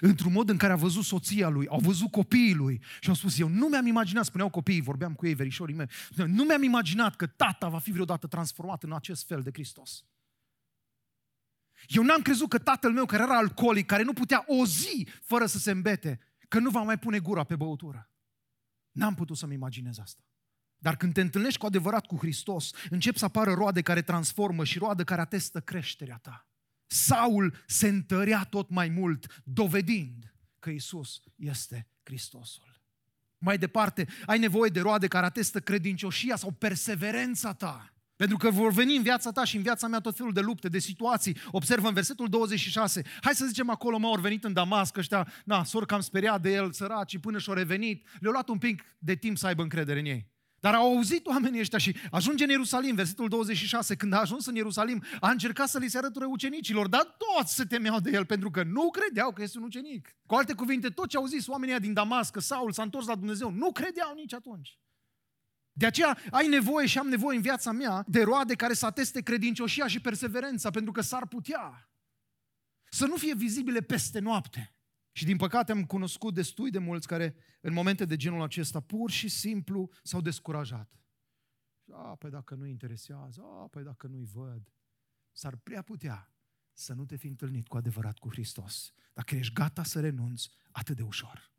Într-un 0.00 0.32
mod 0.32 0.48
în 0.48 0.56
care 0.56 0.72
a 0.72 0.76
văzut 0.76 1.04
soția 1.04 1.48
lui, 1.48 1.66
au 1.66 1.78
văzut 1.78 2.10
copiii 2.10 2.54
lui 2.54 2.82
și 3.00 3.08
au 3.08 3.14
spus, 3.14 3.38
eu 3.38 3.48
nu 3.48 3.66
mi-am 3.66 3.86
imaginat, 3.86 4.24
spuneau 4.24 4.50
copiii, 4.50 4.80
vorbeam 4.80 5.14
cu 5.14 5.26
ei, 5.26 5.34
verișorii 5.34 5.74
mei, 5.74 5.86
nu 6.16 6.44
mi-am 6.44 6.62
imaginat 6.62 7.16
că 7.16 7.26
tata 7.26 7.68
va 7.68 7.78
fi 7.78 7.92
vreodată 7.92 8.26
transformat 8.26 8.82
în 8.82 8.92
acest 8.92 9.26
fel 9.26 9.42
de 9.42 9.50
Hristos. 9.52 10.04
Eu 11.86 12.02
n-am 12.02 12.22
crezut 12.22 12.48
că 12.48 12.58
tatăl 12.58 12.92
meu, 12.92 13.06
care 13.06 13.22
era 13.22 13.36
alcoolic, 13.36 13.86
care 13.86 14.02
nu 14.02 14.12
putea 14.12 14.44
o 14.46 14.66
zi 14.66 15.08
fără 15.22 15.46
să 15.46 15.58
se 15.58 15.70
îmbete, 15.70 16.20
că 16.48 16.58
nu 16.58 16.70
va 16.70 16.82
mai 16.82 16.98
pune 16.98 17.18
gura 17.18 17.44
pe 17.44 17.56
băutură. 17.56 18.10
N-am 18.90 19.14
putut 19.14 19.36
să-mi 19.36 19.54
imaginez 19.54 19.98
asta. 19.98 20.22
Dar 20.78 20.96
când 20.96 21.12
te 21.12 21.20
întâlnești 21.20 21.58
cu 21.58 21.66
adevărat 21.66 22.06
cu 22.06 22.16
Hristos, 22.16 22.70
încep 22.90 23.16
să 23.16 23.24
apară 23.24 23.52
roade 23.52 23.82
care 23.82 24.02
transformă 24.02 24.64
și 24.64 24.78
roade 24.78 25.04
care 25.04 25.20
atestă 25.20 25.60
creșterea 25.60 26.16
ta. 26.16 26.48
Saul 26.86 27.54
se 27.66 27.88
întărea 27.88 28.44
tot 28.44 28.70
mai 28.70 28.88
mult, 28.88 29.42
dovedind 29.44 30.34
că 30.58 30.70
Isus 30.70 31.20
este 31.36 31.88
Hristosul. 32.02 32.82
Mai 33.38 33.58
departe, 33.58 34.06
ai 34.26 34.38
nevoie 34.38 34.70
de 34.70 34.80
roade 34.80 35.06
care 35.06 35.26
atestă 35.26 35.60
credincioșia 35.60 36.36
sau 36.36 36.50
perseverența 36.50 37.52
ta. 37.52 37.94
Pentru 38.16 38.36
că 38.36 38.50
vor 38.50 38.72
veni 38.72 38.96
în 38.96 39.02
viața 39.02 39.30
ta 39.30 39.44
și 39.44 39.56
în 39.56 39.62
viața 39.62 39.86
mea 39.86 40.00
tot 40.00 40.16
felul 40.16 40.32
de 40.32 40.40
lupte, 40.40 40.68
de 40.68 40.78
situații. 40.78 41.36
Observă 41.50 41.88
în 41.88 41.94
versetul 41.94 42.28
26. 42.28 43.02
Hai 43.20 43.34
să 43.34 43.46
zicem 43.46 43.70
acolo, 43.70 43.98
mă, 43.98 44.06
au 44.06 44.20
venit 44.20 44.44
în 44.44 44.52
Damasc 44.52 44.96
ăștia, 44.96 45.32
na, 45.44 45.64
sor 45.64 45.86
cam 45.86 46.00
speriat 46.00 46.42
de 46.42 46.52
el, 46.52 46.72
săraci, 46.72 47.18
până 47.18 47.38
și-au 47.38 47.56
revenit. 47.56 48.06
Le-au 48.20 48.32
luat 48.32 48.48
un 48.48 48.58
pic 48.58 48.82
de 48.98 49.14
timp 49.14 49.38
să 49.38 49.46
aibă 49.46 49.62
încredere 49.62 49.98
în 49.98 50.04
ei. 50.04 50.32
Dar 50.64 50.74
au 50.74 50.94
auzit 50.94 51.26
oamenii 51.26 51.60
ăștia 51.60 51.78
și 51.78 51.96
ajunge 52.10 52.44
în 52.44 52.50
Ierusalim, 52.50 52.94
versetul 52.94 53.28
26, 53.28 53.96
când 53.96 54.12
a 54.12 54.20
ajuns 54.20 54.46
în 54.46 54.54
Ierusalim, 54.54 55.02
a 55.20 55.30
încercat 55.30 55.68
să 55.68 55.78
li 55.78 55.88
se 55.88 55.98
arăture 55.98 56.24
ucenicilor, 56.24 56.88
dar 56.88 57.16
toți 57.18 57.54
se 57.54 57.64
temeau 57.64 58.00
de 58.00 58.10
el 58.10 58.26
pentru 58.26 58.50
că 58.50 58.62
nu 58.62 58.90
credeau 58.90 59.32
că 59.32 59.42
este 59.42 59.58
un 59.58 59.64
ucenic. 59.64 60.16
Cu 60.26 60.34
alte 60.34 60.52
cuvinte, 60.52 60.88
tot 60.88 61.08
ce 61.08 61.16
au 61.16 61.26
zis 61.26 61.46
oamenii 61.46 61.80
din 61.80 61.92
Damasc, 61.92 62.32
că 62.32 62.40
Saul 62.40 62.72
s-a 62.72 62.82
întors 62.82 63.06
la 63.06 63.14
Dumnezeu, 63.14 63.50
nu 63.50 63.72
credeau 63.72 64.14
nici 64.14 64.34
atunci. 64.34 64.78
De 65.72 65.86
aceea 65.86 66.18
ai 66.30 66.46
nevoie 66.46 66.86
și 66.86 66.98
am 66.98 67.08
nevoie 67.08 67.36
în 67.36 67.42
viața 67.42 67.72
mea 67.72 68.04
de 68.06 68.22
roade 68.22 68.54
care 68.54 68.74
să 68.74 68.86
ateste 68.86 69.22
credincioșia 69.22 69.86
și 69.86 70.00
perseverența, 70.00 70.70
pentru 70.70 70.92
că 70.92 71.00
s-ar 71.00 71.26
putea 71.26 71.90
să 72.88 73.06
nu 73.06 73.16
fie 73.16 73.34
vizibile 73.34 73.80
peste 73.80 74.18
noapte. 74.18 74.73
Și 75.16 75.24
din 75.24 75.36
păcate 75.36 75.72
am 75.72 75.84
cunoscut 75.84 76.34
destui 76.34 76.70
de 76.70 76.78
mulți 76.78 77.06
care 77.06 77.34
în 77.60 77.72
momente 77.72 78.04
de 78.04 78.16
genul 78.16 78.42
acesta 78.42 78.80
pur 78.80 79.10
și 79.10 79.28
simplu 79.28 79.90
s-au 80.02 80.20
descurajat. 80.20 81.00
A, 81.92 82.14
păi 82.14 82.30
dacă 82.30 82.54
nu 82.54 82.66
interesează, 82.66 83.42
a, 83.42 83.66
păi 83.66 83.82
dacă 83.82 84.06
nu-i 84.06 84.24
văd. 84.24 84.72
S-ar 85.32 85.56
prea 85.56 85.82
putea 85.82 86.32
să 86.72 86.92
nu 86.92 87.04
te 87.04 87.16
fi 87.16 87.26
întâlnit 87.26 87.66
cu 87.66 87.76
adevărat 87.76 88.18
cu 88.18 88.30
Hristos. 88.30 88.92
Dacă 89.12 89.34
ești 89.34 89.52
gata 89.52 89.82
să 89.82 90.00
renunți 90.00 90.50
atât 90.70 90.96
de 90.96 91.02
ușor. 91.02 91.52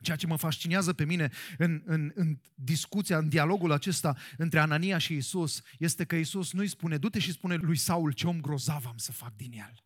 Ceea 0.00 0.16
ce 0.16 0.26
mă 0.26 0.36
fascinează 0.36 0.92
pe 0.92 1.04
mine 1.04 1.30
în, 1.58 1.82
în, 1.84 2.12
în 2.14 2.40
discuția, 2.54 3.18
în 3.18 3.28
dialogul 3.28 3.72
acesta 3.72 4.16
între 4.36 4.58
Anania 4.58 4.98
și 4.98 5.16
Isus, 5.16 5.62
este 5.78 6.04
că 6.04 6.16
Isus 6.16 6.52
nu-i 6.52 6.68
spune, 6.68 6.98
du-te 6.98 7.18
și 7.18 7.32
spune 7.32 7.54
lui 7.54 7.76
Saul 7.76 8.12
ce 8.12 8.26
om 8.26 8.40
grozav 8.40 8.86
am 8.86 8.96
să 8.96 9.12
fac 9.12 9.36
din 9.36 9.52
el. 9.52 9.84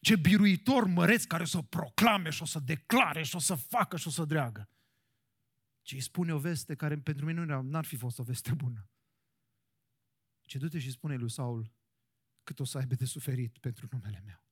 Ce 0.00 0.16
biruitor 0.16 0.84
măreț 0.84 1.24
care 1.24 1.42
o 1.42 1.46
să 1.46 1.62
proclame 1.62 2.30
și 2.30 2.42
o 2.42 2.44
să 2.44 2.58
declare 2.58 3.22
și 3.22 3.36
o 3.36 3.38
să 3.38 3.54
facă 3.54 3.96
și 3.96 4.06
o 4.06 4.10
să 4.10 4.24
dreagă. 4.24 4.68
Ce 5.82 5.94
îi 5.94 6.00
spune 6.00 6.34
o 6.34 6.38
veste 6.38 6.74
care 6.74 6.98
pentru 6.98 7.24
mine 7.24 7.44
nu 7.44 7.62
n-ar 7.62 7.84
fi 7.84 7.96
fost 7.96 8.18
o 8.18 8.22
veste 8.22 8.54
bună. 8.54 8.88
Ce 10.40 10.58
du-te 10.58 10.78
și 10.78 10.90
spune 10.90 11.16
lui 11.16 11.30
Saul 11.30 11.72
cât 12.42 12.60
o 12.60 12.64
să 12.64 12.78
aibă 12.78 12.94
de 12.94 13.04
suferit 13.04 13.58
pentru 13.58 13.88
numele 13.90 14.22
meu. 14.24 14.44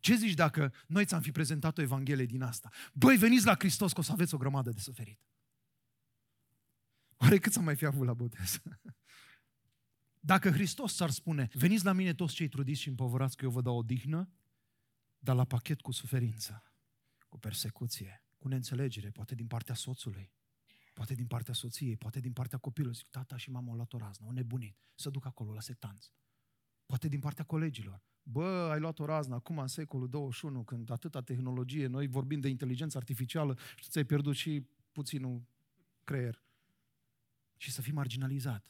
Ce 0.00 0.14
zici 0.14 0.34
dacă 0.34 0.72
noi 0.86 1.04
ți-am 1.04 1.20
fi 1.20 1.30
prezentat 1.30 1.78
o 1.78 1.82
Evanghelie 1.82 2.24
din 2.24 2.42
asta? 2.42 2.70
Băi, 2.92 3.16
veniți 3.16 3.46
la 3.46 3.54
Hristos 3.54 3.92
că 3.92 4.00
o 4.00 4.02
să 4.02 4.12
aveți 4.12 4.34
o 4.34 4.38
grămadă 4.38 4.70
de 4.70 4.80
suferit. 4.80 5.20
Oare 7.16 7.38
cât 7.38 7.52
să 7.52 7.60
mai 7.60 7.76
fi 7.76 7.84
avut 7.84 8.06
la 8.06 8.14
botez? 8.14 8.62
Dacă 10.20 10.50
Hristos 10.50 10.94
s-ar 10.94 11.10
spune, 11.10 11.48
veniți 11.52 11.84
la 11.84 11.92
mine 11.92 12.14
toți 12.14 12.34
cei 12.34 12.48
trudiți 12.48 12.80
și 12.80 12.88
împovărați 12.88 13.36
că 13.36 13.44
eu 13.44 13.50
vă 13.50 13.60
dau 13.60 13.76
odihnă, 13.76 14.30
dar 15.26 15.36
la 15.36 15.44
pachet 15.44 15.80
cu 15.80 15.92
suferință, 15.92 16.62
cu 17.28 17.38
persecuție, 17.38 18.24
cu 18.38 18.48
neînțelegere, 18.48 19.10
poate 19.10 19.34
din 19.34 19.46
partea 19.46 19.74
soțului, 19.74 20.32
poate 20.94 21.14
din 21.14 21.26
partea 21.26 21.54
soției, 21.54 21.96
poate 21.96 22.20
din 22.20 22.32
partea 22.32 22.58
copilului. 22.58 22.96
Zic, 22.96 23.06
tata 23.10 23.36
și 23.36 23.50
mama 23.50 23.70
au 23.70 23.74
luat 23.74 23.92
o 23.92 23.98
raznă, 23.98 24.26
au 24.26 24.32
nebunit, 24.32 24.76
să 24.94 25.10
duc 25.10 25.24
acolo 25.24 25.52
la 25.52 25.60
sectanți. 25.60 26.12
Poate 26.86 27.08
din 27.08 27.20
partea 27.20 27.44
colegilor. 27.44 28.02
Bă, 28.22 28.68
ai 28.72 28.80
luat 28.80 28.98
o 28.98 29.04
raznă 29.04 29.34
acum 29.34 29.58
în 29.58 29.66
secolul 29.66 30.08
21, 30.08 30.64
când 30.64 30.90
atâta 30.90 31.20
tehnologie, 31.22 31.86
noi 31.86 32.06
vorbim 32.06 32.40
de 32.40 32.48
inteligență 32.48 32.96
artificială 32.96 33.58
și 33.76 33.88
ți-ai 33.88 34.04
pierdut 34.04 34.34
și 34.34 34.66
puținul 34.92 35.42
creier. 36.04 36.42
Și 37.56 37.70
să 37.70 37.82
fii 37.82 37.92
marginalizat. 37.92 38.64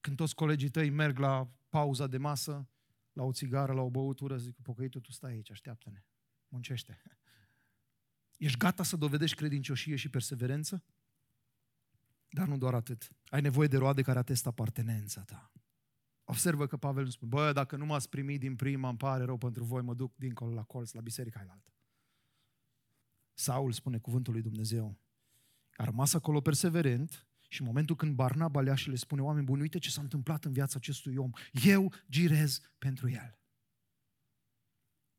Când 0.00 0.16
toți 0.16 0.34
colegii 0.34 0.70
tăi 0.70 0.90
merg 0.90 1.18
la 1.18 1.50
pauza 1.68 2.06
de 2.06 2.18
masă, 2.18 2.68
la 3.12 3.22
o 3.22 3.32
țigară, 3.32 3.72
la 3.72 3.80
o 3.80 3.90
băutură, 3.90 4.36
zic, 4.36 4.56
pocăitul, 4.62 5.00
tu 5.00 5.12
stai 5.12 5.32
aici, 5.32 5.50
așteaptă-ne, 5.50 6.04
muncește. 6.48 7.02
Ești 8.38 8.58
gata 8.58 8.82
să 8.82 8.96
dovedești 8.96 9.36
credincioșie 9.36 9.96
și 9.96 10.08
perseverență? 10.08 10.84
Dar 12.28 12.46
nu 12.46 12.56
doar 12.56 12.74
atât. 12.74 13.08
Ai 13.26 13.40
nevoie 13.40 13.68
de 13.68 13.76
roade 13.76 14.02
care 14.02 14.18
atestă 14.18 14.48
apartenența 14.48 15.22
ta. 15.22 15.52
Observă 16.24 16.66
că 16.66 16.76
Pavel 16.76 17.04
nu 17.04 17.10
spune, 17.10 17.30
bă, 17.30 17.52
dacă 17.52 17.76
nu 17.76 17.86
m-ați 17.86 18.08
primit 18.08 18.40
din 18.40 18.56
prima, 18.56 18.88
îmi 18.88 18.98
pare 18.98 19.24
rău 19.24 19.36
pentru 19.36 19.64
voi, 19.64 19.82
mă 19.82 19.94
duc 19.94 20.16
dincolo 20.16 20.54
la 20.54 20.62
colț, 20.62 20.92
la 20.92 21.00
biserica 21.00 21.40
altă. 21.48 21.72
Saul 23.34 23.72
spune 23.72 23.98
cuvântul 23.98 24.32
lui 24.32 24.42
Dumnezeu. 24.42 24.98
A 25.76 25.84
rămas 25.84 26.14
acolo 26.14 26.40
perseverent 26.40 27.26
și 27.52 27.60
în 27.60 27.66
momentul 27.66 27.96
când 27.96 28.14
Barnaba 28.14 28.60
lea 28.60 28.74
și 28.74 28.88
le 28.88 28.94
spune, 28.94 29.22
oameni 29.22 29.44
buni, 29.44 29.60
uite 29.60 29.78
ce 29.78 29.90
s-a 29.90 30.00
întâmplat 30.00 30.44
în 30.44 30.52
viața 30.52 30.74
acestui 30.78 31.16
om, 31.16 31.30
eu 31.52 31.92
girez 32.08 32.60
pentru 32.78 33.08
el. 33.08 33.38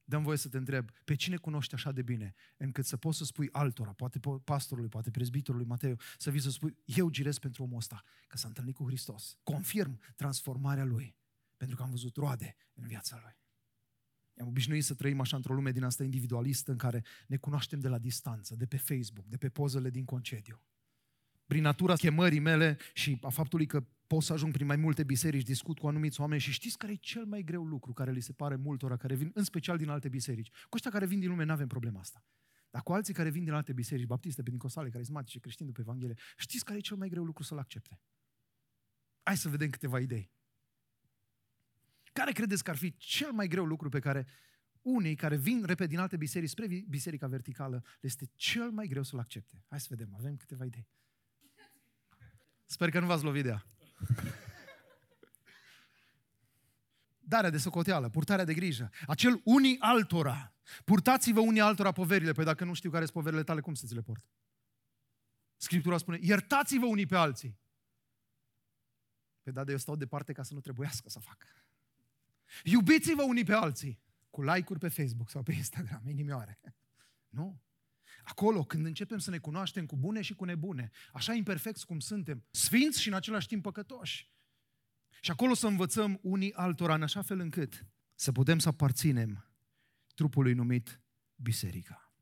Dăm 0.04 0.24
voie 0.24 0.38
să 0.38 0.50
te 0.50 0.58
întreb, 0.58 0.90
pe 1.06 1.16
cine 1.16 1.38
cunoști 1.38 1.74
așa 1.74 1.92
de 1.92 2.02
bine, 2.02 2.34
încât 2.58 2.86
să 2.86 2.98
poți 2.98 3.18
să 3.18 3.24
spui 3.24 3.50
altora, 3.52 3.94
poate 3.94 4.20
pastorului, 4.44 4.90
poate 4.90 5.12
prezbitorului 5.12 5.68
Mateu, 5.68 6.00
să 6.18 6.30
vii 6.30 6.42
să 6.42 6.50
spui, 6.50 6.78
eu 6.86 7.10
girez 7.10 7.38
pentru 7.38 7.64
omul 7.64 7.78
ăsta, 7.78 8.04
că 8.28 8.38
s-a 8.38 8.48
întâlnit 8.48 8.76
cu 8.76 8.86
Hristos. 8.86 9.38
Confirm 9.44 10.00
transformarea 10.16 10.84
lui, 10.84 11.16
pentru 11.58 11.76
că 11.76 11.84
am 11.84 11.90
văzut 11.90 12.16
roade 12.16 12.56
în 12.74 12.88
viața 12.88 13.20
lui. 13.24 13.40
Am 14.38 14.48
obișnuit 14.48 14.84
să 14.84 14.94
trăim 14.94 15.20
așa 15.20 15.36
într-o 15.36 15.54
lume 15.54 15.72
din 15.72 15.84
asta 15.84 16.04
individualistă 16.04 16.72
în 16.72 16.78
care 16.78 17.04
ne 17.28 17.38
cunoaștem 17.38 17.80
de 17.80 17.88
la 17.88 17.98
distanță, 17.98 18.56
de 18.56 18.66
pe 18.66 18.78
Facebook, 18.78 19.26
de 19.26 19.38
pe 19.38 19.50
pozele 19.50 19.90
din 19.90 20.06
concediu 20.06 20.62
prin 21.46 21.62
natura 21.62 21.94
chemării 21.94 22.40
mele 22.40 22.78
și 22.94 23.18
a 23.22 23.30
faptului 23.30 23.66
că 23.66 23.86
pot 24.08 24.24
să 24.24 24.34
ajung 24.34 24.54
prin 24.54 24.66
mai 24.66 24.76
multe 24.76 25.04
biserici, 25.04 25.44
discut 25.44 25.80
cu 25.80 25.88
anumiți 25.88 26.22
oameni 26.22 26.42
și 26.42 26.52
știți 26.52 26.78
care 26.78 26.92
e 26.92 26.96
cel 26.96 27.26
mai 27.26 27.44
greu 27.44 27.64
lucru 27.64 27.94
care 27.94 28.12
li 28.12 28.20
se 28.20 28.34
pare 28.34 28.56
multora 28.56 28.98
care 28.98 29.16
vin, 29.16 29.32
în 29.34 29.44
special 29.44 29.78
din 29.78 29.90
alte 29.90 30.10
biserici. 30.10 30.50
Cu 30.50 30.76
ăștia 30.76 30.92
care 30.92 31.06
vin 31.06 31.20
din 31.20 31.30
lume 31.30 31.44
nu 31.44 31.52
avem 31.52 31.68
problema 31.68 32.00
asta. 32.00 32.26
Dar 32.70 32.82
cu 32.82 32.94
alții 32.94 33.14
care 33.14 33.30
vin 33.30 33.44
din 33.44 33.54
alte 33.54 33.74
biserici, 33.74 34.06
baptiste, 34.06 34.44
pentecostale, 34.44 34.90
carismatice, 34.90 35.40
creștini 35.40 35.68
după 35.68 35.82
Evanghelie, 35.82 36.16
știți 36.38 36.66
care 36.66 36.78
e 36.78 36.82
cel 36.82 36.98
mai 36.98 37.10
greu 37.10 37.24
lucru 37.24 37.44
să-l 37.44 37.58
accepte? 37.58 38.00
Hai 39.24 39.38
să 39.38 39.50
vedem 39.50 39.70
câteva 39.70 40.00
idei. 40.00 40.32
Care 42.14 42.32
credeți 42.32 42.64
că 42.64 42.70
ar 42.70 42.78
fi 42.78 42.98
cel 42.98 43.32
mai 43.32 43.48
greu 43.48 43.66
lucru 43.66 43.90
pe 43.90 44.00
care 44.00 44.28
unii 44.82 45.16
care 45.16 45.38
vin 45.38 45.64
repede 45.66 45.90
din 45.90 46.00
alte 46.00 46.18
biserici 46.18 46.50
spre 46.50 46.86
biserica 46.88 47.28
verticală, 47.28 47.76
le 47.76 48.08
este 48.08 48.30
cel 48.36 48.72
mai 48.72 48.88
greu 48.88 49.04
să-l 49.04 49.20
accepte? 49.20 49.64
Hai 49.68 49.80
să 49.80 49.88
vedem, 49.90 50.14
avem 50.14 50.36
câteva 50.36 50.66
idei. 50.66 50.88
Sper 52.72 52.90
că 52.90 53.00
nu 53.00 53.06
v-ați 53.06 53.24
lovit 53.24 53.44
de 53.44 53.50
ea. 53.50 53.66
Darea 57.20 57.50
de 57.50 57.58
socoteală, 57.58 58.10
purtarea 58.10 58.46
de 58.46 58.54
grijă, 58.54 58.90
acel 59.08 59.42
unii 59.44 59.78
altora, 59.80 60.54
Purtați-vă 60.86 61.40
unii 61.40 61.62
altora 61.62 61.92
poverile. 61.92 62.32
Păi 62.32 62.46
dacă 62.46 62.66
nu 62.66 62.74
știu 62.74 62.90
care 62.90 63.04
sunt 63.04 63.16
poverile 63.16 63.44
tale, 63.44 63.62
cum 63.62 63.74
să 63.74 63.86
ți 63.88 63.94
le 63.94 64.02
port? 64.02 64.26
Scriptura 65.58 65.98
spune, 65.98 66.18
iertați-vă 66.22 66.86
unii 66.86 67.06
pe 67.06 67.16
alții. 67.16 67.60
Păi 69.42 69.54
da, 69.54 69.64
de 69.64 69.72
eu 69.72 69.78
stau 69.78 69.96
departe 69.96 70.34
ca 70.34 70.44
să 70.44 70.54
nu 70.54 70.60
trebuiască 70.60 71.10
să 71.10 71.20
fac. 71.20 71.46
Iubiți-vă 72.64 73.24
unii 73.24 73.44
pe 73.44 73.54
alții. 73.54 74.00
Cu 74.30 74.42
like-uri 74.42 74.80
pe 74.80 74.88
Facebook 74.88 75.30
sau 75.30 75.44
pe 75.44 75.54
Instagram, 75.54 76.02
inimioare. 76.08 76.60
Nu? 77.30 77.62
Acolo, 78.32 78.64
când 78.64 78.86
începem 78.86 79.18
să 79.18 79.30
ne 79.30 79.38
cunoaștem 79.38 79.86
cu 79.86 79.98
bune 79.98 80.22
și 80.22 80.34
cu 80.34 80.46
nebune, 80.46 80.90
așa 81.14 81.34
imperfecți 81.34 81.86
cum 81.86 82.00
suntem, 82.00 82.44
sfinți 82.52 83.02
și 83.02 83.08
în 83.08 83.14
același 83.14 83.48
timp 83.48 83.64
păcătoși. 83.64 84.32
Și 85.22 85.32
acolo 85.32 85.54
să 85.54 85.68
învățăm 85.68 86.20
unii 86.22 86.54
altora 86.54 86.94
în 86.94 87.02
așa 87.02 87.22
fel 87.22 87.40
încât 87.40 87.86
să 88.16 88.32
putem 88.32 88.60
să 88.60 88.68
aparținem 88.68 89.46
trupului 90.16 90.54
numit 90.54 91.02
biserica. 91.36 92.14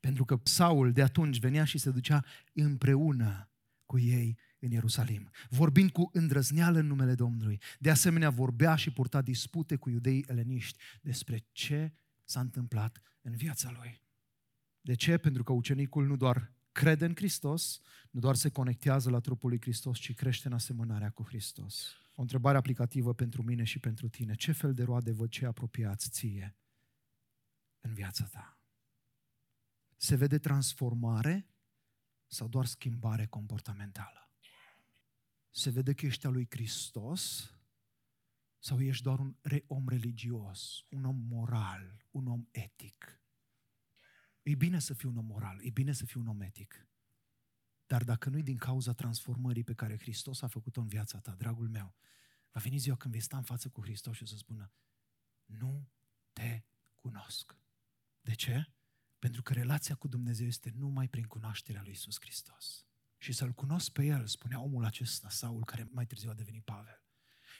Pentru 0.00 0.24
că 0.24 0.40
Saul 0.42 0.92
de 0.92 1.02
atunci 1.02 1.38
venea 1.38 1.64
și 1.64 1.78
se 1.78 1.90
ducea 1.90 2.24
împreună 2.52 3.50
cu 3.86 3.98
ei 3.98 4.38
în 4.58 4.70
Ierusalim, 4.70 5.30
vorbind 5.48 5.90
cu 5.90 6.10
îndrăzneală 6.12 6.78
în 6.78 6.86
numele 6.86 7.14
Domnului. 7.14 7.60
De 7.78 7.90
asemenea, 7.90 8.30
vorbea 8.30 8.76
și 8.76 8.90
purta 8.90 9.22
dispute 9.22 9.76
cu 9.76 9.90
iudeii 9.90 10.24
eleniști 10.28 10.78
despre 11.00 11.44
ce 11.52 11.92
s-a 12.24 12.40
întâmplat 12.40 13.02
în 13.20 13.36
viața 13.36 13.70
lui. 13.70 14.01
De 14.82 14.94
ce? 14.94 15.18
Pentru 15.18 15.42
că 15.42 15.52
ucenicul 15.52 16.06
nu 16.06 16.16
doar 16.16 16.52
crede 16.72 17.04
în 17.04 17.14
Hristos, 17.14 17.80
nu 18.10 18.20
doar 18.20 18.34
se 18.34 18.50
conectează 18.50 19.10
la 19.10 19.20
trupul 19.20 19.48
lui 19.48 19.60
Hristos, 19.60 19.98
ci 19.98 20.14
crește 20.14 20.46
în 20.46 20.52
asemănarea 20.52 21.10
cu 21.10 21.22
Hristos. 21.22 21.96
O 22.14 22.20
întrebare 22.20 22.56
aplicativă 22.56 23.14
pentru 23.14 23.42
mine 23.42 23.64
și 23.64 23.78
pentru 23.78 24.08
tine. 24.08 24.34
Ce 24.34 24.52
fel 24.52 24.74
de 24.74 24.82
roade 24.82 25.12
văd 25.12 25.30
ce 25.30 25.46
apropiați 25.46 26.10
ție 26.10 26.56
în 27.80 27.94
viața 27.94 28.24
ta? 28.24 28.58
Se 29.96 30.16
vede 30.16 30.38
transformare 30.38 31.46
sau 32.26 32.48
doar 32.48 32.66
schimbare 32.66 33.26
comportamentală? 33.26 34.30
Se 35.50 35.70
vede 35.70 35.92
că 35.92 36.06
ești 36.06 36.26
al 36.26 36.32
lui 36.32 36.46
Hristos 36.50 37.54
sau 38.58 38.80
ești 38.80 39.02
doar 39.02 39.18
un 39.18 39.34
om 39.66 39.88
religios, 39.88 40.84
un 40.88 41.04
om 41.04 41.16
moral, 41.16 42.04
un 42.10 42.26
om 42.26 42.46
etic? 42.50 43.21
E 44.42 44.54
bine 44.54 44.78
să 44.78 44.94
fii 44.94 45.08
un 45.08 45.16
om 45.16 45.24
moral, 45.24 45.64
e 45.64 45.70
bine 45.70 45.92
să 45.92 46.04
fii 46.04 46.20
un 46.20 46.26
om 46.26 46.40
etic. 46.40 46.86
Dar 47.86 48.04
dacă 48.04 48.28
nu-i 48.28 48.42
din 48.42 48.56
cauza 48.56 48.92
transformării 48.92 49.64
pe 49.64 49.74
care 49.74 49.98
Hristos 49.98 50.42
a 50.42 50.46
făcut-o 50.46 50.80
în 50.80 50.86
viața 50.86 51.18
ta, 51.18 51.34
dragul 51.34 51.68
meu, 51.68 51.94
va 52.50 52.60
veni 52.60 52.78
ziua 52.78 52.96
când 52.96 53.12
vei 53.12 53.22
sta 53.22 53.36
în 53.36 53.42
față 53.42 53.68
cu 53.68 53.82
Hristos 53.82 54.16
și 54.16 54.22
o 54.22 54.26
să 54.26 54.36
spună, 54.36 54.72
nu 55.44 55.88
te 56.32 56.62
cunosc. 56.94 57.56
De 58.20 58.34
ce? 58.34 58.72
Pentru 59.18 59.42
că 59.42 59.52
relația 59.52 59.94
cu 59.94 60.08
Dumnezeu 60.08 60.46
este 60.46 60.70
numai 60.70 61.08
prin 61.08 61.24
cunoașterea 61.24 61.82
lui 61.82 61.92
Isus 61.92 62.16
Hristos. 62.20 62.86
Și 63.18 63.32
să-L 63.32 63.52
cunosc 63.52 63.90
pe 63.90 64.04
El, 64.04 64.26
spunea 64.26 64.60
omul 64.60 64.84
acesta, 64.84 65.28
Saul, 65.28 65.64
care 65.64 65.88
mai 65.90 66.06
târziu 66.06 66.30
a 66.30 66.34
devenit 66.34 66.64
Pavel. 66.64 67.02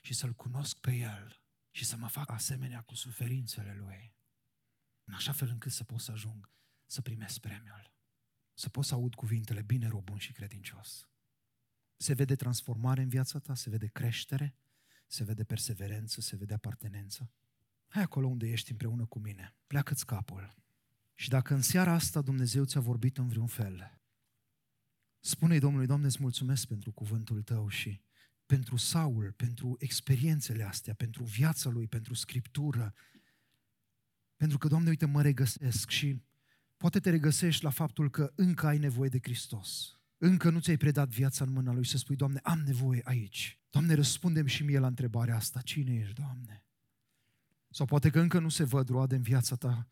Și 0.03 0.15
să-L 0.15 0.33
cunosc 0.33 0.79
pe 0.79 0.95
El 0.95 1.41
și 1.71 1.85
să 1.85 1.97
mă 1.97 2.09
fac 2.09 2.31
asemenea 2.31 2.83
cu 2.83 2.95
suferințele 2.95 3.75
Lui. 3.75 4.15
În 5.05 5.15
așa 5.15 5.33
fel 5.33 5.49
încât 5.49 5.73
să 5.73 5.85
pot 5.85 6.01
să 6.01 6.13
ajung 6.13 6.51
să 6.93 7.01
primesc 7.01 7.39
premiul. 7.39 7.93
Să 8.55 8.69
pot 8.69 8.85
să 8.85 8.95
aud 8.95 9.15
cuvintele, 9.15 9.63
bine, 9.63 9.89
rob 9.89 10.05
bun 10.05 10.19
și 10.19 10.33
credincios. 10.33 11.09
Se 11.97 12.13
vede 12.15 12.35
transformare 12.35 13.03
în 13.03 13.09
viața 13.09 13.39
ta, 13.39 13.55
se 13.55 13.71
vede 13.71 13.87
creștere, 13.87 14.55
se 15.07 15.25
vede 15.25 15.45
perseverență, 15.45 16.21
se 16.21 16.37
vede 16.37 16.55
apartenență. 16.55 17.31
Hai 17.89 18.03
acolo 18.03 18.27
unde 18.27 18.51
ești 18.51 18.71
împreună 18.71 19.07
cu 19.07 19.19
mine. 19.19 19.55
Pleacă-ți 19.67 20.07
capul. 20.07 20.55
Și 21.15 21.29
dacă 21.29 21.55
în 21.55 21.63
seara 21.63 21.93
asta 21.93 22.21
Dumnezeu 22.21 22.65
ți-a 22.65 22.81
vorbit 22.81 23.19
în 23.19 23.29
vreun 23.29 23.47
fel, 23.47 24.01
spune-i 25.21 25.59
Domnului, 25.59 25.87
Doamne, 25.87 26.07
îți 26.07 26.21
mulțumesc 26.21 26.67
pentru 26.67 26.93
cuvântul 26.93 27.43
Tău 27.43 27.69
și 27.69 28.01
pentru 28.47 28.77
Saul, 28.77 29.33
pentru 29.33 29.77
experiențele 29.79 30.63
astea, 30.63 30.95
pentru 30.95 31.25
viața 31.25 31.71
lui, 31.71 31.87
pentru 31.87 32.15
Scriptură. 32.15 32.95
Pentru 34.37 34.59
că, 34.59 34.69
Doamne, 34.69 34.89
uite, 34.89 35.07
mă 35.07 35.23
regăsesc 35.23 35.91
și 35.91 36.23
poate 36.83 37.01
te 37.01 37.11
regăsești 37.11 37.65
la 37.65 37.71
faptul 37.71 38.11
că 38.11 38.33
încă 38.35 38.67
ai 38.67 38.79
nevoie 38.79 39.09
de 39.09 39.19
Hristos. 39.23 40.01
Încă 40.19 40.51
nu 40.51 40.61
ți-ai 40.61 40.77
predat 40.77 41.09
viața 41.09 41.45
în 41.45 41.53
mâna 41.53 41.73
Lui 41.73 41.87
să 41.87 41.97
spui, 41.97 42.17
Doamne, 42.17 42.41
am 42.43 42.59
nevoie 42.59 43.01
aici. 43.05 43.61
Doamne, 43.71 43.95
răspundem 43.95 44.47
și 44.47 44.63
mie 44.63 44.79
la 44.79 44.87
întrebarea 44.87 45.37
asta. 45.37 45.61
Cine 45.61 45.95
ești, 45.95 46.15
Doamne? 46.15 46.65
Sau 47.71 47.87
poate 47.87 48.11
că 48.11 48.21
încă 48.21 48.39
nu 48.39 48.49
se 48.49 48.65
văd 48.65 48.89
roade 48.89 49.15
în 49.15 49.23
viața 49.23 49.57
ta 49.57 49.89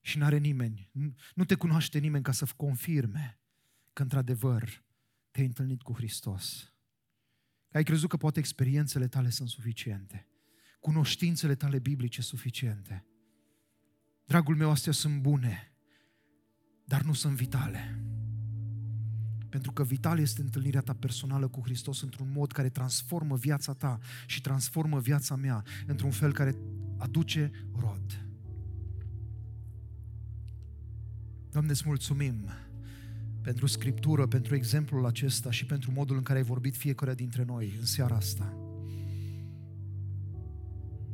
și 0.00 0.18
n-are 0.18 0.38
nimeni, 0.38 0.90
nu 1.34 1.44
te 1.44 1.54
cunoaște 1.54 1.98
nimeni 1.98 2.24
ca 2.24 2.32
să 2.32 2.46
confirme 2.56 3.40
că 3.92 4.02
într-adevăr 4.02 4.84
te-ai 5.30 5.46
întâlnit 5.46 5.82
cu 5.82 5.92
Hristos. 5.92 6.72
Ai 7.72 7.82
crezut 7.82 8.08
că 8.08 8.16
poate 8.16 8.38
experiențele 8.38 9.08
tale 9.08 9.30
sunt 9.30 9.48
suficiente, 9.48 10.28
cunoștințele 10.80 11.54
tale 11.54 11.78
biblice 11.78 12.22
suficiente. 12.22 13.06
Dragul 14.24 14.56
meu, 14.56 14.70
astea 14.70 14.92
sunt 14.92 15.20
bune, 15.20 15.73
dar 16.84 17.02
nu 17.02 17.12
sunt 17.12 17.34
vitale. 17.34 17.98
Pentru 19.48 19.72
că 19.72 19.84
vital 19.84 20.18
este 20.18 20.40
întâlnirea 20.40 20.80
ta 20.80 20.92
personală 20.92 21.48
cu 21.48 21.60
Hristos 21.64 22.02
într-un 22.02 22.32
mod 22.32 22.52
care 22.52 22.68
transformă 22.68 23.36
viața 23.36 23.72
ta 23.72 23.98
și 24.26 24.40
transformă 24.40 25.00
viața 25.00 25.36
mea 25.36 25.64
într-un 25.86 26.10
fel 26.10 26.32
care 26.32 26.56
aduce 26.96 27.50
rod. 27.80 28.26
Doamne, 31.50 31.70
îți 31.70 31.82
mulțumim 31.86 32.48
pentru 33.42 33.66
Scriptură, 33.66 34.26
pentru 34.26 34.54
exemplul 34.54 35.06
acesta 35.06 35.50
și 35.50 35.66
pentru 35.66 35.92
modul 35.92 36.16
în 36.16 36.22
care 36.22 36.38
ai 36.38 36.44
vorbit 36.44 36.76
fiecare 36.76 37.14
dintre 37.14 37.44
noi 37.44 37.76
în 37.78 37.86
seara 37.86 38.16
asta. 38.16 38.56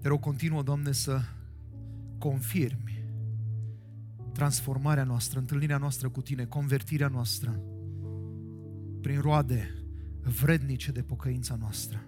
Te 0.01 0.09
rog, 0.09 0.21
continuă, 0.21 0.63
Doamne, 0.63 0.93
să 0.93 1.21
confirmi 2.19 2.90
transformarea 4.41 5.05
noastră, 5.05 5.39
întâlnirea 5.39 5.77
noastră 5.77 6.09
cu 6.09 6.21
Tine, 6.21 6.45
convertirea 6.45 7.09
noastră 7.09 7.61
prin 9.01 9.21
roade 9.21 9.85
vrednice 10.43 10.91
de 10.91 11.03
pocăința 11.03 11.57
noastră. 11.61 12.07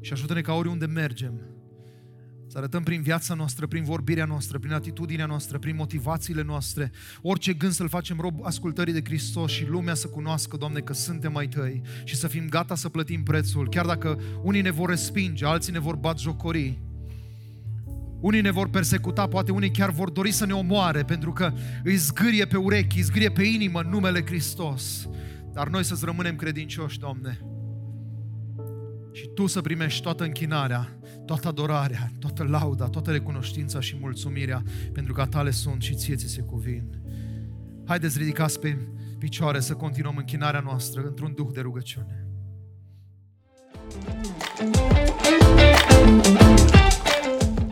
Și 0.00 0.12
ajută-ne 0.12 0.40
ca 0.40 0.52
oriunde 0.52 0.86
mergem, 0.86 1.40
să 2.46 2.58
arătăm 2.58 2.82
prin 2.82 3.02
viața 3.02 3.34
noastră, 3.34 3.66
prin 3.66 3.84
vorbirea 3.84 4.24
noastră, 4.24 4.58
prin 4.58 4.72
atitudinea 4.72 5.26
noastră, 5.26 5.58
prin 5.58 5.76
motivațiile 5.76 6.42
noastre, 6.42 6.90
orice 7.22 7.52
gând 7.52 7.72
să-L 7.72 7.88
facem 7.88 8.20
rob 8.20 8.44
ascultării 8.44 8.92
de 8.92 9.04
Hristos 9.04 9.50
și 9.50 9.66
lumea 9.66 9.94
să 9.94 10.06
cunoască, 10.06 10.56
Doamne, 10.56 10.80
că 10.80 10.92
suntem 10.92 11.32
mai 11.32 11.48
Tăi 11.48 11.82
și 12.04 12.16
să 12.16 12.28
fim 12.28 12.48
gata 12.48 12.74
să 12.74 12.88
plătim 12.88 13.22
prețul, 13.22 13.68
chiar 13.68 13.86
dacă 13.86 14.20
unii 14.42 14.62
ne 14.62 14.70
vor 14.70 14.88
respinge, 14.88 15.44
alții 15.44 15.72
ne 15.72 15.78
vor 15.78 15.96
bat 15.96 16.18
jocorii, 16.18 16.85
unii 18.20 18.40
ne 18.40 18.50
vor 18.50 18.68
persecuta, 18.68 19.26
poate 19.26 19.52
unii 19.52 19.70
chiar 19.70 19.90
vor 19.90 20.10
dori 20.10 20.30
să 20.30 20.46
ne 20.46 20.52
omoare, 20.52 21.02
pentru 21.02 21.32
că 21.32 21.52
îi 21.84 21.96
zgârie 21.96 22.44
pe 22.44 22.56
urechi, 22.56 22.96
îi 22.96 23.02
zgârie 23.02 23.30
pe 23.30 23.42
inimă 23.42 23.80
în 23.80 23.88
numele 23.88 24.24
Hristos. 24.24 25.08
Dar 25.52 25.68
noi 25.68 25.84
să-ți 25.84 26.04
rămânem 26.04 26.36
credincioși, 26.36 26.98
Doamne, 26.98 27.40
și 29.12 29.28
Tu 29.34 29.46
să 29.46 29.60
primești 29.60 30.02
toată 30.02 30.24
închinarea, 30.24 30.98
toată 31.26 31.48
adorarea, 31.48 32.12
toată 32.18 32.42
lauda, 32.42 32.86
toată 32.86 33.10
recunoștința 33.10 33.80
și 33.80 33.96
mulțumirea, 34.00 34.62
pentru 34.92 35.12
că 35.12 35.20
a 35.20 35.26
Tale 35.26 35.50
sunt 35.50 35.82
și 35.82 35.94
Ție 35.94 36.14
ți 36.14 36.28
se 36.28 36.40
cuvin. 36.40 37.00
Haideți 37.86 38.18
ridicați 38.18 38.60
pe 38.60 38.78
picioare 39.18 39.60
să 39.60 39.74
continuăm 39.74 40.16
închinarea 40.16 40.60
noastră 40.60 41.02
într-un 41.06 41.32
duh 41.36 41.48
de 41.52 41.60
rugăciune. 41.60 42.26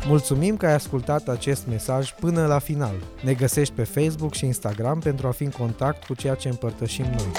Mulțumim 0.06 0.56
că 0.56 0.66
ai 0.66 0.74
ascultat 0.74 1.28
acest 1.28 1.66
mesaj 1.68 2.12
până 2.12 2.46
la 2.46 2.58
final. 2.58 2.94
Ne 3.22 3.32
găsești 3.32 3.74
pe 3.74 3.84
Facebook 3.84 4.34
și 4.34 4.44
Instagram 4.44 4.98
pentru 4.98 5.26
a 5.26 5.30
fi 5.30 5.42
în 5.42 5.50
contact 5.50 6.04
cu 6.04 6.14
ceea 6.14 6.34
ce 6.34 6.48
împărtășim 6.48 7.04
noi. 7.04 7.32